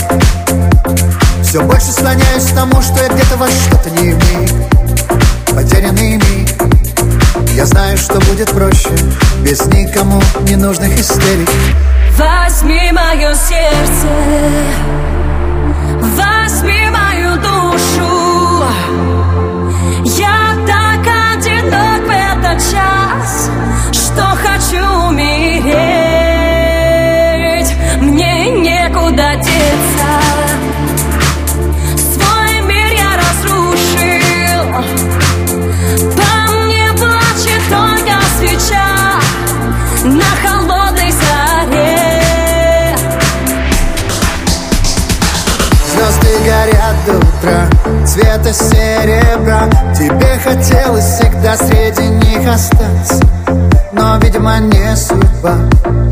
Все 1.42 1.62
больше 1.62 1.92
склоняюсь 1.92 2.44
к 2.44 2.54
тому, 2.54 2.82
что 2.82 3.02
я 3.02 3.08
где-то 3.08 3.38
во 3.38 3.48
что-то 3.48 3.88
не 3.88 4.12
вник. 4.12 4.50
Потерянный 5.46 6.16
миг. 6.16 6.48
Я 7.54 7.64
знаю, 7.64 7.96
что 7.96 8.20
будет 8.20 8.50
проще. 8.50 8.90
Без 9.42 9.64
никому 9.68 10.20
ненужных 10.42 11.00
истерик. 11.00 11.48
Возьми 12.18 12.92
мое 12.92 13.34
сердце. 13.34 14.08
Возьми 16.14 16.90
мою 16.90 17.36
душу. 17.36 18.64
Я 20.18 20.54
так 20.66 21.00
одинок 21.32 22.06
в 22.06 22.10
этот 22.10 22.62
час 22.70 23.50
Что 23.90 24.22
хочу 24.36 25.08
умереть 25.08 26.07
до 47.48 47.66
утра 47.66 47.68
Цвета 48.06 48.52
серебра. 48.52 49.68
Тебе 49.94 50.38
хотелось 50.42 51.04
всегда 51.04 51.56
среди 51.56 52.08
них 52.08 52.48
остаться. 52.48 53.20
Но, 53.92 54.18
видимо, 54.18 54.58
не 54.58 54.96
судьба. 54.96 55.56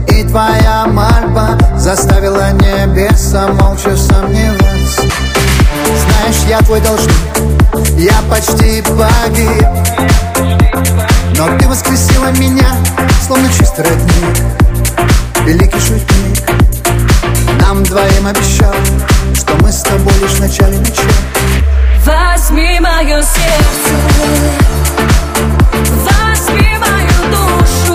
И 0.08 0.22
твоя 0.24 0.86
мольба 0.86 1.58
Заставила 1.76 2.52
небеса 2.52 3.48
молча 3.48 3.96
сомневаться. 3.96 5.02
Знаешь, 5.84 6.44
я 6.48 6.58
твой 6.60 6.80
должник. 6.80 7.16
Я 7.98 8.14
почти 8.30 8.82
погиб. 8.82 9.66
Но 11.36 11.58
ты 11.58 11.68
воскресила 11.68 12.30
меня 12.32 12.68
Словно 13.26 13.48
чистый 13.48 13.84
родник. 13.84 14.36
Великий 15.44 15.80
шутник. 15.80 16.50
Нам 17.60 17.82
двоим 17.82 18.26
обещал 18.26 18.74
Что 19.46 19.54
мы 19.62 19.70
с 19.70 19.82
тобой 19.82 20.12
лишь 20.20 20.32
в 20.32 20.40
начале 20.40 20.76
начала 20.78 21.08
Возьми 22.04 22.80
мое 22.80 23.22
сердце. 23.22 23.92
Возьми 26.02 26.76
мою 26.78 27.30
душу 27.30 27.85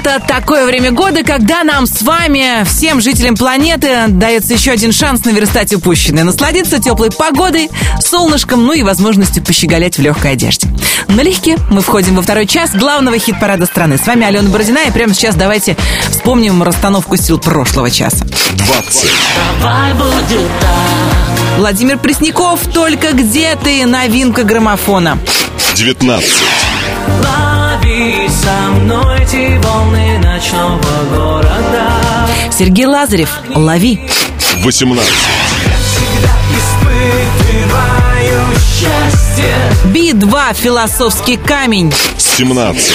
Лето! 0.00 0.22
Такое 0.26 0.66
время 0.66 0.90
года, 0.92 1.22
когда 1.22 1.62
нам 1.62 1.86
с 1.86 2.02
вами, 2.02 2.64
всем 2.64 3.00
жителям 3.00 3.36
планеты, 3.36 4.04
дается 4.08 4.54
еще 4.54 4.70
один 4.70 4.92
шанс 4.92 5.24
наверстать 5.24 5.72
упущенное. 5.72 6.24
Насладиться 6.24 6.80
теплой 6.80 7.10
погодой, 7.10 7.70
солнышком, 8.00 8.64
ну 8.64 8.72
и 8.72 8.82
возможностью 8.82 9.42
пощеголять 9.42 9.98
в 9.98 10.02
легкой 10.02 10.32
одежде. 10.32 10.68
Налегке 11.08 11.58
мы 11.70 11.80
входим 11.82 12.16
во 12.16 12.22
второй 12.22 12.46
час 12.46 12.74
главного 12.74 13.18
хит-парада 13.18 13.66
страны. 13.66 13.98
С 13.98 14.06
вами 14.06 14.26
Алена 14.26 14.48
Бородина, 14.48 14.80
и 14.86 14.90
прямо 14.90 15.12
сейчас 15.14 15.34
давайте 15.34 15.76
вспомним 16.10 16.62
расстановку 16.62 17.16
сил 17.16 17.38
прошлого 17.38 17.90
часа. 17.90 18.24
20. 18.54 19.10
Давай 19.60 19.92
будет 19.94 20.48
так 20.60 21.58
Владимир 21.58 21.98
Пресняков, 21.98 22.60
«Только 22.72 23.12
где 23.12 23.56
ты?» 23.62 23.84
Новинка 23.86 24.44
граммофона. 24.44 25.18
19. 25.74 26.69
Со 28.00 28.70
мной 28.80 29.20
эти 29.20 29.58
волны 29.62 30.18
ночного 30.24 30.80
города 31.14 31.90
Сергей 32.50 32.86
Лазарев, 32.86 33.28
«Лови». 33.54 34.00
18. 34.62 35.12
Испытываю 37.50 38.40
счастье 38.56 39.54
Би-2, 39.92 40.54
«Философский 40.54 41.36
камень». 41.36 41.92
17. 42.16 42.90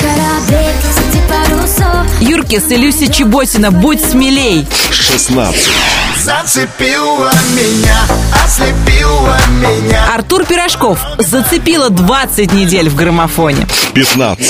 Кораблик 0.00 0.76
среди 0.94 1.20
парусов 1.26 2.06
Юркис 2.20 2.70
и 2.70 2.76
Люся 2.76 3.12
Чеботина, 3.12 3.72
«Будь 3.72 4.00
смелей». 4.00 4.68
16. 4.92 5.68
Зацепила 6.28 7.32
меня, 7.54 8.02
ослепила 8.44 9.38
меня 9.60 10.12
Артур 10.14 10.44
Пирожков 10.44 10.98
зацепила 11.16 11.88
20 11.88 12.52
недель 12.52 12.90
в 12.90 12.94
граммофоне. 12.94 13.66
15. 13.94 14.46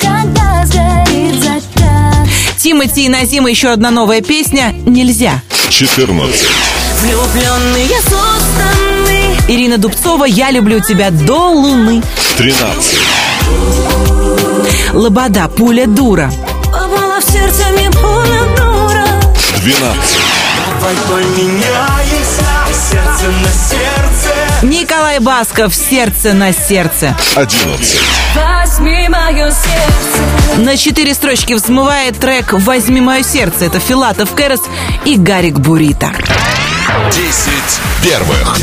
Когда 0.00 0.66
сгорит 0.66 1.40
закат 1.40 2.28
Тимати 2.58 3.04
и 3.04 3.08
Назима 3.08 3.50
еще 3.50 3.68
одна 3.68 3.92
новая 3.92 4.20
песня 4.20 4.74
«Нельзя». 4.84 5.40
14. 5.70 6.44
Влюбленные 7.02 8.00
созданы 8.00 9.36
Ирина 9.46 9.78
Дубцова 9.78 10.24
«Я 10.24 10.50
люблю 10.50 10.80
тебя 10.80 11.12
до 11.12 11.50
луны». 11.50 12.02
13. 12.36 12.98
Лобода 14.92 15.46
«Пуля 15.56 15.86
дура». 15.86 16.32
Попала 16.64 17.20
в 17.20 17.32
сердце 17.32 17.62
мне 17.74 17.88
пуля 17.92 18.42
дура 18.56 19.06
12. 19.62 20.23
Давай 20.84 20.96
поменяемся 21.08 22.44
Сердце 22.90 23.28
на 23.30 23.48
сердце 23.48 24.66
Николай 24.66 25.18
Басков 25.18 25.74
«Сердце 25.74 26.34
на 26.34 26.52
сердце». 26.52 27.16
11. 27.36 28.00
Возьми 28.34 29.08
мое 29.08 29.50
сердце 29.50 30.58
На 30.58 30.76
четыре 30.76 31.14
строчки 31.14 31.54
взмывает 31.54 32.18
трек 32.18 32.52
«Возьми 32.52 33.00
мое 33.00 33.22
сердце». 33.22 33.64
Это 33.64 33.80
Филатов 33.80 34.34
Кэрос 34.34 34.60
и 35.06 35.16
Гарик 35.16 35.58
Бурита. 35.58 36.12
10 37.10 37.22
первых. 38.02 38.58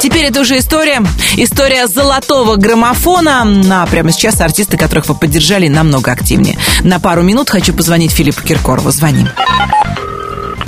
Теперь 0.00 0.24
это 0.24 0.40
уже 0.40 0.58
история. 0.58 1.00
История 1.36 1.86
золотого 1.86 2.56
граммофона. 2.56 3.46
А 3.70 3.86
прямо 3.86 4.10
сейчас 4.10 4.40
артисты, 4.40 4.76
которых 4.76 5.06
вы 5.06 5.14
поддержали, 5.14 5.68
намного 5.68 6.10
активнее. 6.10 6.58
На 6.82 6.98
пару 6.98 7.22
минут 7.22 7.48
хочу 7.48 7.72
позвонить 7.72 8.10
Филиппу 8.10 8.42
Киркорову. 8.42 8.90
Звоним. 8.90 9.28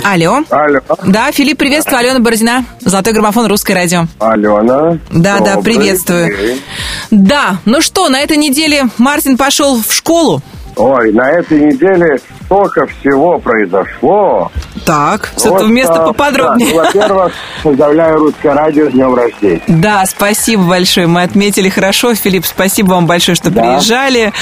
Алло. 0.03 0.43
Алло. 0.49 0.79
Да, 1.05 1.31
Филипп, 1.31 1.57
приветствую. 1.57 1.99
Алена 1.99 2.19
Бородина. 2.19 2.65
Золотой 2.81 3.13
граммофон, 3.13 3.47
русское 3.47 3.73
радио. 3.73 4.05
Алена. 4.19 4.97
Да, 5.11 5.39
да, 5.39 5.57
приветствую. 5.61 6.35
день. 6.35 6.61
Да, 7.09 7.57
ну 7.65 7.81
что, 7.81 8.09
на 8.09 8.19
этой 8.19 8.37
неделе 8.37 8.89
Мартин 8.97 9.37
пошел 9.37 9.81
в 9.81 9.93
школу. 9.93 10.41
Ой, 10.75 11.11
на 11.13 11.29
этой 11.29 11.59
неделе 11.59 12.19
столько 12.45 12.87
всего 12.87 13.37
произошло. 13.39 14.51
Так, 14.85 15.31
Вот, 15.35 15.39
что-то 15.39 15.65
вместо 15.65 15.93
а, 16.03 16.07
поподробнее. 16.07 16.73
да, 16.75 16.83
Во-первых, 16.83 17.31
поздравляю 17.63 18.17
русское 18.19 18.53
радио 18.53 18.89
с 18.89 18.93
днем 18.93 19.13
рождения. 19.15 19.61
Да, 19.67 20.03
спасибо 20.05 20.63
большое. 20.63 21.07
Мы 21.07 21.21
отметили 21.21 21.69
хорошо. 21.69 22.15
Филипп, 22.15 22.45
спасибо 22.45 22.89
вам 22.93 23.05
большое, 23.07 23.35
что 23.35 23.49
Да. 23.51 23.61
приезжали. 23.61 24.33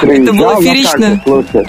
Это 0.00 0.06
Приезжал, 0.06 0.34
было 0.34 0.54
ну 0.54 0.62
феерично. 0.62 1.22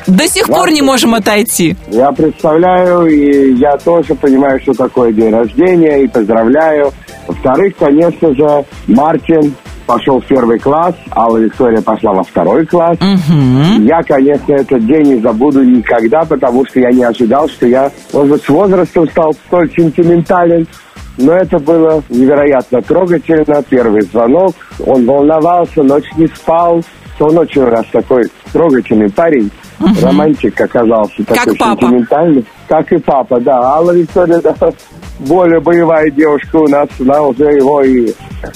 До 0.08 0.28
сих 0.28 0.48
пор 0.48 0.72
не 0.72 0.82
можем 0.82 1.14
отойти. 1.14 1.76
Я 1.90 2.12
представляю, 2.12 3.06
и 3.08 3.54
я 3.56 3.78
тоже 3.78 4.16
понимаю, 4.16 4.60
что 4.62 4.74
такое 4.74 5.12
день 5.12 5.32
рождения, 5.34 6.04
и 6.04 6.08
поздравляю. 6.08 6.94
Во-вторых, 7.28 7.74
конечно 7.78 8.34
же, 8.34 8.66
Мартин 8.88 9.54
пошел 9.88 10.20
в 10.20 10.26
первый 10.26 10.60
класс, 10.60 10.94
Алла 11.16 11.38
Виктория 11.38 11.82
пошла 11.82 12.14
во 12.14 12.24
второй 12.24 12.66
класс. 12.66 12.98
Я, 13.80 14.04
конечно, 14.04 14.54
этот 14.54 14.86
день 14.86 15.14
не 15.14 15.20
забуду 15.20 15.64
никогда, 15.64 16.24
потому 16.26 16.66
что 16.68 16.80
я 16.80 16.92
не 16.92 17.04
ожидал, 17.04 17.48
что 17.48 17.66
я, 17.66 17.92
может 18.14 18.30
быть, 18.30 18.44
с 18.44 18.50
возрастом 18.50 19.10
стал 19.10 19.34
столь 19.34 19.72
сентиментален. 19.72 20.68
Но 21.18 21.34
это 21.34 21.58
было 21.58 22.04
невероятно 22.10 22.80
трогательно. 22.84 23.64
Первый 23.68 24.02
звонок. 24.02 24.54
Он 24.86 25.04
волновался, 25.04 25.82
ночь 25.82 26.06
не 26.16 26.28
спал. 26.28 26.84
Он 27.20 27.38
очень 27.40 27.66
нас 27.66 27.86
такой 27.92 28.26
трогательный 28.54 29.10
парень. 29.10 29.50
Романтик 30.02 30.62
оказался 30.62 31.24
такой 31.26 31.56
папа. 31.56 31.82
сентиментальный. 31.82 32.46
Как 32.68 32.92
и 32.92 32.98
папа, 32.98 33.40
да. 33.40 33.62
Алла 33.62 33.92
Виктория, 33.92 34.42
да, 34.42 34.54
более 35.20 35.60
боевая 35.60 36.12
девушка 36.12 36.58
у 36.58 36.68
нас, 36.68 36.90
она 37.00 37.22
уже 37.24 37.46
его 37.46 37.82
и... 37.82 38.12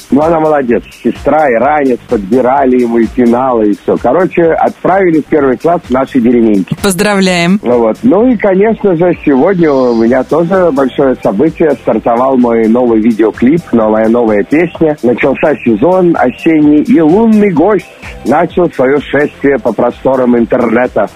Ну, 0.10 0.22
она 0.22 0.40
молодец. 0.40 0.84
Сестра 1.04 1.50
и 1.50 1.56
ранец 1.56 2.00
подбирали 2.08 2.82
ему 2.82 3.00
и 3.00 3.08
пинала, 3.08 3.64
и 3.64 3.74
все. 3.74 3.98
Короче, 3.98 4.44
отправили 4.44 5.22
в 5.22 5.26
первый 5.26 5.58
класс 5.58 5.82
в 5.84 5.90
нашей 5.90 6.22
деревеньке. 6.22 6.76
Поздравляем. 6.82 7.60
Ну 7.64 7.80
вот. 7.80 7.98
Ну 8.04 8.28
и, 8.32 8.38
конечно 8.38 8.96
же, 8.96 9.18
сегодня 9.26 9.72
у 9.72 9.96
меня 9.96 10.24
тоже 10.24 10.72
большое 10.72 11.16
событие. 11.22 11.72
Стартовал 11.82 12.38
мой 12.38 12.68
новый 12.68 13.02
видеоклип, 13.02 13.62
новая 13.72 14.08
новая 14.08 14.44
песня. 14.44 14.98
Начался 15.04 15.56
сезон 15.64 16.16
осенний, 16.18 16.84
и 16.84 17.00
лунный 17.00 17.52
гость 17.52 17.88
начал 18.26 18.70
свое 18.72 19.00
шествие 19.00 19.58
по 19.60 19.74
просторам 19.74 20.38
интернета. 20.38 21.10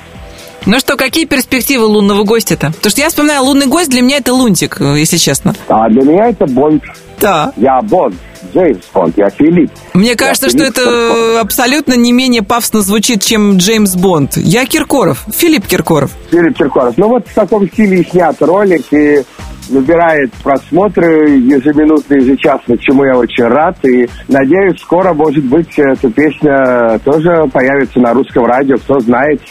Ну 0.65 0.79
что, 0.79 0.97
какие 0.97 1.25
перспективы 1.25 1.85
лунного 1.85 2.23
гостя-то? 2.23 2.67
Потому 2.67 2.89
что 2.89 3.01
я 3.01 3.09
вспоминаю, 3.09 3.43
лунный 3.43 3.67
гость 3.67 3.91
для 3.91 4.01
меня 4.01 4.17
это 4.17 4.33
лунтик, 4.33 4.81
э, 4.81 4.97
если 4.97 5.17
честно. 5.17 5.53
А 5.67 5.87
для 5.89 6.01
меня 6.01 6.29
это 6.29 6.47
Бонд. 6.47 6.83
Да. 7.19 7.51
Я 7.57 7.81
Бонд. 7.81 8.15
Джеймс 8.53 8.79
Бонд, 8.93 9.17
я 9.17 9.29
Филипп. 9.29 9.71
Мне 9.93 10.15
кажется, 10.15 10.45
Я 10.45 10.49
что 10.49 10.59
Филипп 10.59 10.77
это 10.77 10.81
Киркоров. 10.83 11.41
абсолютно 11.43 11.93
не 11.95 12.11
менее 12.11 12.43
пафосно 12.43 12.81
звучит, 12.81 13.23
чем 13.23 13.57
Джеймс 13.57 13.95
Бонд. 13.95 14.37
Я 14.37 14.65
Киркоров, 14.65 15.25
Филипп 15.33 15.65
Киркоров. 15.67 16.11
Филипп 16.29 16.57
Киркоров. 16.57 16.93
Ну 16.97 17.07
вот 17.09 17.27
в 17.27 17.33
таком 17.33 17.67
стиле 17.67 18.01
и 18.01 18.09
снят 18.09 18.39
ролик, 18.41 18.85
и 18.91 19.23
набирает 19.69 20.31
просмотры 20.43 21.31
ежеминутно, 21.39 22.15
ежечасно, 22.15 22.77
чему 22.77 23.03
я 23.05 23.17
очень 23.17 23.45
рад. 23.45 23.77
И 23.83 24.07
надеюсь, 24.27 24.79
скоро, 24.79 25.13
может 25.13 25.43
быть, 25.43 25.73
эта 25.77 26.09
песня 26.11 26.99
тоже 27.03 27.45
появится 27.51 27.99
на 27.99 28.13
русском 28.13 28.45
радио, 28.45 28.77
кто 28.77 28.99
знает. 28.99 29.41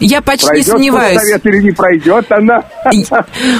Я 0.00 0.22
почти 0.22 0.46
пройдет 0.46 0.66
не 0.66 0.72
сомневаюсь. 0.72 1.20
совет 1.20 1.46
или 1.46 1.62
не 1.62 1.70
пройдет 1.70 2.32
она. 2.32 2.64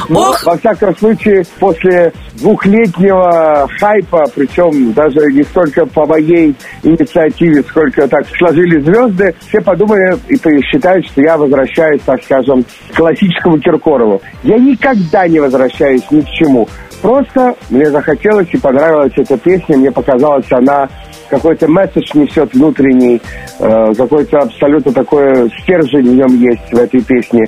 Но, 0.09 0.34
во 0.45 0.57
всяком 0.57 0.97
случае, 0.97 1.45
после 1.59 2.12
двухлетнего 2.34 3.68
хайпа, 3.78 4.24
причем 4.34 4.93
даже 4.93 5.20
не 5.32 5.43
столько 5.43 5.84
по 5.86 6.07
моей 6.07 6.55
инициативе, 6.82 7.62
сколько 7.62 8.09
так 8.09 8.24
сложились 8.38 8.84
звезды, 8.84 9.34
все 9.49 9.61
подумали 9.61 10.16
и 10.28 10.62
считают, 10.62 11.07
что 11.07 11.20
я 11.20 11.36
возвращаюсь, 11.36 12.01
так 12.05 12.22
скажем, 12.24 12.64
к 12.91 12.97
классическому 12.97 13.59
Киркорову. 13.59 14.22
Я 14.43 14.59
никогда 14.59 15.28
не 15.28 15.41
возвращаюсь 15.41 16.11
ни 16.11 16.22
к 16.22 16.30
чему. 16.30 16.66
Просто 17.03 17.55
мне 17.70 17.91
захотелось 17.91 18.49
и 18.53 18.59
понравилась 18.59 19.12
эта 19.16 19.36
песня, 19.38 19.76
мне 19.76 19.91
показалось, 19.91 20.51
она 20.51 20.88
какой-то 21.31 21.68
месседж 21.68 22.11
несет 22.14 22.53
внутренний, 22.53 23.20
э, 23.59 23.95
какой-то 23.97 24.39
абсолютно 24.39 24.93
такой 24.93 25.51
стержень 25.62 26.11
в 26.11 26.14
нем 26.14 26.41
есть 26.41 26.72
в 26.72 26.76
этой 26.76 27.01
песне. 27.01 27.45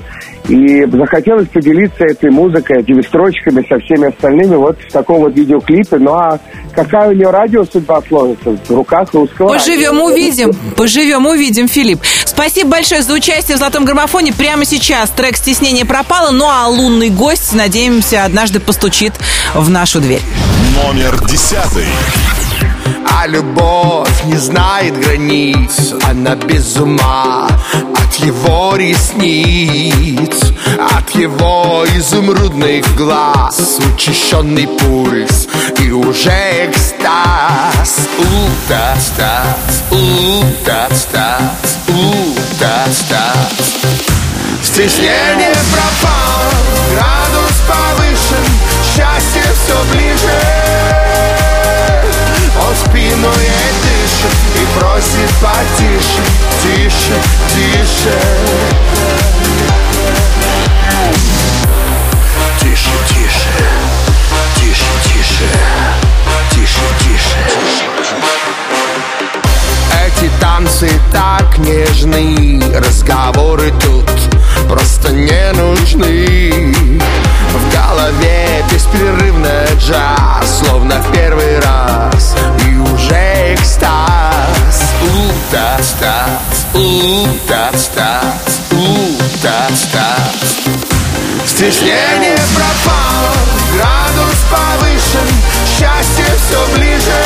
И 0.48 0.84
захотелось 0.86 1.48
поделиться 1.48 2.04
этой 2.04 2.30
музыкой, 2.30 2.80
этими 2.80 3.00
строчками 3.02 3.64
со 3.68 3.78
всеми 3.78 4.08
остальными 4.08 4.56
вот 4.56 4.76
в 4.80 4.92
таком 4.92 5.20
вот 5.20 5.34
видеоклипе. 5.36 5.98
Ну 5.98 6.14
а 6.14 6.38
какая 6.74 7.10
у 7.10 7.12
нее 7.12 7.30
радио 7.30 7.64
судьба 7.64 8.00
сложится? 8.08 8.50
В 8.50 8.70
руках 8.70 9.08
русского 9.12 9.50
Поживем, 9.50 9.92
радио. 9.92 10.04
увидим. 10.04 10.52
Поживем, 10.76 11.26
увидим, 11.26 11.68
Филипп. 11.68 12.00
Спасибо 12.24 12.70
большое 12.70 13.02
за 13.02 13.14
участие 13.14 13.56
в 13.56 13.60
«Золотом 13.60 13.84
граммофоне». 13.84 14.32
Прямо 14.32 14.64
сейчас 14.64 15.10
трек 15.10 15.36
«Стеснение» 15.36 15.84
пропало, 15.84 16.32
ну 16.32 16.46
а 16.46 16.66
лунный 16.66 17.10
гость, 17.10 17.52
надеемся, 17.52 18.24
однажды 18.24 18.58
постучит 18.58 19.12
в 19.54 19.70
нашу 19.70 20.00
дверь. 20.00 20.22
Номер 20.84 21.24
десятый. 21.28 21.86
А 23.18 23.26
любовь 23.26 24.24
не 24.24 24.36
знает 24.36 24.98
границ 24.98 25.94
Она 26.08 26.34
без 26.34 26.76
ума 26.76 27.48
от 27.96 28.14
его 28.16 28.76
ресниц 28.76 30.52
От 30.96 31.10
его 31.14 31.84
изумрудных 31.96 32.84
глаз 32.96 33.78
Учащенный 33.94 34.66
пульс 34.66 35.48
и 35.78 35.90
уже 35.90 36.30
экстаз. 36.66 38.08
У-та-стаз, 38.18 39.82
у-та-стаз, 39.90 41.78
у-та-стаз. 41.88 43.42
Стеснение 44.62 45.56
пропало, 45.72 46.52
градус 46.92 47.56
повышен 47.66 48.44
Счастье 48.94 49.42
все 49.54 49.76
ближе 49.92 51.11
спину 52.74 53.30
ей 53.40 53.72
дышит 53.82 54.36
и 54.54 54.78
просит 54.78 55.30
потише, 55.40 56.22
тише, 56.62 57.16
тише. 57.54 58.18
Тише, 62.60 62.94
тише, 63.08 63.54
тише, 64.56 64.90
тише, 65.04 65.48
тише, 66.50 66.80
тише. 67.00 67.40
Эти 70.04 70.30
танцы 70.40 70.90
так 71.12 71.58
нежны, 71.58 72.60
разговоры 72.74 73.72
тут 73.80 74.10
просто 74.68 75.12
не 75.12 75.52
нужны. 75.52 76.74
В 77.52 77.74
голове 77.74 78.64
беспрерывно 78.72 79.66
джаз, 79.78 80.62
словно 80.64 80.96
в 81.02 81.12
первый 81.12 81.60
раз, 81.60 82.34
уже 82.92 83.54
экстаз. 83.54 84.94
У-та-стаз, 85.02 86.66
у-та-стаз, 86.74 88.60
у-та-стаз. 88.72 90.22
Стеснение 91.46 92.38
пропало, 92.54 93.34
градус 93.74 94.38
повышен, 94.50 95.28
счастье 95.66 96.24
все 96.46 96.60
ближе. 96.76 97.22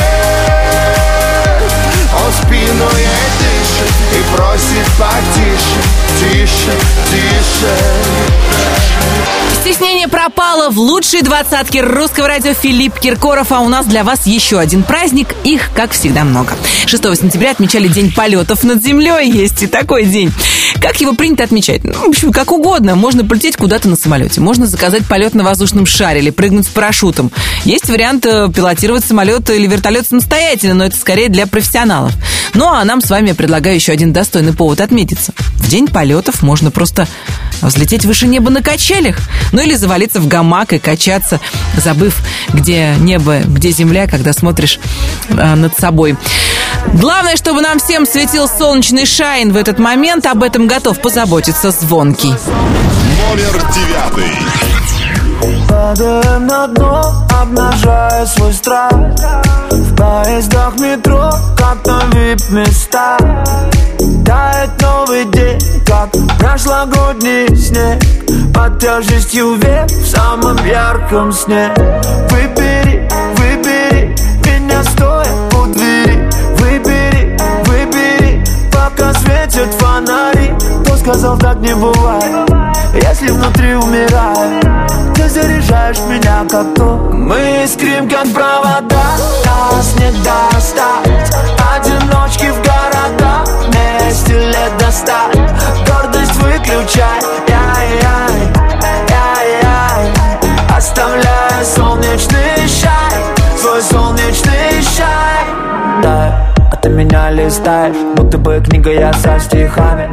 Он 2.25 2.33
спину 2.33 2.89
ей 2.97 3.29
дышит 3.39 3.95
и 4.13 4.37
просит 4.37 4.89
потише, 4.99 5.81
тише, 6.19 6.75
тише. 7.11 7.75
Стеснение 9.67 10.07
пропало 10.07 10.71
в 10.71 10.79
лучшей 10.79 11.23
двадцатке 11.23 11.81
русского 11.81 12.29
радио 12.29 12.53
Филипп 12.55 13.01
Киркоров, 13.01 13.51
а 13.51 13.59
у 13.59 13.69
нас 13.69 13.85
для 13.87 14.05
вас 14.05 14.25
еще 14.25 14.61
один 14.61 14.85
праздник. 14.85 15.35
Их, 15.43 15.71
как 15.75 15.91
всегда, 15.91 16.23
много. 16.23 16.53
6 16.87 17.03
сентября 17.03 17.51
отмечали 17.51 17.89
День 17.89 18.13
полетов 18.13 18.63
над 18.63 18.81
землей. 18.81 19.29
Есть 19.29 19.65
и 19.65 19.67
такой 19.67 20.05
день. 20.05 20.33
Как 20.81 21.01
его 21.01 21.15
принято 21.15 21.43
отмечать? 21.43 21.83
Ну, 21.83 21.95
в 21.95 22.09
общем, 22.11 22.31
как 22.31 22.53
угодно. 22.53 22.95
Можно 22.95 23.25
полететь 23.25 23.57
куда-то 23.57 23.89
на 23.89 23.97
самолете. 23.97 24.41
Можно 24.41 24.67
заказать 24.67 25.05
полет 25.05 25.35
на 25.35 25.43
воздушном 25.43 25.85
шаре 25.85 26.21
или 26.21 26.31
прыгнуть 26.31 26.67
с 26.67 26.69
парашютом. 26.69 27.33
Есть 27.65 27.89
вариант 27.89 28.25
э, 28.25 28.49
пилотировать 28.55 29.05
самолет 29.05 29.51
или 29.51 29.67
вертолет 29.67 30.07
самостоятельно, 30.07 30.75
но 30.75 30.85
это 30.85 30.97
скорее 30.97 31.29
для 31.29 31.49
профессионалов. 31.49 32.13
Ну, 32.55 32.69
а 32.69 32.85
нам 32.85 33.01
с 33.01 33.11
вами 33.11 33.29
я 33.31 33.35
предлагаю 33.35 33.75
еще 33.75 33.91
один 33.91 34.13
достойный 34.13 34.53
повод 34.53 34.81
отметиться. 34.81 35.33
В 35.57 35.69
день 35.69 35.89
полетов 35.89 36.43
можно 36.43 36.71
просто 36.71 37.09
взлететь 37.63 38.05
выше 38.05 38.27
неба 38.27 38.51
на 38.51 38.63
качелях. 38.63 39.17
Ну 39.57 39.63
или 39.63 39.73
завалиться 39.73 40.21
в 40.21 40.29
гамак 40.29 40.75
и 40.75 40.79
качаться, 40.79 41.41
забыв, 41.79 42.21
где 42.53 42.95
небо, 42.99 43.39
где 43.39 43.71
земля, 43.71 44.07
когда 44.07 44.35
смотришь 44.35 44.79
э, 45.31 45.55
над 45.55 45.75
собой. 45.79 46.15
Главное, 46.93 47.37
чтобы 47.37 47.63
нам 47.63 47.79
всем 47.79 48.05
светил 48.05 48.49
солнечный 48.49 49.07
шайн 49.07 49.55
в 49.55 49.57
этот 49.57 49.79
момент. 49.79 50.27
Об 50.27 50.43
этом 50.43 50.67
готов 50.67 51.01
позаботиться 51.01 51.71
Звонкий. 51.71 52.35
Номер 53.31 53.63
девятый. 53.73 54.37
Падаем 55.67 56.47
на 56.47 56.67
дно, 56.67 57.27
обнажая 57.41 58.27
свой 58.27 58.53
страх 58.53 58.93
В 59.71 59.97
поездах 59.97 60.79
метро, 60.79 61.33
как 61.57 61.87
на 61.87 62.03
вип-места 62.15 63.17
Тает 64.25 64.71
новый 64.81 65.25
день, 65.27 65.59
как 65.87 66.11
прошлогодний 66.39 67.57
снег. 67.57 68.01
Под 68.55 68.79
тяжестью 68.79 69.55
век 69.55 69.87
в 69.89 70.07
самом 70.07 70.57
ярком 70.67 71.33
сне. 71.33 71.73
Выбери, 72.31 73.09
выбери 73.37 74.15
меня 74.45 74.83
стоя 74.85 75.27
у 75.55 75.67
двери. 75.73 76.29
Выбери, 76.59 77.37
выбери, 77.65 78.45
пока 78.71 79.13
светят 79.15 79.73
фонари. 79.75 80.55
Кто 80.85 80.97
сказал, 80.97 81.39
так 81.39 81.59
не 81.61 81.75
бывает 81.75 82.51
Если 82.95 83.29
внутри 83.29 83.75
умираю 83.75 84.61
Ты 85.15 85.29
заряжаешь 85.29 86.01
меня 86.09 86.45
как 86.51 86.75
то. 86.75 87.11
Мы 87.13 87.65
искрим, 87.65 88.09
как 88.09 88.27
провода. 88.33 89.17
Нас 89.45 89.95
не 89.99 90.11
достать 90.23 91.17
заставь 94.97 95.37
Гордость 95.87 96.35
выключай. 96.37 97.21
Яй 97.49 97.89
яй 98.03 98.39
яй 99.11 99.63
яй 99.63 100.13
Оставляя 100.77 101.65
солнечный 101.65 102.67
шай. 102.67 103.59
Свой 103.59 103.83
солнечный 103.83 104.83
шай. 104.83 105.45
Да, 106.03 106.53
а 106.73 106.77
ты 106.77 106.89
меня 106.89 107.31
листаешь 107.31 107.97
Будто 108.17 108.39
бы 108.39 108.63
книга 108.67 108.91
я 108.93 109.13
со 109.13 109.39
стихами. 109.39 110.09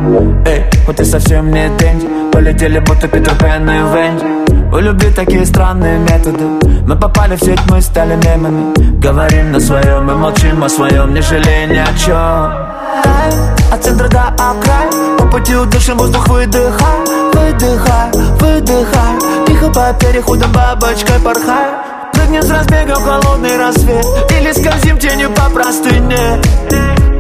Эй, 0.48 0.64
вот 0.86 0.98
ты 0.98 1.06
совсем 1.06 1.52
не 1.52 1.70
тенди 1.78 2.08
Полетели 2.32 2.80
будто 2.80 3.08
Питер 3.08 3.36
Пен 3.36 3.70
и 3.70 3.78
Венди. 3.94 4.74
У 4.74 4.80
любви 4.80 5.12
такие 5.16 5.46
странные 5.46 6.00
методы. 6.00 6.46
Мы 6.88 6.96
попали 6.96 7.36
в 7.36 7.40
сеть, 7.40 7.62
мы 7.70 7.80
стали 7.80 8.16
мемами. 8.16 8.74
Говорим 9.00 9.52
на 9.52 9.60
своем 9.60 10.10
и 10.10 10.14
молчим 10.16 10.64
о 10.64 10.70
своем 10.70 11.14
Не 11.14 11.22
жалея 11.22 11.68
ни 11.68 11.78
о 11.78 11.94
чем 11.98 13.53
от 13.74 13.84
центра 13.84 14.08
до 14.08 14.22
окрая 14.38 15.18
По 15.18 15.26
пути 15.26 15.56
удышим 15.56 15.98
воздух, 15.98 16.28
выдыхай 16.28 17.00
Выдыхай, 17.34 18.12
выдыхай 18.40 19.24
Тихо 19.48 19.70
по 19.70 19.94
переходам 19.94 20.52
бабочкой 20.52 21.20
порхай. 21.20 21.72
Прыгнем 22.14 22.42
с 22.42 22.50
разбега 22.52 22.96
в 22.96 23.04
холодный 23.04 23.58
рассвет. 23.58 24.06
Или 24.32 24.52
скользим 24.52 24.98
тенью 24.98 25.30
по 25.32 25.50
простыне. 25.50 26.42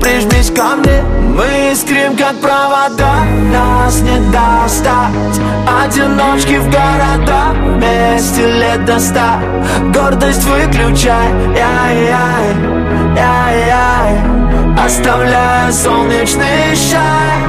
Прижмись 0.02 0.52
ко 0.52 0.76
мне. 0.76 1.02
Мы 1.36 1.72
искрим, 1.72 2.18
как 2.18 2.40
провода. 2.42 3.24
Нас 3.52 4.00
не 4.02 4.20
достать. 4.32 5.40
Одиночки 5.84 6.58
в 6.58 6.66
города 6.66 7.54
Вместе 7.76 8.52
лет 8.52 8.86
до 8.86 9.00
ста. 9.00 9.40
Гордость 9.94 10.44
выключай. 10.44 11.30
Яй-яй 11.56 12.56
Яй-яй 13.16 14.33
Оставляя 14.78 15.72
солнечный 15.72 16.76
шай 16.76 17.48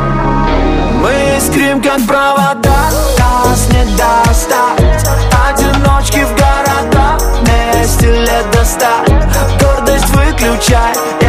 Мы 1.01 1.37
искрим, 1.37 1.83
как 1.83 2.05
провода. 2.07 2.91
Нас 3.19 3.69
не 3.69 3.85
достать 3.97 5.09
Одиночки 5.49 6.25
в 6.25 6.31
города 6.31 7.19
Вместе 7.41 8.11
лет 8.11 8.51
до 8.53 8.65
ста 8.65 9.05
Гордость 9.61 10.09
выключай 10.11 11.24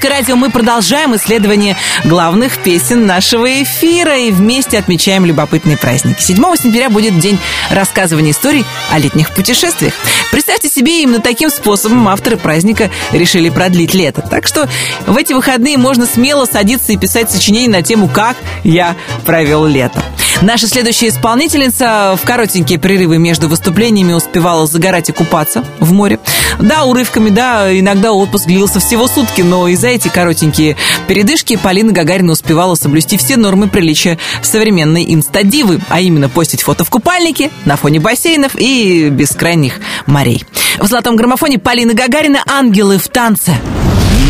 «Русское 0.00 0.16
радио». 0.16 0.36
Мы 0.36 0.48
продолжаем 0.48 1.14
исследование 1.14 1.76
главных 2.06 2.56
песен 2.62 3.04
нашего 3.04 3.62
эфира 3.62 4.16
и 4.16 4.30
вместе 4.30 4.78
отмечаем 4.78 5.26
любопытные 5.26 5.76
праздники. 5.76 6.22
7 6.22 6.36
сентября 6.56 6.88
будет 6.88 7.18
день 7.18 7.38
рассказывания 7.70 8.30
историй 8.30 8.64
о 8.90 8.98
летних 8.98 9.34
путешествиях. 9.34 9.92
Представьте 10.30 10.70
себе, 10.70 11.02
именно 11.02 11.20
таким 11.20 11.50
способом 11.50 12.08
авторы 12.08 12.38
праздника 12.38 12.88
решили 13.12 13.50
продлить 13.50 13.92
лето. 13.92 14.22
Так 14.22 14.46
что 14.46 14.70
в 15.06 15.18
эти 15.18 15.34
выходные 15.34 15.76
можно 15.76 16.06
смело 16.06 16.46
садиться 16.46 16.92
и 16.92 16.96
писать 16.96 17.30
сочинение 17.30 17.68
на 17.68 17.82
тему 17.82 18.08
«Как 18.08 18.38
я 18.64 18.96
провел 19.26 19.66
лето». 19.66 20.02
Наша 20.42 20.68
следующая 20.68 21.08
исполнительница 21.08 22.16
в 22.20 22.24
коротенькие 22.24 22.78
прерывы 22.78 23.18
между 23.18 23.46
выступлениями 23.46 24.14
успевала 24.14 24.66
загорать 24.66 25.10
и 25.10 25.12
купаться 25.12 25.62
в 25.80 25.92
море. 25.92 26.18
Да, 26.58 26.84
урывками, 26.84 27.28
да, 27.28 27.78
иногда 27.78 28.12
отпуск 28.12 28.46
длился 28.46 28.80
всего 28.80 29.06
сутки, 29.06 29.42
но 29.42 29.68
и 29.68 29.76
за 29.76 29.89
эти 29.94 30.08
коротенькие 30.08 30.76
передышки 31.08 31.56
Полина 31.56 31.92
Гагарина 31.92 32.32
успевала 32.32 32.74
соблюсти 32.74 33.16
все 33.16 33.36
нормы 33.36 33.68
приличия 33.68 34.18
современной 34.42 35.04
инстадивы, 35.12 35.80
а 35.88 36.00
именно 36.00 36.28
постить 36.28 36.62
фото 36.62 36.84
в 36.84 36.90
купальнике 36.90 37.50
на 37.64 37.76
фоне 37.76 38.00
бассейнов 38.00 38.52
и 38.56 39.08
бескрайних 39.10 39.74
морей. 40.06 40.44
В 40.78 40.86
«Золотом 40.86 41.16
граммофоне» 41.16 41.58
Полина 41.58 41.94
Гагарина 41.94 42.42
«Ангелы 42.46 42.98
в 42.98 43.08
танце». 43.08 43.54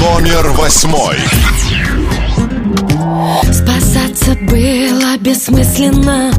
Номер 0.00 0.50
восьмой. 0.50 1.16
Спасаться 3.52 4.36
было 4.42 5.16
бессмысленно 5.18 6.32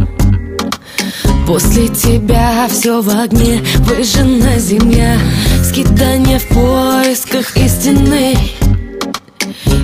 После 1.48 1.88
тебя 1.90 2.68
все 2.70 3.02
в 3.02 3.10
огне 3.10 3.62
Выжжена 3.80 4.58
земля 4.58 5.18
Скитание 5.64 6.40
в 6.40 6.48
поисках 6.48 7.58
истины 7.58 8.36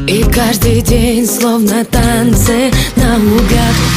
И 0.08 0.24
каждый 0.24 0.82
день 0.82 1.26
словно 1.26 1.84
танцы 1.86 2.72
наугад 2.96 3.76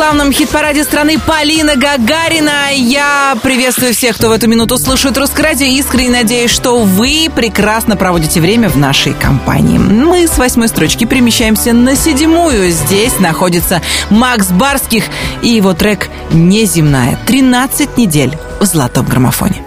главном 0.00 0.32
хит-параде 0.32 0.82
страны 0.82 1.18
Полина 1.18 1.76
Гагарина. 1.76 2.72
Я 2.72 3.36
приветствую 3.42 3.92
всех, 3.92 4.16
кто 4.16 4.30
в 4.30 4.32
эту 4.32 4.48
минуту 4.48 4.78
слушает 4.78 5.18
Русское 5.18 5.42
радио. 5.42 5.66
Искренне 5.66 6.08
надеюсь, 6.08 6.50
что 6.50 6.78
вы 6.84 7.28
прекрасно 7.36 7.96
проводите 7.96 8.40
время 8.40 8.70
в 8.70 8.78
нашей 8.78 9.12
компании. 9.12 9.76
Мы 9.76 10.26
с 10.26 10.38
восьмой 10.38 10.68
строчки 10.68 11.04
перемещаемся 11.04 11.74
на 11.74 11.96
седьмую. 11.96 12.70
Здесь 12.70 13.18
находится 13.18 13.82
Макс 14.08 14.46
Барских 14.46 15.04
и 15.42 15.50
его 15.50 15.74
трек 15.74 16.08
«Неземная». 16.30 17.18
13 17.26 17.98
недель 17.98 18.32
в 18.58 18.64
золотом 18.64 19.04
граммофоне. 19.04 19.62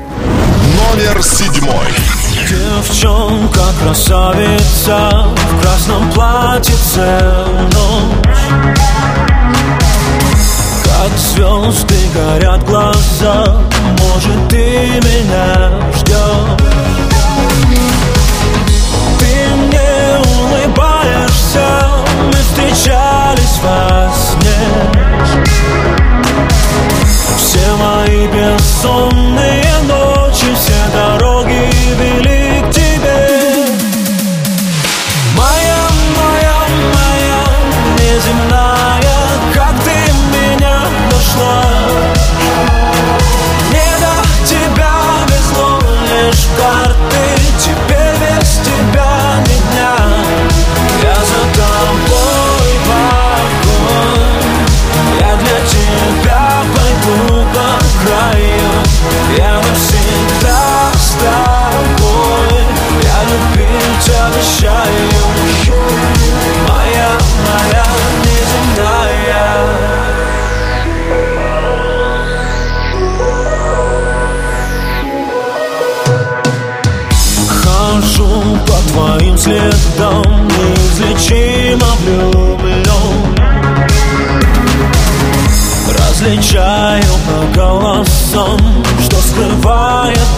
Номер 0.96 1.22
седьмой. 1.22 1.86
Девчонка 2.50 3.66
красавица 3.84 5.28
в 5.36 5.62
красном 5.62 6.12
платье 6.12 6.74
целую 6.96 8.24
Как 11.04 11.18
звезды 11.18 11.98
горят 12.16 12.64
глаза, 12.64 13.58
может 14.00 14.48
ты 14.48 15.02
меня 15.04 15.72
ждешь 15.98 16.62
Ты 19.20 19.34
мне 19.54 20.18
улыбаешься, 20.38 21.68
мы 22.28 22.32
встречались 22.32 23.60
во 23.62 24.14
сне. 24.16 24.64
Все 27.36 27.76
мои 27.76 28.28
бессонные 28.28 29.43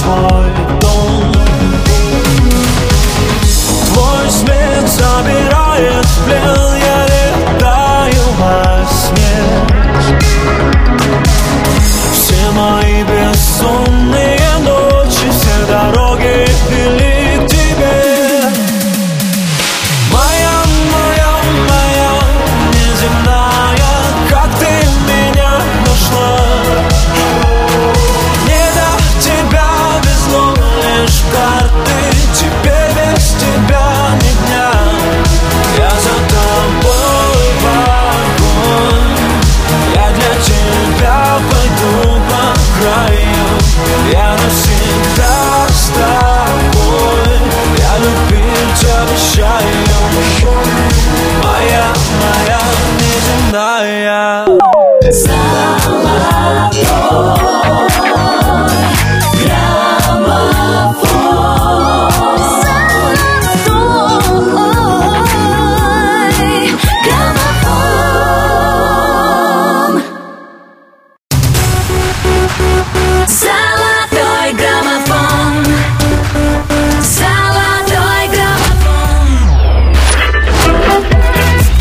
heart 0.05 0.54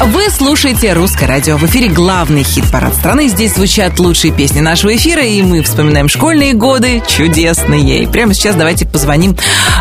Вы 0.00 0.28
слушаете 0.30 0.92
«Русское 0.92 1.26
радио». 1.26 1.56
В 1.56 1.64
эфире 1.64 1.88
главный 1.88 2.42
хит-парад 2.42 2.94
страны. 2.94 3.28
Здесь 3.28 3.54
звучат 3.54 3.98
лучшие 3.98 4.32
песни 4.32 4.60
нашего 4.60 4.94
эфира, 4.94 5.22
и 5.22 5.40
мы 5.42 5.62
вспоминаем 5.62 6.08
школьные 6.08 6.52
годы 6.52 7.02
чудесные. 7.06 8.02
И 8.02 8.06
прямо 8.06 8.34
сейчас 8.34 8.56
давайте 8.56 8.86
позвоним 8.86 9.36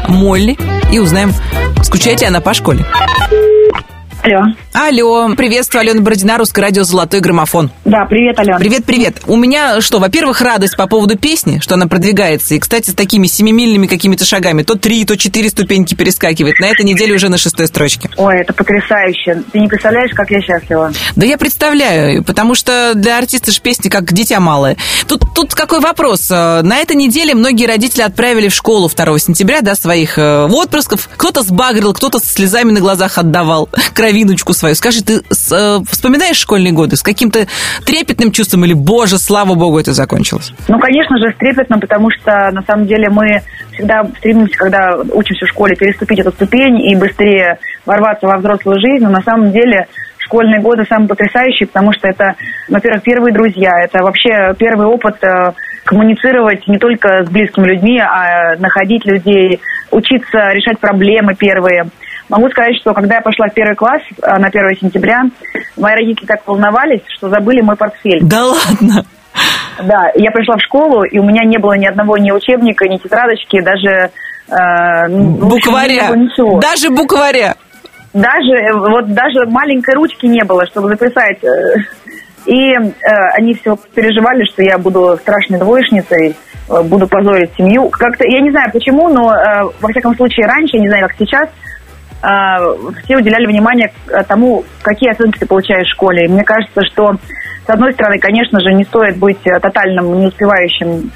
Молли 0.08 0.58
и 0.92 1.00
узнаем, 1.00 1.34
скучает 1.84 2.22
ли 2.22 2.28
она 2.28 2.42
по 2.42 2.54
школе. 2.54 2.86
Алло. 4.22 4.54
Алло, 4.74 5.30
приветствую, 5.36 5.82
Алена 5.82 6.02
Бородина, 6.02 6.40
Русское 6.40 6.62
радио 6.64 6.84
«Золотой 6.84 7.20
граммофон». 7.20 7.70
Да, 7.86 8.06
привет, 8.06 8.40
Алена. 8.40 8.58
Привет, 8.58 8.86
привет. 8.86 9.18
У 9.28 9.36
меня 9.36 9.82
что, 9.82 10.00
во-первых, 10.00 10.42
радость 10.42 10.76
по 10.76 10.88
поводу 10.88 11.16
песни, 11.16 11.60
что 11.60 11.76
она 11.76 11.86
продвигается. 11.86 12.56
И, 12.56 12.60
кстати, 12.60 12.90
с 12.90 12.96
такими 12.96 13.28
семимильными 13.28 13.86
какими-то 13.86 14.26
шагами. 14.26 14.64
То 14.64 14.74
три, 14.74 15.06
то 15.06 15.16
четыре 15.16 15.50
ступеньки 15.50 15.94
перескакивает. 15.94 16.58
На 16.60 16.66
этой 16.66 16.86
неделе 16.86 17.14
уже 17.14 17.30
на 17.30 17.38
шестой 17.38 17.68
строчке. 17.68 18.10
Ой, 18.18 18.40
это 18.40 18.52
потрясающе. 18.54 19.44
Ты 19.52 19.60
не 19.60 19.68
представляешь, 19.68 20.12
как 20.16 20.32
я 20.32 20.42
счастлива. 20.42 20.92
Да 21.16 21.26
я 21.28 21.38
представляю, 21.38 22.24
потому 22.24 22.56
что 22.56 22.94
для 22.96 23.20
артиста 23.20 23.52
же 23.52 23.62
песни 23.62 23.90
как 23.90 24.12
дитя 24.12 24.40
малое. 24.40 24.76
Тут, 25.08 25.22
тут 25.36 25.54
какой 25.54 25.82
вопрос? 25.82 26.32
Э, 26.32 26.64
На 26.64 26.78
этой 26.78 26.96
неделе 26.96 27.36
многие 27.36 27.68
родители 27.68 28.02
отправили 28.02 28.48
в 28.48 28.56
школу 28.56 28.90
2 28.90 29.20
сентября 29.20 29.62
да, 29.62 29.76
своих 29.76 30.18
э, 30.18 30.46
отпрысков. 30.48 31.10
Кто-то 31.16 31.44
сбагрил, 31.44 31.94
кто-то 31.94 32.18
со 32.18 32.26
слезами 32.26 32.72
на 32.72 32.80
глазах 32.80 33.20
отдавал 33.20 33.70
кровиночку 33.94 34.54
свою. 34.64 34.76
Скажи, 34.76 35.04
ты 35.04 35.22
с- 35.30 35.52
э, 35.52 35.84
вспоминаешь 35.92 36.38
школьные 36.38 36.72
годы 36.72 36.96
с 36.96 37.04
каким-то 37.04 37.40
трепетным 37.86 38.32
чувством 38.32 38.64
или, 38.64 38.74
боже, 38.74 39.18
слава 39.18 39.56
богу, 39.56 39.78
это 39.80 39.92
закончилось? 39.94 40.54
Ну, 40.70 40.80
конечно 40.80 41.18
же, 41.18 41.32
с 41.34 41.38
трепетным, 41.38 41.82
потому 41.82 42.10
что, 42.12 42.32
на 42.52 42.62
самом 42.64 42.88
деле, 42.88 43.10
мы 43.10 43.42
всегда 43.74 44.04
стремимся, 44.20 44.56
когда 44.58 44.96
учимся 45.12 45.46
в 45.46 45.50
школе, 45.50 45.76
переступить 45.76 46.20
эту 46.20 46.32
ступень 46.32 46.80
и 46.90 46.96
быстрее 46.96 47.60
ворваться 47.86 48.26
во 48.28 48.38
взрослую 48.38 48.80
жизнь. 48.80 49.04
Но 49.04 49.10
на 49.10 49.22
самом 49.22 49.52
деле 49.52 49.88
школьные 50.20 50.62
годы 50.62 50.86
самые 50.88 51.10
потрясающие, 51.10 51.68
потому 51.68 51.92
что 51.92 52.08
это, 52.08 52.36
во-первых, 52.70 53.04
первые 53.04 53.34
друзья, 53.34 53.72
это 53.84 54.02
вообще 54.04 54.54
первый 54.58 54.88
опыт 54.88 55.16
э, 55.24 55.52
коммуницировать 55.84 56.66
не 56.68 56.78
только 56.78 57.26
с 57.26 57.30
близкими 57.30 57.68
людьми, 57.68 58.00
а 58.00 58.56
находить 58.58 59.06
людей, 59.06 59.60
учиться 59.92 60.38
решать 60.54 60.80
проблемы 60.80 61.36
первые. 61.36 61.88
Могу 62.30 62.50
сказать, 62.50 62.76
что 62.82 62.94
когда 62.94 63.16
я 63.16 63.22
пошла 63.22 63.48
в 63.48 63.54
первый 63.54 63.76
класс 63.76 64.02
э, 64.22 64.38
на 64.40 64.48
1 64.48 64.78
сентября, 64.80 65.24
мои 65.78 65.94
родители 65.96 66.26
так 66.26 66.40
волновались, 66.48 67.02
что 67.18 67.30
забыли 67.30 67.62
мой 67.62 67.76
портфель. 67.76 68.20
Да 68.24 68.46
ладно? 68.46 69.06
Да, 69.84 70.12
я 70.16 70.32
пришла 70.32 70.56
в 70.58 70.62
школу, 70.62 71.04
и 71.04 71.18
у 71.20 71.24
меня 71.24 71.44
не 71.44 71.58
было 71.58 71.74
ни 71.74 71.86
одного 71.86 72.18
ни 72.18 72.32
учебника, 72.32 72.88
ни 72.88 72.98
тетрадочки, 72.98 73.62
даже... 73.62 73.90
э, 74.48 75.08
ну, 75.10 75.48
общем, 75.48 75.50
Букваря. 75.50 76.10
ничего. 76.16 76.60
Даже 76.60 76.90
букваря. 76.90 77.56
Даже, 78.14 78.54
э, 78.54 78.74
вот 78.74 79.12
даже 79.14 79.46
маленькой 79.48 79.96
ручки 79.96 80.26
не 80.28 80.44
было, 80.44 80.66
чтобы 80.68 80.90
записать. 80.90 81.44
э. 81.44 81.48
И 82.46 82.74
э, 82.74 82.80
они 83.38 83.54
все 83.56 83.78
переживали, 83.96 84.44
что 84.46 84.62
я 84.64 84.78
буду 84.78 85.18
страшной 85.22 85.60
двоечницей, 85.60 86.36
э, 86.70 86.82
буду 86.84 87.08
позорить 87.08 87.52
семью. 87.58 87.90
Как-то, 87.90 88.26
я 88.28 88.42
не 88.42 88.52
знаю 88.52 88.70
почему, 88.72 89.08
но 89.10 89.34
э, 89.34 89.64
во 89.82 89.90
всяком 89.90 90.16
случае 90.16 90.46
раньше, 90.46 90.76
я 90.76 90.82
не 90.82 90.90
знаю, 90.90 91.08
как 91.08 91.18
сейчас, 91.18 91.50
все 93.04 93.18
уделяли 93.18 93.46
внимание 93.48 93.92
тому, 94.30 94.64
какие 94.82 95.12
оценки 95.12 95.40
ты 95.40 95.46
получаешь 95.46 95.88
в 95.88 95.94
школе. 95.94 96.26
И 96.26 96.30
мне 96.30 96.44
кажется, 96.44 96.82
что, 96.86 97.16
с 97.66 97.70
одной 97.70 97.92
стороны, 97.94 98.18
конечно 98.20 98.62
же, 98.62 98.74
не 98.74 98.86
стоит 98.86 99.18
быть 99.18 99.42
тотальным 99.44 100.22
неуспевающим 100.22 101.12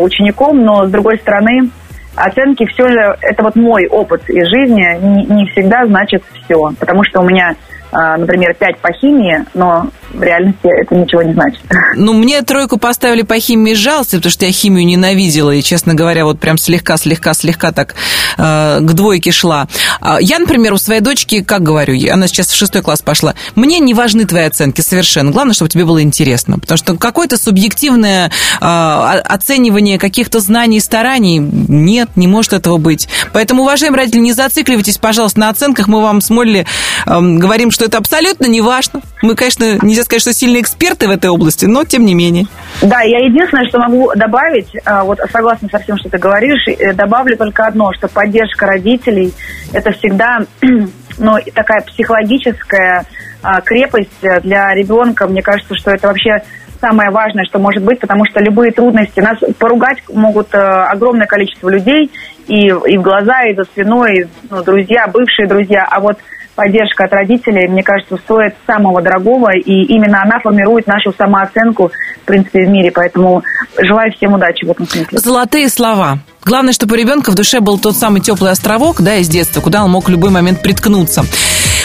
учеником, 0.00 0.64
но, 0.64 0.86
с 0.86 0.90
другой 0.90 1.18
стороны, 1.18 1.70
оценки 2.16 2.66
все 2.66 2.88
же, 2.88 3.16
это 3.20 3.42
вот 3.42 3.56
мой 3.56 3.86
опыт 3.86 4.28
из 4.28 4.48
жизни, 4.48 4.98
не, 5.00 5.26
не 5.26 5.46
всегда 5.50 5.86
значит 5.86 6.22
все. 6.44 6.72
Потому 6.78 7.04
что 7.04 7.20
у 7.20 7.28
меня 7.28 7.50
а, 7.50 7.54
например, 7.92 8.54
5 8.54 8.78
по 8.78 8.92
химии, 8.92 9.44
но 9.54 9.88
в 10.12 10.22
реальности 10.22 10.58
это 10.64 10.94
ничего 10.94 11.22
не 11.22 11.32
значит. 11.32 11.60
Ну, 11.96 12.12
мне 12.14 12.42
тройку 12.42 12.78
поставили 12.78 13.22
по 13.22 13.38
химии 13.38 13.74
жалости, 13.74 14.16
потому 14.16 14.30
что 14.30 14.44
я 14.44 14.52
химию 14.52 14.86
ненавидела, 14.86 15.50
и, 15.52 15.62
честно 15.62 15.94
говоря, 15.94 16.24
вот 16.24 16.40
прям 16.40 16.58
слегка-слегка-слегка 16.58 17.72
так 17.72 17.94
э, 18.38 18.78
к 18.80 18.92
двойке 18.92 19.30
шла. 19.30 19.68
А 20.00 20.18
я, 20.20 20.38
например, 20.38 20.72
у 20.72 20.78
своей 20.78 21.00
дочки, 21.00 21.42
как 21.42 21.62
говорю, 21.62 21.94
она 22.12 22.26
сейчас 22.26 22.48
в 22.48 22.56
шестой 22.56 22.82
класс 22.82 23.02
пошла, 23.02 23.34
мне 23.54 23.78
не 23.78 23.94
важны 23.94 24.24
твои 24.24 24.44
оценки 24.44 24.80
совершенно. 24.80 25.30
Главное, 25.30 25.54
чтобы 25.54 25.70
тебе 25.70 25.84
было 25.84 26.02
интересно, 26.02 26.58
потому 26.58 26.78
что 26.78 26.96
какое-то 26.96 27.36
субъективное 27.36 28.30
э, 28.60 28.64
оценивание 28.64 29.98
каких-то 29.98 30.40
знаний 30.40 30.78
и 30.78 30.80
стараний 30.80 31.38
нет, 31.38 32.10
не 32.16 32.26
может 32.26 32.52
этого 32.52 32.78
быть. 32.78 33.08
Поэтому, 33.32 33.62
уважаемые 33.62 34.00
родители, 34.00 34.20
не 34.20 34.32
зацикливайтесь, 34.32 34.98
пожалуйста, 34.98 35.40
на 35.40 35.48
оценках. 35.50 35.88
Мы 35.88 36.02
вам 36.02 36.20
с 36.20 36.30
Молли 36.30 36.66
э, 37.06 37.20
говорим, 37.20 37.70
что 37.70 37.79
что 37.80 37.86
это 37.86 37.96
абсолютно 37.96 38.44
не 38.44 38.60
важно. 38.60 39.00
Мы, 39.22 39.34
конечно, 39.34 39.78
нельзя 39.80 40.02
сказать, 40.02 40.20
что 40.20 40.34
сильные 40.34 40.60
эксперты 40.60 41.08
в 41.08 41.10
этой 41.10 41.30
области, 41.30 41.64
но 41.64 41.84
тем 41.84 42.04
не 42.04 42.14
менее. 42.14 42.44
Да, 42.82 43.00
я 43.00 43.20
единственное, 43.20 43.66
что 43.68 43.78
могу 43.78 44.12
добавить, 44.14 44.68
а, 44.84 45.02
вот 45.02 45.18
согласно 45.32 45.66
со 45.70 45.78
всем, 45.78 45.96
что 45.96 46.10
ты 46.10 46.18
говоришь, 46.18 46.68
э, 46.68 46.92
добавлю 46.92 47.38
только 47.38 47.66
одно, 47.66 47.90
что 47.94 48.06
поддержка 48.08 48.66
родителей– 48.66 49.32
это 49.72 49.92
всегда 49.92 50.40
ну, 51.18 51.38
такая 51.54 51.80
психологическая 51.80 53.06
а, 53.42 53.62
крепость 53.62 54.10
для 54.42 54.74
ребенка. 54.74 55.26
Мне 55.26 55.40
кажется, 55.40 55.74
что 55.74 55.90
это 55.90 56.08
вообще 56.08 56.42
самое 56.82 57.08
важное, 57.08 57.46
что 57.46 57.58
может 57.58 57.82
быть, 57.82 57.98
потому 57.98 58.26
что 58.26 58.40
любые 58.40 58.72
трудности, 58.72 59.20
нас 59.20 59.38
поругать 59.58 60.02
могут 60.12 60.54
э, 60.54 60.58
огромное 60.58 61.26
количество 61.26 61.70
людей, 61.70 62.10
и, 62.46 62.66
и 62.66 62.98
в 62.98 63.02
глаза, 63.02 63.44
и 63.44 63.54
за 63.54 63.64
спиной, 63.64 64.18
и, 64.18 64.26
ну, 64.50 64.62
друзья, 64.62 65.06
бывшие 65.06 65.48
друзья, 65.48 65.86
а 65.90 66.00
вот 66.00 66.18
поддержка 66.54 67.04
от 67.04 67.12
родителей, 67.12 67.68
мне 67.68 67.82
кажется, 67.82 68.16
стоит 68.16 68.54
самого 68.66 69.02
дорогого, 69.02 69.50
и 69.56 69.82
именно 69.84 70.22
она 70.22 70.40
формирует 70.40 70.86
нашу 70.86 71.12
самооценку, 71.16 71.90
в 72.22 72.26
принципе, 72.26 72.66
в 72.66 72.68
мире. 72.68 72.90
Поэтому 72.90 73.42
желаю 73.78 74.12
всем 74.12 74.34
удачи 74.34 74.64
в 74.64 74.70
этом 74.70 74.86
смысле. 74.86 75.18
Золотые 75.18 75.68
слова. 75.68 76.18
Главное, 76.44 76.72
чтобы 76.72 76.94
у 76.94 76.98
ребенка 76.98 77.30
в 77.30 77.34
душе 77.34 77.60
был 77.60 77.78
тот 77.78 77.96
самый 77.96 78.20
теплый 78.20 78.50
островок, 78.50 79.02
да, 79.02 79.16
из 79.16 79.28
детства, 79.28 79.60
куда 79.60 79.84
он 79.84 79.90
мог 79.90 80.06
в 80.06 80.10
любой 80.10 80.30
момент 80.30 80.62
приткнуться. 80.62 81.24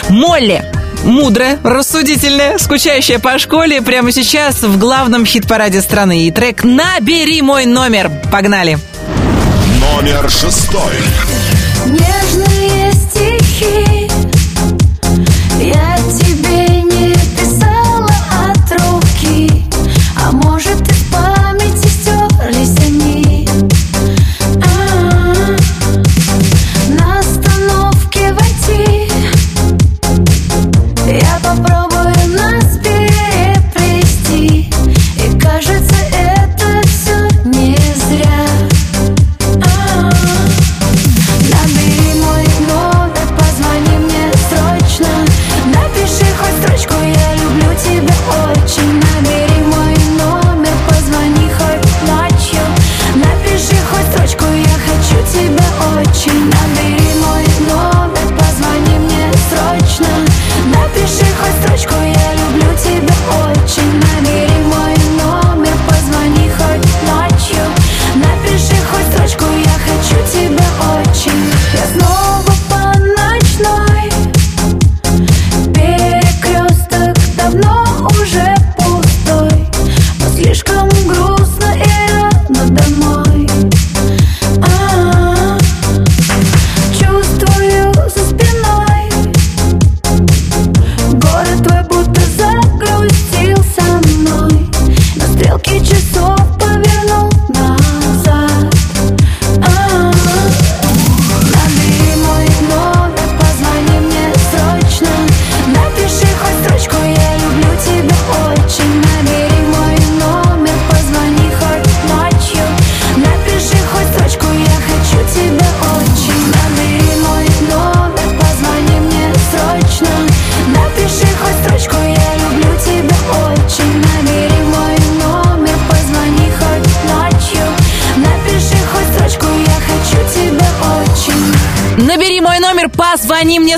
Молли, 0.09 0.61
мудрая, 1.03 1.59
рассудительная, 1.63 2.57
скучающая 2.57 3.20
по 3.20 3.38
школе, 3.38 3.82
прямо 3.82 4.11
сейчас 4.11 4.63
в 4.63 4.78
главном 4.80 5.26
хит-параде 5.26 5.82
страны. 5.82 6.28
И 6.28 6.32
трек 6.32 6.63
«Набери 6.63 7.41
мой 7.41 7.66
номер». 7.66 8.09
Погнали! 8.32 8.78
Номер 9.80 10.30
шестой. 10.30 10.93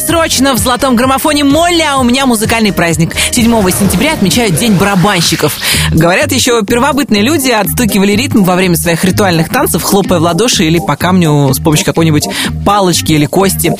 Срочно 0.07 0.53
в 0.53 0.57
золотом 0.57 0.95
граммофоне 0.95 1.43
Молли, 1.43 1.81
а 1.81 1.97
у 1.97 2.03
меня 2.03 2.25
музыкальный 2.25 2.71
праздник. 2.71 3.13
7 3.31 3.51
сентября 3.71 4.13
отмечают 4.13 4.55
День 4.55 4.73
барабанщиков. 4.73 5.57
Говорят, 5.91 6.31
еще 6.31 6.63
первобытные 6.63 7.21
люди 7.21 7.49
отстукивали 7.49 8.13
ритм 8.13 8.43
во 8.43 8.55
время 8.55 8.77
своих 8.77 9.03
ритуальных 9.03 9.49
танцев, 9.49 9.83
хлопая 9.83 10.19
в 10.19 10.23
ладоши 10.23 10.63
или 10.63 10.79
по 10.79 10.95
камню 10.95 11.53
с 11.53 11.59
помощью 11.59 11.85
какой-нибудь 11.85 12.25
палочки 12.65 13.11
или 13.11 13.25
кости. 13.25 13.73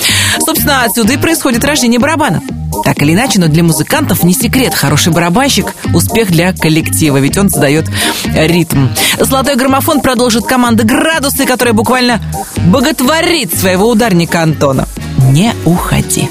Собственно, 0.46 0.84
отсюда 0.84 1.14
и 1.14 1.18
происходит 1.18 1.64
рождение 1.64 2.00
барабана. 2.00 2.42
Так 2.84 3.02
или 3.02 3.14
иначе, 3.14 3.40
но 3.40 3.48
для 3.48 3.64
музыкантов 3.64 4.24
не 4.24 4.34
секрет. 4.34 4.74
Хороший 4.74 5.14
барабанщик– 5.14 5.74
успех 5.94 6.30
для 6.30 6.52
коллектива, 6.52 7.18
ведь 7.18 7.38
он 7.38 7.50
задает 7.50 7.90
ритм. 8.26 8.88
Золотой 9.18 9.56
граммофон 9.56 10.02
продолжит 10.02 10.46
команда 10.46 10.84
«Градусы», 10.84 11.46
которая 11.46 11.74
буквально 11.74 12.20
боготворит 12.58 13.58
своего 13.58 13.90
ударника 13.90 14.42
Антона. 14.42 14.88
Не 15.28 15.54
уходи. 15.66 16.30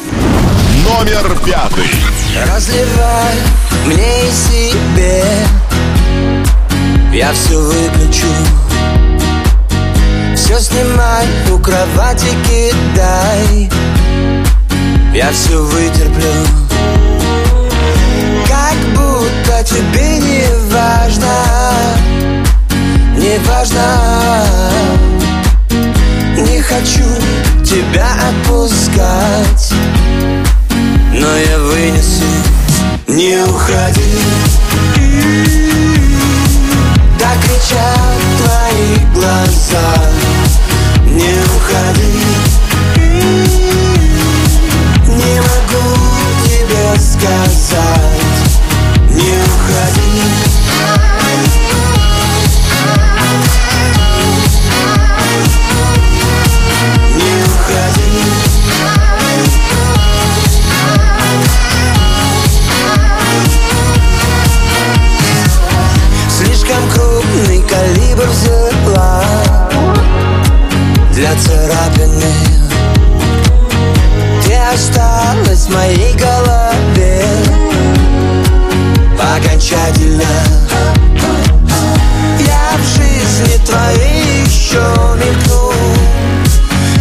Номер 0.84 1.36
пятый. 1.44 1.90
Разливай 2.51 3.34
мне 3.84 4.26
и 4.26 4.30
себе. 4.32 5.24
Я 7.12 7.32
все 7.32 7.61
выключу. 7.61 8.26
Все 10.34 10.59
снимай, 10.59 11.26
у 11.53 11.59
кровати 11.59 12.28
кидай. 12.47 13.70
Я 15.14 15.30
все 15.30 15.62
вытерплю. 15.62 16.32
Как 18.49 18.76
будто 18.94 19.62
тебе 19.64 20.18
не 20.18 20.44
важно 20.72 21.32
Не 23.16 23.38
важно 23.47 25.15
хочу 26.78 27.04
тебя 27.64 28.06
отпускать 28.28 29.72
Но 31.12 31.36
я 31.36 31.58
вынесу, 31.58 32.24
не 33.06 33.42
уходи. 33.44 34.02
Так 37.18 37.38
кричат 37.40 38.20
твои 38.38 39.14
глаза 39.14 40.02
Не 41.06 41.34
уходи. 41.56 42.26
Не 45.08 45.40
могу 45.40 45.96
тебе 46.44 47.00
сказать 47.00 48.50
Не 49.10 49.32
уходи. 49.32 50.36
Для 71.16 71.34
царапины. 71.34 72.34
Ты 74.44 74.52
осталась 74.52 75.66
в 75.66 75.72
моей 75.72 76.12
голове? 76.12 77.24
Окончательно. 79.18 80.28
Я 82.38 82.76
в 82.76 82.84
жизни 82.98 83.64
твоей 83.64 84.44
еще 84.44 84.84
мелькну 85.16 85.72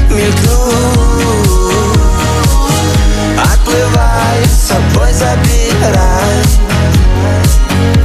Мелькну. 0.09 0.71
Отплывай, 3.37 4.45
с 4.45 4.69
собой 4.69 5.11
забирай 5.11 6.41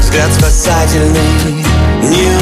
Взгляд 0.00 0.34
спасательный. 0.34 1.64
Не 2.02 2.39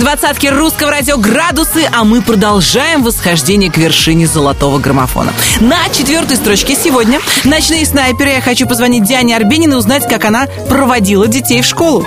двадцатки 0.00 0.46
русского 0.46 0.90
радио 0.90 1.18
«Градусы», 1.18 1.86
а 1.92 2.04
мы 2.04 2.22
продолжаем 2.22 3.04
восхождение 3.04 3.70
к 3.70 3.76
вершине 3.76 4.26
золотого 4.26 4.78
граммофона. 4.78 5.32
На 5.60 5.76
четвертой 5.92 6.36
строчке 6.36 6.74
сегодня 6.74 7.20
«Ночные 7.44 7.84
снайперы». 7.84 8.30
Я 8.30 8.40
хочу 8.40 8.66
позвонить 8.66 9.04
Диане 9.04 9.36
Арбенин 9.36 9.74
и 9.74 9.76
узнать, 9.76 10.08
как 10.08 10.24
она 10.24 10.46
проводила 10.68 11.28
детей 11.28 11.60
в 11.60 11.66
школу. 11.66 12.06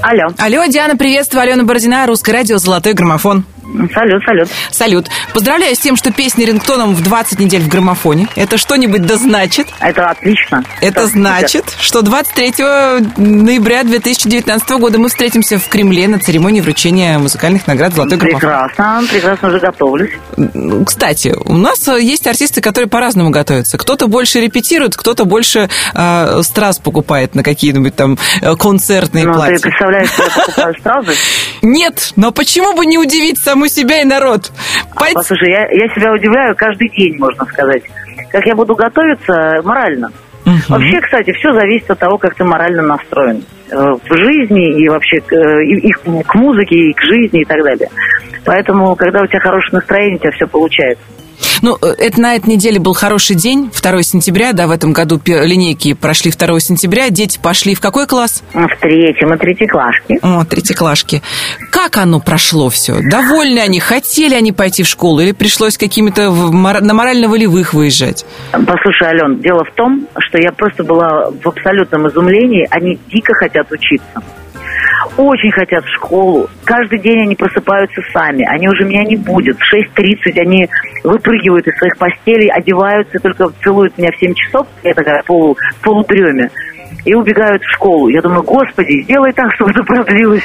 Алло. 0.00 0.28
Алло, 0.38 0.64
Диана, 0.66 0.96
приветствую. 0.96 1.42
Алена 1.42 1.64
Бородина, 1.64 2.06
русское 2.06 2.32
радио 2.32 2.58
«Золотой 2.58 2.94
граммофон». 2.94 3.44
Салют, 3.92 4.24
салют. 4.24 4.48
Салют. 4.70 5.08
Поздравляю 5.34 5.76
с 5.76 5.78
тем, 5.78 5.94
что 5.96 6.10
песня 6.12 6.46
рингтоном 6.46 6.94
в 6.94 7.02
20 7.02 7.38
недель 7.38 7.62
в 7.62 7.68
граммофоне. 7.68 8.26
Это 8.34 8.56
что-нибудь 8.56 9.02
да 9.06 9.16
значит? 9.16 9.68
Это 9.78 10.06
отлично. 10.06 10.64
Это 10.80 11.06
значит, 11.06 11.64
что 11.78 12.02
23 12.02 12.54
ноября 13.18 13.84
2019 13.84 14.68
года 14.70 14.98
мы 14.98 15.08
встретимся 15.08 15.58
в 15.58 15.68
Кремле 15.68 16.08
на 16.08 16.18
церемонии 16.18 16.60
вручения 16.60 17.18
музыкальных 17.18 17.66
наград 17.68 17.94
«Золотой 17.94 18.18
граммофон». 18.18 18.40
Прекрасно, 18.40 19.04
прекрасно 19.08 19.48
уже 19.48 19.60
готовлюсь. 19.60 20.10
Кстати, 20.86 21.36
у 21.44 21.54
нас 21.54 21.86
есть 21.86 22.26
артисты, 22.26 22.60
которые 22.60 22.88
по-разному 22.88 23.30
готовятся. 23.30 23.78
Кто-то 23.78 24.08
больше 24.08 24.40
репетирует, 24.40 24.96
кто-то 24.96 25.24
больше 25.24 25.68
э, 25.94 26.40
страз 26.42 26.78
покупает 26.78 27.34
на 27.36 27.42
какие-нибудь 27.44 27.94
там 27.94 28.18
э, 28.40 28.56
концертные 28.56 29.24
Ну, 29.26 29.34
платья. 29.34 29.56
ты 29.56 29.62
представляешь, 29.62 30.08
что 30.10 30.22
я 30.24 30.30
покупаю 30.36 30.74
стразы? 30.80 31.12
Нет, 31.62 32.12
но 32.16 32.32
почему 32.32 32.74
бы 32.74 32.86
не 32.86 32.98
удивить 32.98 33.38
саму 33.38 33.68
себя 33.68 34.00
и 34.00 34.04
народ? 34.04 34.50
Пойти- 34.96 35.27
Послушай, 35.28 35.50
я, 35.50 35.60
я 35.70 35.94
себя 35.94 36.10
удивляю 36.10 36.56
каждый 36.56 36.88
день, 36.88 37.18
можно 37.18 37.44
сказать. 37.44 37.82
Как 38.32 38.46
я 38.46 38.54
буду 38.54 38.74
готовиться 38.74 39.60
морально. 39.62 40.10
Вообще, 40.68 41.00
кстати, 41.02 41.32
все 41.32 41.52
зависит 41.52 41.90
от 41.90 41.98
того, 41.98 42.16
как 42.16 42.34
ты 42.34 42.44
морально 42.44 42.82
настроен 42.82 43.44
э, 43.70 43.76
в 43.76 44.16
жизни 44.16 44.80
и 44.80 44.88
вообще 44.88 45.18
э, 45.18 45.64
и, 45.64 45.88
и 45.88 45.92
к 45.92 46.34
музыке, 46.34 46.74
и 46.74 46.94
к 46.94 47.02
жизни 47.02 47.42
и 47.42 47.44
так 47.44 47.62
далее. 47.62 47.90
Поэтому, 48.46 48.96
когда 48.96 49.20
у 49.20 49.26
тебя 49.26 49.40
хорошее 49.40 49.74
настроение, 49.74 50.16
у 50.16 50.20
тебя 50.20 50.30
все 50.30 50.46
получается. 50.46 51.04
Ну, 51.62 51.76
э, 51.80 51.94
это 51.98 52.20
на 52.20 52.34
этой 52.34 52.50
неделе 52.50 52.78
был 52.78 52.94
хороший 52.94 53.36
день, 53.36 53.70
2 53.70 54.02
сентября, 54.02 54.52
да, 54.52 54.66
в 54.66 54.70
этом 54.70 54.92
году 54.92 55.20
линейки 55.26 55.94
прошли 55.94 56.30
2 56.30 56.60
сентября. 56.60 57.10
Дети 57.10 57.38
пошли 57.42 57.74
в 57.74 57.80
какой 57.80 58.06
класс? 58.06 58.42
В 58.52 58.68
третьем 58.80 59.34
и 59.34 59.38
третьеклашке. 59.38 60.18
О, 60.22 60.44
третьеклашки. 60.44 61.22
Как 61.70 61.96
оно 61.96 62.20
прошло 62.20 62.68
все? 62.70 62.96
Довольны 63.00 63.58
они? 63.58 63.80
Хотели 63.80 64.34
они 64.34 64.52
пойти 64.52 64.82
в 64.82 64.88
школу? 64.88 65.20
Или 65.20 65.32
пришлось 65.32 65.78
какими-то 65.78 66.30
на 66.30 66.94
морально-волевых 66.94 67.74
выезжать? 67.74 68.24
Послушай, 68.52 69.08
Ален, 69.08 69.40
дело 69.40 69.64
в 69.64 69.74
том, 69.74 70.06
что 70.18 70.38
я 70.38 70.52
просто 70.52 70.84
была 70.84 71.30
в 71.30 71.46
абсолютном 71.46 72.08
изумлении. 72.08 72.66
Они 72.70 72.98
дико 73.08 73.34
хотят 73.34 73.70
учиться. 73.70 74.22
Очень 75.16 75.52
хотят 75.52 75.84
в 75.84 75.94
школу. 75.96 76.48
Каждый 76.64 77.00
день 77.00 77.22
они 77.22 77.34
просыпаются 77.34 78.00
сами. 78.12 78.44
Они 78.48 78.68
уже 78.68 78.84
меня 78.84 79.04
не 79.04 79.16
будет. 79.16 79.56
В 79.56 79.74
6.30 79.74 80.40
они 80.40 80.68
выпрыгивают 81.04 81.66
из 81.66 81.76
своих 81.78 81.96
постелей, 81.98 82.50
одеваются, 82.50 83.18
только 83.18 83.50
целуют 83.62 83.96
меня 83.98 84.10
в 84.12 84.18
7 84.18 84.34
часов. 84.34 84.66
Я 84.82 84.94
такая 84.94 85.22
полу, 85.26 85.56
полудреме. 85.82 86.50
И 87.04 87.14
убегают 87.14 87.62
в 87.62 87.74
школу. 87.74 88.08
Я 88.08 88.20
думаю, 88.20 88.42
господи, 88.42 89.02
сделай 89.02 89.32
так, 89.32 89.52
чтобы 89.54 89.70
это 89.70 89.82
продлилось 89.84 90.44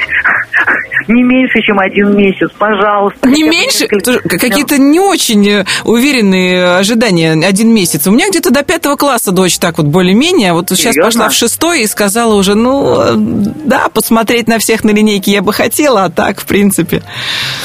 не 1.08 1.22
меньше, 1.22 1.60
чем 1.60 1.78
один 1.78 2.16
месяц. 2.16 2.50
Пожалуйста. 2.58 3.28
Не 3.28 3.42
меньше? 3.42 3.86
несколько- 3.90 4.38
Какие-то 4.38 4.78
не 4.78 5.00
очень 5.00 5.46
э, 5.48 5.64
уверенные 5.84 6.76
ожидания 6.76 7.32
один 7.32 7.72
месяц. 7.74 8.06
У 8.06 8.10
меня 8.10 8.28
где-то 8.30 8.50
до 8.50 8.62
пятого 8.62 8.96
класса 8.96 9.32
дочь 9.32 9.58
так 9.58 9.78
вот 9.78 9.86
более-менее. 9.86 10.52
Вот 10.52 10.70
сейчас 10.70 10.94
Серьезно? 10.94 11.04
пошла 11.04 11.28
в 11.28 11.32
шестой 11.34 11.82
и 11.82 11.86
сказала 11.86 12.34
уже, 12.34 12.54
ну, 12.54 13.00
э, 13.00 13.12
да, 13.16 13.88
посмотреть 13.92 14.48
на 14.48 14.58
всех 14.58 14.84
на 14.84 14.90
линейке 14.90 15.32
я 15.32 15.42
бы 15.42 15.52
хотела, 15.52 16.04
а 16.04 16.10
так, 16.10 16.40
в 16.40 16.46
принципе. 16.46 17.02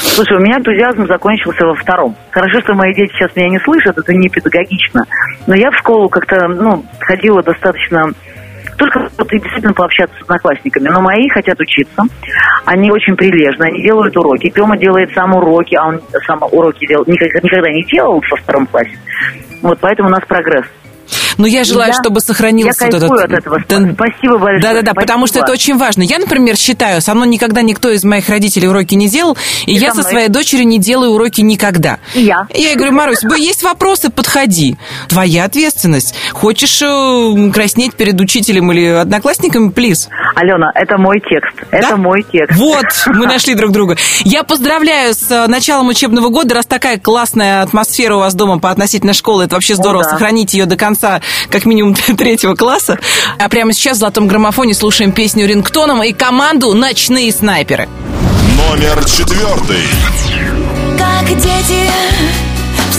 Слушай, 0.02 0.36
у 0.36 0.40
меня 0.40 0.58
энтузиазм 0.58 1.06
закончился 1.06 1.64
во 1.64 1.74
втором. 1.74 2.16
Хорошо, 2.30 2.60
что 2.60 2.74
мои 2.74 2.94
дети 2.94 3.12
сейчас 3.12 3.34
меня 3.36 3.48
не 3.50 3.58
слышат, 3.60 3.96
это 3.96 4.12
не 4.12 4.28
педагогично. 4.28 5.04
Но 5.46 5.54
я 5.54 5.70
в 5.70 5.76
школу 5.78 6.08
как-то, 6.08 6.48
ну, 6.48 6.84
ходила 7.00 7.42
достаточно 7.42 8.12
только 8.80 9.10
вот 9.18 9.28
действительно 9.28 9.74
пообщаться 9.74 10.16
с 10.18 10.22
одноклассниками. 10.22 10.88
Но 10.88 11.02
мои 11.02 11.28
хотят 11.28 11.60
учиться. 11.60 12.02
Они 12.64 12.90
очень 12.90 13.14
прилежны, 13.14 13.64
они 13.64 13.82
делают 13.82 14.16
уроки. 14.16 14.48
Тёма 14.48 14.78
делает 14.78 15.12
сам 15.12 15.34
уроки, 15.34 15.74
а 15.74 15.88
он 15.88 16.00
сам 16.26 16.42
уроки 16.50 16.86
делал, 16.86 17.04
никогда, 17.06 17.40
никогда 17.42 17.70
не 17.70 17.84
делал 17.84 18.22
во 18.30 18.36
втором 18.36 18.66
классе. 18.66 18.96
Вот 19.60 19.78
поэтому 19.80 20.08
у 20.08 20.12
нас 20.12 20.24
прогресс. 20.26 20.64
Но 21.38 21.46
я 21.46 21.64
желаю, 21.64 21.92
Я- 21.92 22.00
чтобы 22.00 22.20
сохранился 22.20 22.84
я 22.84 22.88
этот... 22.88 23.10
от 23.10 23.30
этого. 23.32 23.60
тен- 23.60 23.94
Спасибо 23.94 24.38
большое. 24.38 24.60
Да-да-да, 24.62 24.94
потому 24.94 25.26
что 25.26 25.40
это 25.40 25.52
очень 25.52 25.76
важно. 25.76 26.02
Я, 26.02 26.18
например, 26.18 26.56
считаю, 26.56 27.00
со 27.00 27.14
мной 27.14 27.28
никогда 27.28 27.62
никто 27.62 27.90
из 27.90 28.04
моих 28.04 28.28
родителей 28.28 28.68
уроки 28.68 28.94
не 28.94 29.08
делал, 29.08 29.36
и, 29.66 29.72
И 29.72 29.74
я 29.76 29.94
со 29.94 30.02
своей 30.02 30.28
дочерью 30.28 30.66
не 30.66 30.78
делаю 30.78 31.10
уроки 31.12 31.40
никогда. 31.40 31.98
И 32.14 32.22
я. 32.22 32.46
И 32.54 32.62
я 32.62 32.70
ей 32.70 32.76
говорю, 32.76 32.92
Марусь, 32.92 33.22
есть 33.38 33.62
вопросы, 33.62 34.10
подходи. 34.10 34.76
Твоя 35.08 35.44
ответственность. 35.44 36.14
Хочешь 36.32 36.80
э, 36.82 37.50
краснеть 37.52 37.94
перед 37.94 38.20
учителем 38.20 38.70
или 38.72 38.86
одноклассником, 38.86 39.72
плиз. 39.72 40.08
Алена, 40.34 40.70
это 40.74 40.98
мой 40.98 41.20
текст. 41.20 41.54
Это 41.70 41.96
мой 41.96 42.24
текст. 42.30 42.58
Вот, 42.58 42.86
мы 43.06 43.26
нашли 43.26 43.54
друг 43.54 43.72
друга. 43.72 43.96
Я 44.24 44.42
поздравляю 44.44 45.14
с 45.14 45.30
э, 45.30 45.46
началом 45.46 45.88
учебного 45.88 46.28
года. 46.28 46.54
Раз 46.54 46.66
такая 46.66 46.98
классная 46.98 47.62
атмосфера 47.62 48.16
у 48.16 48.18
вас 48.20 48.34
дома 48.34 48.58
по 48.58 48.70
относительно 48.70 49.12
школы, 49.12 49.44
это 49.44 49.54
вообще 49.56 49.74
здорово. 49.74 50.04
да. 50.04 50.10
Сохранить 50.10 50.54
ее 50.54 50.66
до 50.66 50.76
конца, 50.76 51.19
как 51.50 51.64
минимум 51.64 51.94
третьего 52.16 52.54
класса. 52.54 52.98
А 53.38 53.48
прямо 53.48 53.72
сейчас 53.72 53.96
в 53.96 54.00
«Золотом 54.00 54.26
граммофоне» 54.26 54.74
слушаем 54.74 55.12
песню 55.12 55.46
рингтоном 55.46 56.02
и 56.02 56.12
команду 56.12 56.74
«Ночные 56.74 57.32
снайперы». 57.32 57.88
Номер 58.56 59.04
четвертый. 59.04 59.84
Как 60.98 61.26
дети, 61.28 61.90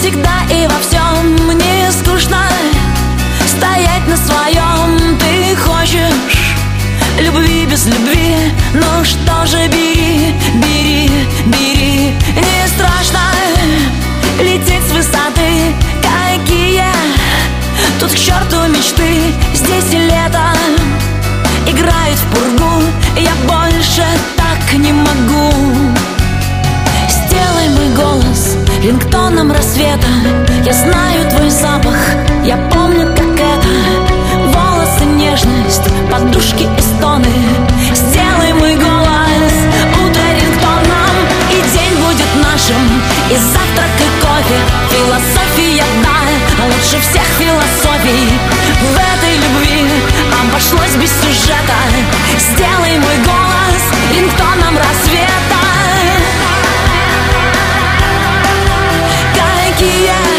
всегда 0.02 0.42
и 0.50 0.68
во 0.68 0.80
всем 0.80 1.48
мне 1.48 1.92
скучно 1.92 2.42
Стоять 3.48 4.08
на 4.08 4.18
своем 4.18 5.18
ты 5.20 5.56
хочешь 5.56 6.56
Любви 7.20 7.66
без 7.66 7.86
любви, 7.86 8.36
ну 8.74 9.06
что 9.06 9.46
же 9.46 9.68
бери, 9.68 10.34
бери, 10.56 11.10
бери 11.46 12.14
Не 12.36 12.68
страшно 12.68 13.31
черту 18.22 18.68
мечты. 18.68 19.34
Здесь 19.54 19.92
лето 19.94 20.54
играет 21.66 22.18
в 22.18 22.26
пургу. 22.30 22.84
Я 23.18 23.34
больше 23.48 24.06
так 24.38 24.74
не 24.78 24.94
могу. 24.94 25.52
Сделай 27.10 27.70
мой 27.70 27.90
голос 27.96 28.58
рингтоном 28.84 29.52
рассвета. 29.52 30.08
Я 30.64 30.74
знаю 30.74 31.30
твой 31.32 31.50
запах, 31.50 31.98
я 32.46 32.58
помню, 32.72 33.08
как 33.08 33.34
это. 33.34 33.72
Волосы, 34.54 35.06
нежность, 35.18 35.88
подушки 36.12 36.68
и 36.78 36.82
стоны. 36.82 37.34
Сделай 37.96 38.54
мой 38.54 38.76
голос 38.76 39.56
утро 39.94 40.26
рингтоном. 40.40 41.16
И 41.50 41.58
день 41.74 41.96
будет 42.06 42.32
нашим, 42.36 42.84
и 43.32 43.36
завтрак, 43.36 43.94
и 44.00 44.22
кофе. 44.22 44.60
Философия 44.92 45.41
Лучше 46.66 47.02
всех 47.02 47.24
философий. 47.40 48.40
В 48.82 48.96
этой 48.96 49.36
любви 49.38 49.90
Обошлось 50.42 50.96
без 50.96 51.12
сюжета. 51.22 51.76
Сделай 52.38 52.98
мой 53.00 53.18
голос 53.26 53.84
рингтоном 54.14 54.78
рассвета. 54.78 55.32
Какие 59.82 60.31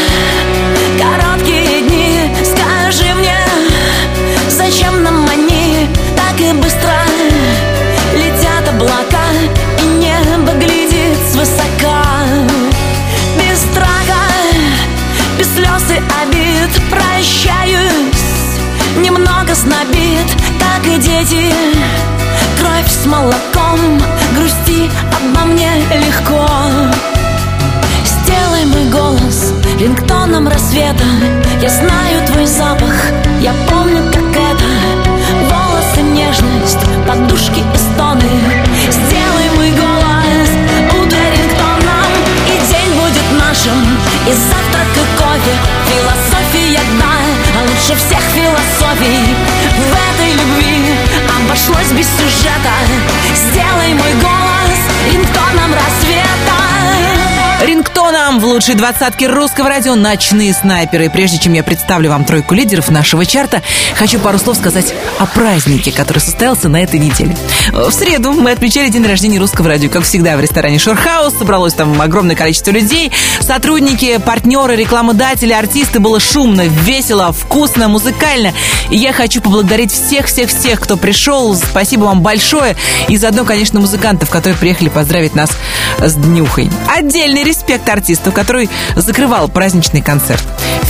лучшей 58.52 58.74
двадцатке 58.74 59.28
русского 59.28 59.70
радио 59.70 59.94
«Ночные 59.94 60.52
снайперы». 60.52 61.06
И 61.06 61.08
прежде 61.08 61.38
чем 61.38 61.54
я 61.54 61.62
представлю 61.62 62.10
вам 62.10 62.24
тройку 62.24 62.54
лидеров 62.54 62.90
нашего 62.90 63.24
чарта, 63.24 63.62
хочу 63.98 64.18
пару 64.18 64.38
слов 64.38 64.58
сказать 64.58 64.92
о 65.18 65.26
празднике, 65.26 65.90
который 65.90 66.18
состоялся 66.18 66.68
на 66.68 66.82
этой 66.82 67.00
неделе. 67.00 67.34
В 67.72 67.90
среду 67.90 68.32
мы 68.32 68.50
отмечали 68.50 68.90
день 68.90 69.06
рождения 69.06 69.38
русского 69.38 69.68
радио. 69.68 69.88
Как 69.88 70.02
всегда, 70.02 70.36
в 70.36 70.40
ресторане 70.40 70.78
Шорхаус 70.78 71.34
собралось 71.38 71.72
там 71.72 72.00
огромное 72.00 72.36
количество 72.36 72.70
людей. 72.70 73.10
Сотрудники, 73.40 74.18
партнеры, 74.18 74.76
рекламодатели, 74.76 75.52
артисты. 75.52 75.98
Было 75.98 76.20
шумно, 76.20 76.66
весело, 76.66 77.32
вкусно, 77.32 77.88
музыкально. 77.88 78.52
И 78.90 78.98
я 78.98 79.14
хочу 79.14 79.40
поблагодарить 79.40 79.92
всех-всех-всех, 79.92 80.78
кто 80.80 80.98
пришел. 80.98 81.54
Спасибо 81.56 82.04
вам 82.04 82.20
большое. 82.20 82.76
И 83.08 83.16
заодно, 83.16 83.44
конечно, 83.44 83.80
музыкантов, 83.80 84.28
которые 84.28 84.58
приехали 84.58 84.90
поздравить 84.90 85.34
нас 85.34 85.50
с 85.98 86.14
днюхой. 86.14 86.70
Отдельный 86.94 87.44
респект 87.44 87.88
артисту, 87.88 88.30
который 88.42 88.68
закрывал 88.96 89.48
праздничный 89.48 90.02
концерт. 90.02 90.42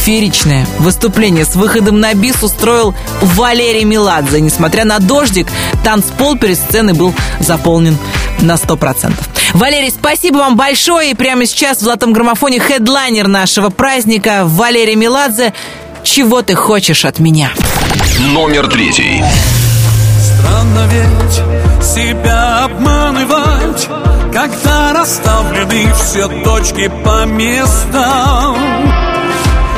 Фееричное 0.04 0.66
выступление 0.78 1.44
с 1.44 1.54
выходом 1.54 2.00
на 2.00 2.14
бис 2.14 2.42
устроил 2.42 2.94
Валерий 3.20 3.84
Меладзе. 3.84 4.40
Несмотря 4.40 4.86
на 4.86 4.98
дождик, 4.98 5.46
танцпол 5.84 6.38
перед 6.38 6.56
сценой 6.56 6.94
был 6.94 7.12
заполнен 7.40 7.98
на 8.40 8.54
100%. 8.54 9.12
Валерий, 9.52 9.90
спасибо 9.90 10.38
вам 10.38 10.56
большое. 10.56 11.10
И 11.10 11.14
прямо 11.14 11.44
сейчас 11.44 11.78
в 11.78 11.80
золотом 11.82 12.14
граммофоне 12.14 12.58
хедлайнер 12.58 13.28
нашего 13.28 13.68
праздника 13.68 14.44
Валерий 14.44 14.94
Меладзе 14.94 15.52
«Чего 16.02 16.40
ты 16.40 16.54
хочешь 16.54 17.04
от 17.04 17.18
меня?» 17.18 17.50
Номер 18.18 18.68
третий. 18.68 19.22
Странно 20.18 20.88
ведь 20.90 21.84
себя 21.84 22.64
обманывать 22.64 23.88
Когда 24.32 24.94
расставлены 24.94 25.92
все 25.92 26.26
точки 26.42 26.90
по 27.04 27.26
местам 27.26 28.56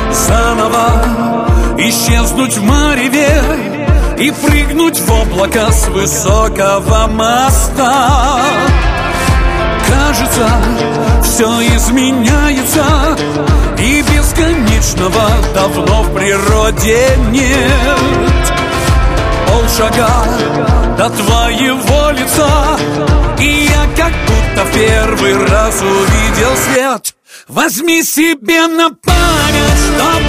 Заново 0.09 1.03
исчезнуть 1.77 2.55
в 2.57 2.63
мареве 2.63 3.43
И 4.17 4.31
прыгнуть 4.31 4.97
в 5.01 5.11
облако 5.11 5.69
с 5.73 5.89
высокого 5.89 7.07
моста. 7.07 8.39
Кажется, 9.89 10.47
все 11.21 11.45
изменяется 11.75 12.85
И 13.77 14.03
бесконечного 14.03 15.31
давно 15.53 16.03
в 16.03 16.13
природе 16.15 17.09
нет. 17.29 18.53
Полшага 19.47 20.09
до 20.97 21.09
твоего 21.09 22.11
лица 22.11 22.77
И 23.37 23.67
в 24.63 24.73
первый 24.73 25.45
раз 25.45 25.81
увидел 25.81 26.55
свет. 26.55 27.15
Возьми 27.47 28.01
себе 28.03 28.67
на 28.67 28.89
память, 28.89 29.79
что 29.85 30.24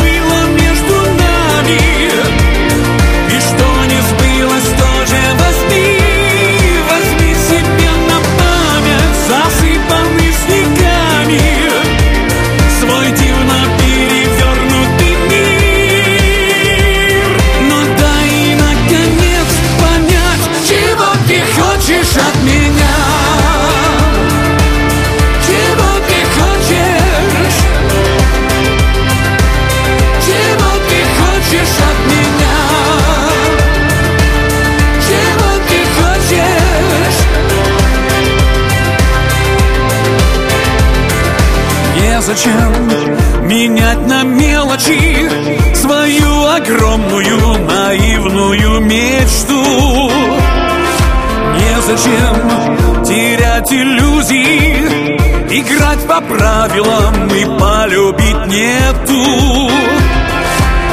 по 56.17 56.23
правилам 56.23 57.29
и 57.29 57.45
полюбить 57.59 58.47
нету. 58.47 59.71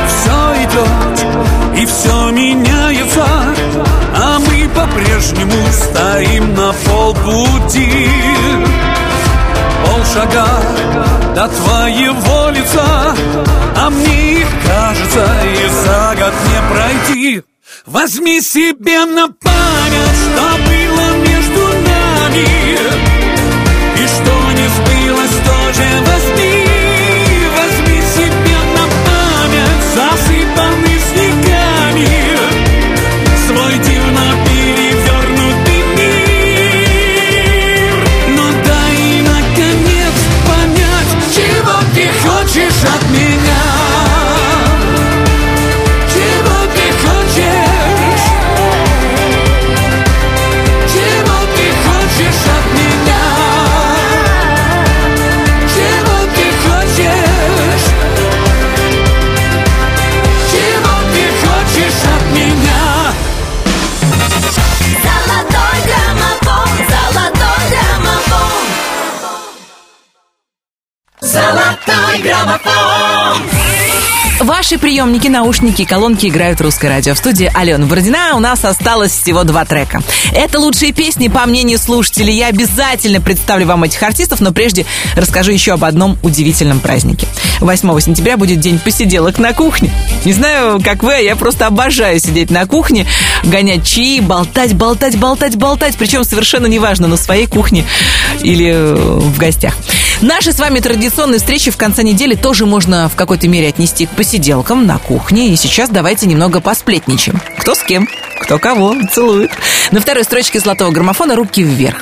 Все 0.08 0.54
идет 0.64 1.78
и 1.78 1.86
все 1.86 2.30
меняется 2.30 3.26
А 4.16 4.40
мы 4.40 4.70
по-прежнему 4.70 5.66
стоим 5.72 6.54
на 6.56 6.74
полпути. 6.86 8.10
Полшага 9.86 10.48
до 11.36 11.48
твоего 11.48 12.50
лица 12.50 13.16
А 13.78 13.90
мне 13.90 14.42
их 14.42 14.48
кажется 14.66 15.28
и 15.44 15.70
за 15.70 16.16
год 16.16 16.34
не 16.50 16.74
пройти. 16.74 17.44
Возьми 17.86 18.42
себе 18.42 19.06
на 19.06 19.28
память, 19.28 20.18
что 20.20 20.58
было 20.66 21.18
между 21.18 21.68
нами 21.88 23.13
Ваши 74.40 74.78
приемники, 74.78 75.28
наушники 75.28 75.86
колонки 75.86 76.26
играют 76.26 76.60
русское 76.60 76.90
радио. 76.90 77.14
В 77.14 77.18
студии 77.18 77.50
Алена 77.54 77.86
Бородина 77.86 78.36
у 78.36 78.40
нас 78.40 78.66
осталось 78.66 79.12
всего 79.12 79.44
два 79.44 79.64
трека. 79.64 80.02
Это 80.34 80.60
лучшие 80.60 80.92
песни, 80.92 81.28
по 81.28 81.46
мнению 81.46 81.78
слушателей. 81.78 82.36
Я 82.36 82.48
обязательно 82.48 83.22
представлю 83.22 83.68
вам 83.68 83.84
этих 83.84 84.02
артистов, 84.02 84.42
но 84.42 84.52
прежде 84.52 84.86
расскажу 85.16 85.52
еще 85.52 85.74
об 85.74 85.86
одном 85.86 86.18
удивительном 86.24 86.80
празднике. 86.80 87.28
8 87.60 88.00
сентября 88.00 88.36
будет 88.36 88.60
день 88.60 88.80
посиделок 88.80 89.38
на 89.38 89.54
кухне. 89.54 89.92
Не 90.26 90.34
знаю, 90.34 90.82
как 90.84 91.04
вы, 91.04 91.14
а 91.14 91.20
я 91.20 91.36
просто 91.36 91.68
обожаю 91.68 92.20
сидеть 92.20 92.50
на 92.50 92.66
кухне, 92.66 93.06
гонять 93.44 93.88
чаи, 93.88 94.20
болтать, 94.20 94.74
болтать, 94.74 95.16
болтать, 95.16 95.56
болтать. 95.56 95.96
Причем 95.98 96.24
совершенно 96.24 96.66
неважно, 96.66 97.08
на 97.08 97.18
своей 97.18 97.46
кухне 97.46 97.86
или 98.42 98.72
э, 98.74 98.96
в 98.96 99.38
гостях. 99.38 99.76
Наши 100.22 100.54
с 100.54 100.60
вами 100.60 100.80
традиционные 100.80 101.40
встречи 101.40 101.70
в 101.70 101.78
конце 101.78 102.04
недели 102.04 102.36
тоже 102.36 102.66
можно 102.66 103.10
в 103.10 103.16
какой-то 103.16 103.48
мере 103.48 103.68
отнести 103.68 104.06
к 104.06 104.10
посиделкам 104.24 104.86
на 104.86 105.00
кухне. 105.00 105.50
И 105.50 105.58
сейчас 105.58 105.90
давайте 105.90 106.28
немного 106.28 106.62
посплетничаем. 106.62 107.42
Кто 107.60 107.76
с 107.76 107.84
кем, 107.84 108.08
кто 108.42 108.58
кого 108.58 108.96
целует. 109.12 109.52
На 109.92 110.00
второй 110.00 110.24
строчке 110.24 110.62
золотого 110.62 110.92
граммофона 110.92 111.36
руки 111.36 111.62
вверх. 111.62 111.98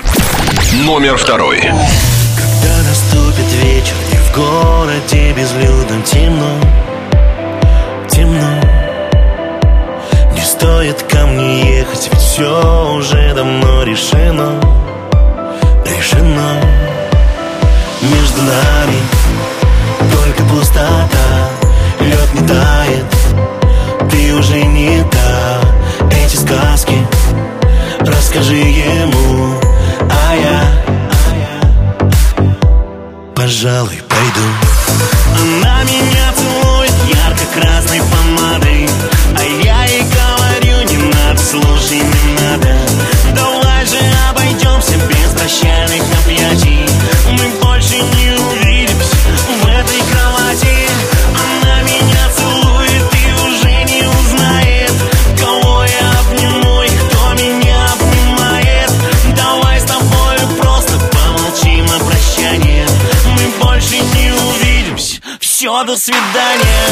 Номер 0.85 1.17
второй. 1.17 1.61
Когда 1.61 2.77
наступит 2.87 3.51
вечер 3.63 3.95
И 4.13 4.15
в 4.17 4.35
городе 4.35 5.33
безлюдно 5.33 5.99
темно 6.05 6.59
Темно 8.11 8.61
Не 10.35 10.41
стоит 10.41 11.01
ко 11.01 11.25
мне 11.25 11.79
ехать 11.79 12.07
Ведь 12.11 12.21
все 12.21 12.93
уже 12.97 13.33
давно 13.33 13.81
решено 13.81 14.61
Решено 15.85 16.61
Между 18.03 18.41
нами 18.43 18.97
Только 20.11 20.43
пустота 20.43 21.30
тает 22.47 23.05
Ты 24.09 24.33
уже 24.33 24.61
не 24.63 25.03
та. 25.11 25.61
Эти 26.11 26.35
сказки 26.35 26.97
Расскажи 27.99 28.55
ему. 28.55 29.59
А 30.09 30.35
я 30.35 30.81
пожалуй, 33.41 34.01
пойду. 34.07 34.47
Она 35.41 35.83
меня 35.83 36.33
целует 36.37 36.93
ярко-красной 37.09 37.99
помадой 37.99 38.87
А 39.35 39.43
я 39.63 39.83
ей 39.85 40.03
говорю, 40.03 40.89
не 40.89 40.97
надо, 41.11 41.39
слушай, 41.39 41.97
не 41.97 42.41
надо. 42.41 42.77
Давай 43.35 43.85
же 43.85 43.97
обойдемся 44.29 44.93
без 45.09 45.29
прощальных 45.37 46.01
объятий 46.23 46.30
Все, 65.61 65.83
до 65.83 65.95
свидания. 65.95 66.87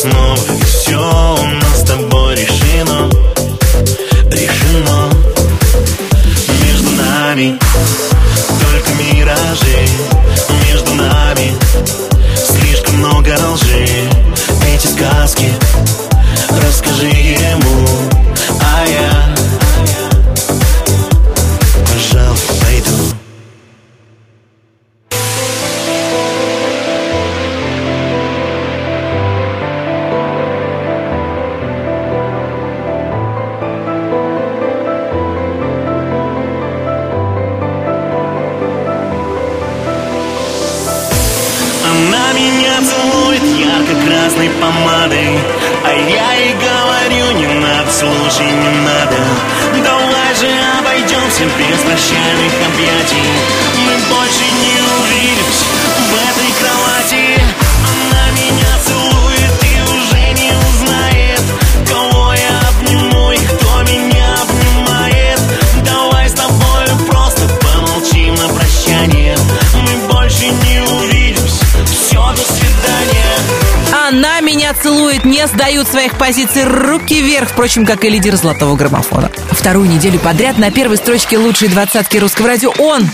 Проходит 0.00 0.50
и 0.50 0.64
все 0.64 1.39
ярко-красной 44.30 44.50
помадой. 44.60 45.38
А 45.84 45.92
я 45.92 46.32
ей 46.34 46.54
говорю, 46.54 47.38
не 47.38 47.46
надо, 47.46 47.90
слушай, 47.90 48.46
не 48.46 48.68
надо. 48.68 49.16
Давай 49.82 50.34
же 50.34 50.48
обойдемся 50.78 51.44
без 51.44 51.80
прощальных 51.80 52.52
объятий. 52.66 53.22
Мы 53.76 53.92
больше 54.14 54.44
не 54.44 54.80
увидимся 55.00 55.79
меня 74.70 74.82
целует, 74.82 75.24
не 75.24 75.46
сдают 75.46 75.88
своих 75.88 76.16
позиций 76.16 76.64
руки 76.64 77.20
вверх, 77.20 77.48
впрочем, 77.48 77.84
как 77.84 78.04
и 78.04 78.10
лидер 78.10 78.36
золотого 78.36 78.76
граммофона. 78.76 79.30
Вторую 79.50 79.88
неделю 79.88 80.20
подряд 80.20 80.58
на 80.58 80.70
первой 80.70 80.96
строчке 80.96 81.38
лучшей 81.38 81.68
двадцатки 81.68 82.18
русского 82.18 82.48
радио 82.48 82.72
он, 82.78 83.08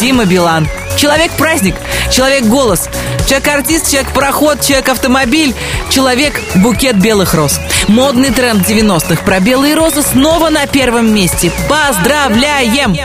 Дима 0.00 0.24
Билан. 0.24 0.68
Человек-праздник, 0.96 1.74
человек-голос, 2.12 2.88
человек-артист, 3.26 3.90
человек-проход, 3.90 4.60
человек-автомобиль, 4.60 5.54
человек-букет 5.90 6.96
белых 6.96 7.34
роз. 7.34 7.58
Модный 7.88 8.30
тренд 8.30 8.68
90-х 8.68 9.24
про 9.24 9.40
белые 9.40 9.74
розы 9.74 10.02
снова 10.02 10.50
на 10.50 10.66
первом 10.66 11.12
месте. 11.12 11.50
Поздравляем! 11.68 12.96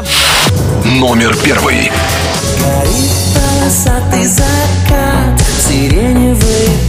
Номер 0.86 1.36
первый. 1.44 1.92
полосатый 3.34 4.26
закат 4.28 5.40
в 5.40 6.89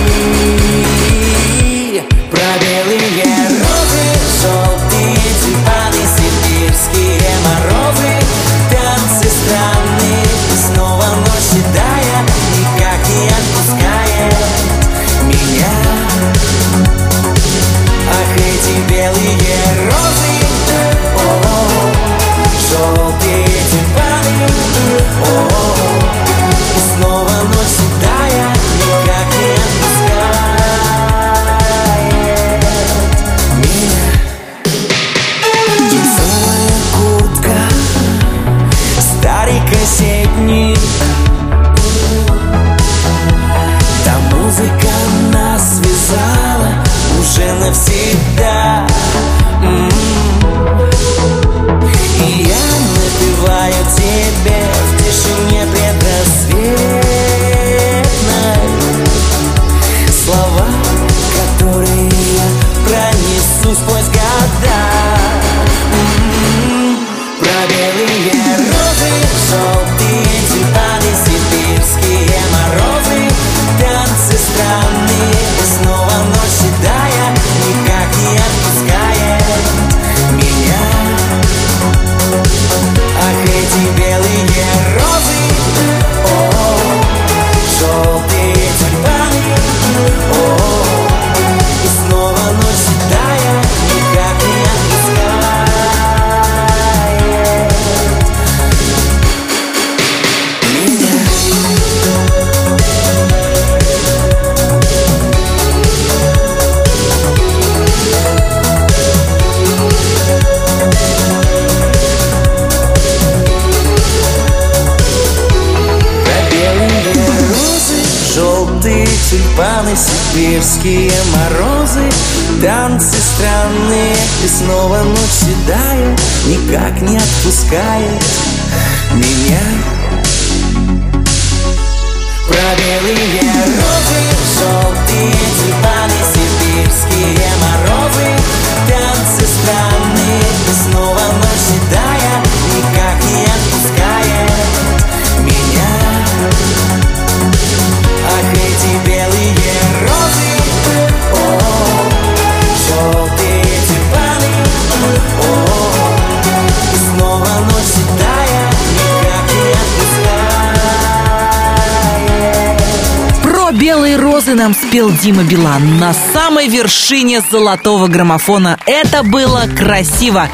спел 164.93 165.09
Дима 165.09 165.41
Билан 165.41 165.97
на 165.97 166.13
самой 166.13 166.67
вершине 166.67 167.41
золотого 167.49 168.05
граммофона. 168.05 168.77
Это 168.85 169.23
было 169.23 169.63
красиво 169.75 170.47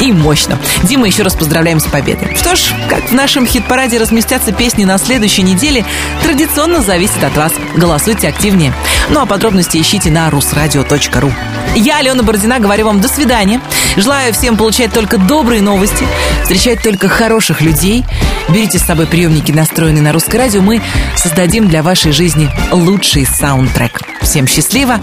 и 0.00 0.10
мощно. 0.12 0.58
Дима, 0.84 1.06
еще 1.06 1.24
раз 1.24 1.34
поздравляем 1.34 1.78
с 1.78 1.84
победой. 1.84 2.34
Что 2.34 2.56
ж, 2.56 2.72
как 2.88 3.10
в 3.10 3.12
нашем 3.12 3.46
хит-параде 3.46 3.98
разместятся 3.98 4.50
песни 4.50 4.84
на 4.84 4.96
следующей 4.96 5.42
неделе, 5.42 5.84
традиционно 6.22 6.80
зависит 6.80 7.22
от 7.22 7.36
вас. 7.36 7.52
Голосуйте 7.76 8.28
активнее. 8.28 8.72
Ну 9.10 9.20
а 9.20 9.26
подробности 9.26 9.76
ищите 9.76 10.10
на 10.10 10.26
rusradio.ru. 10.30 11.30
Я, 11.76 11.98
Алена 11.98 12.22
Бородина, 12.22 12.60
говорю 12.60 12.86
вам 12.86 13.02
до 13.02 13.08
свидания. 13.08 13.60
Желаю 13.96 14.32
всем 14.32 14.56
получать 14.56 14.94
только 14.94 15.18
добрые 15.18 15.60
новости, 15.60 16.06
встречать 16.44 16.82
только 16.82 17.10
хороших 17.10 17.60
людей. 17.60 18.06
Берите 18.48 18.78
с 18.78 18.82
собой 18.82 19.06
приемники, 19.06 19.52
настроенные 19.52 20.02
на 20.02 20.12
русское 20.12 20.38
радио. 20.38 20.60
Мы 20.60 20.80
создадим 21.16 21.68
для 21.68 21.82
вашей 21.82 22.12
жизни 22.12 22.50
лучший 22.70 23.26
саундтрек. 23.26 24.00
Всем 24.22 24.46
счастливо. 24.46 25.00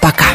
Пока. 0.00 0.26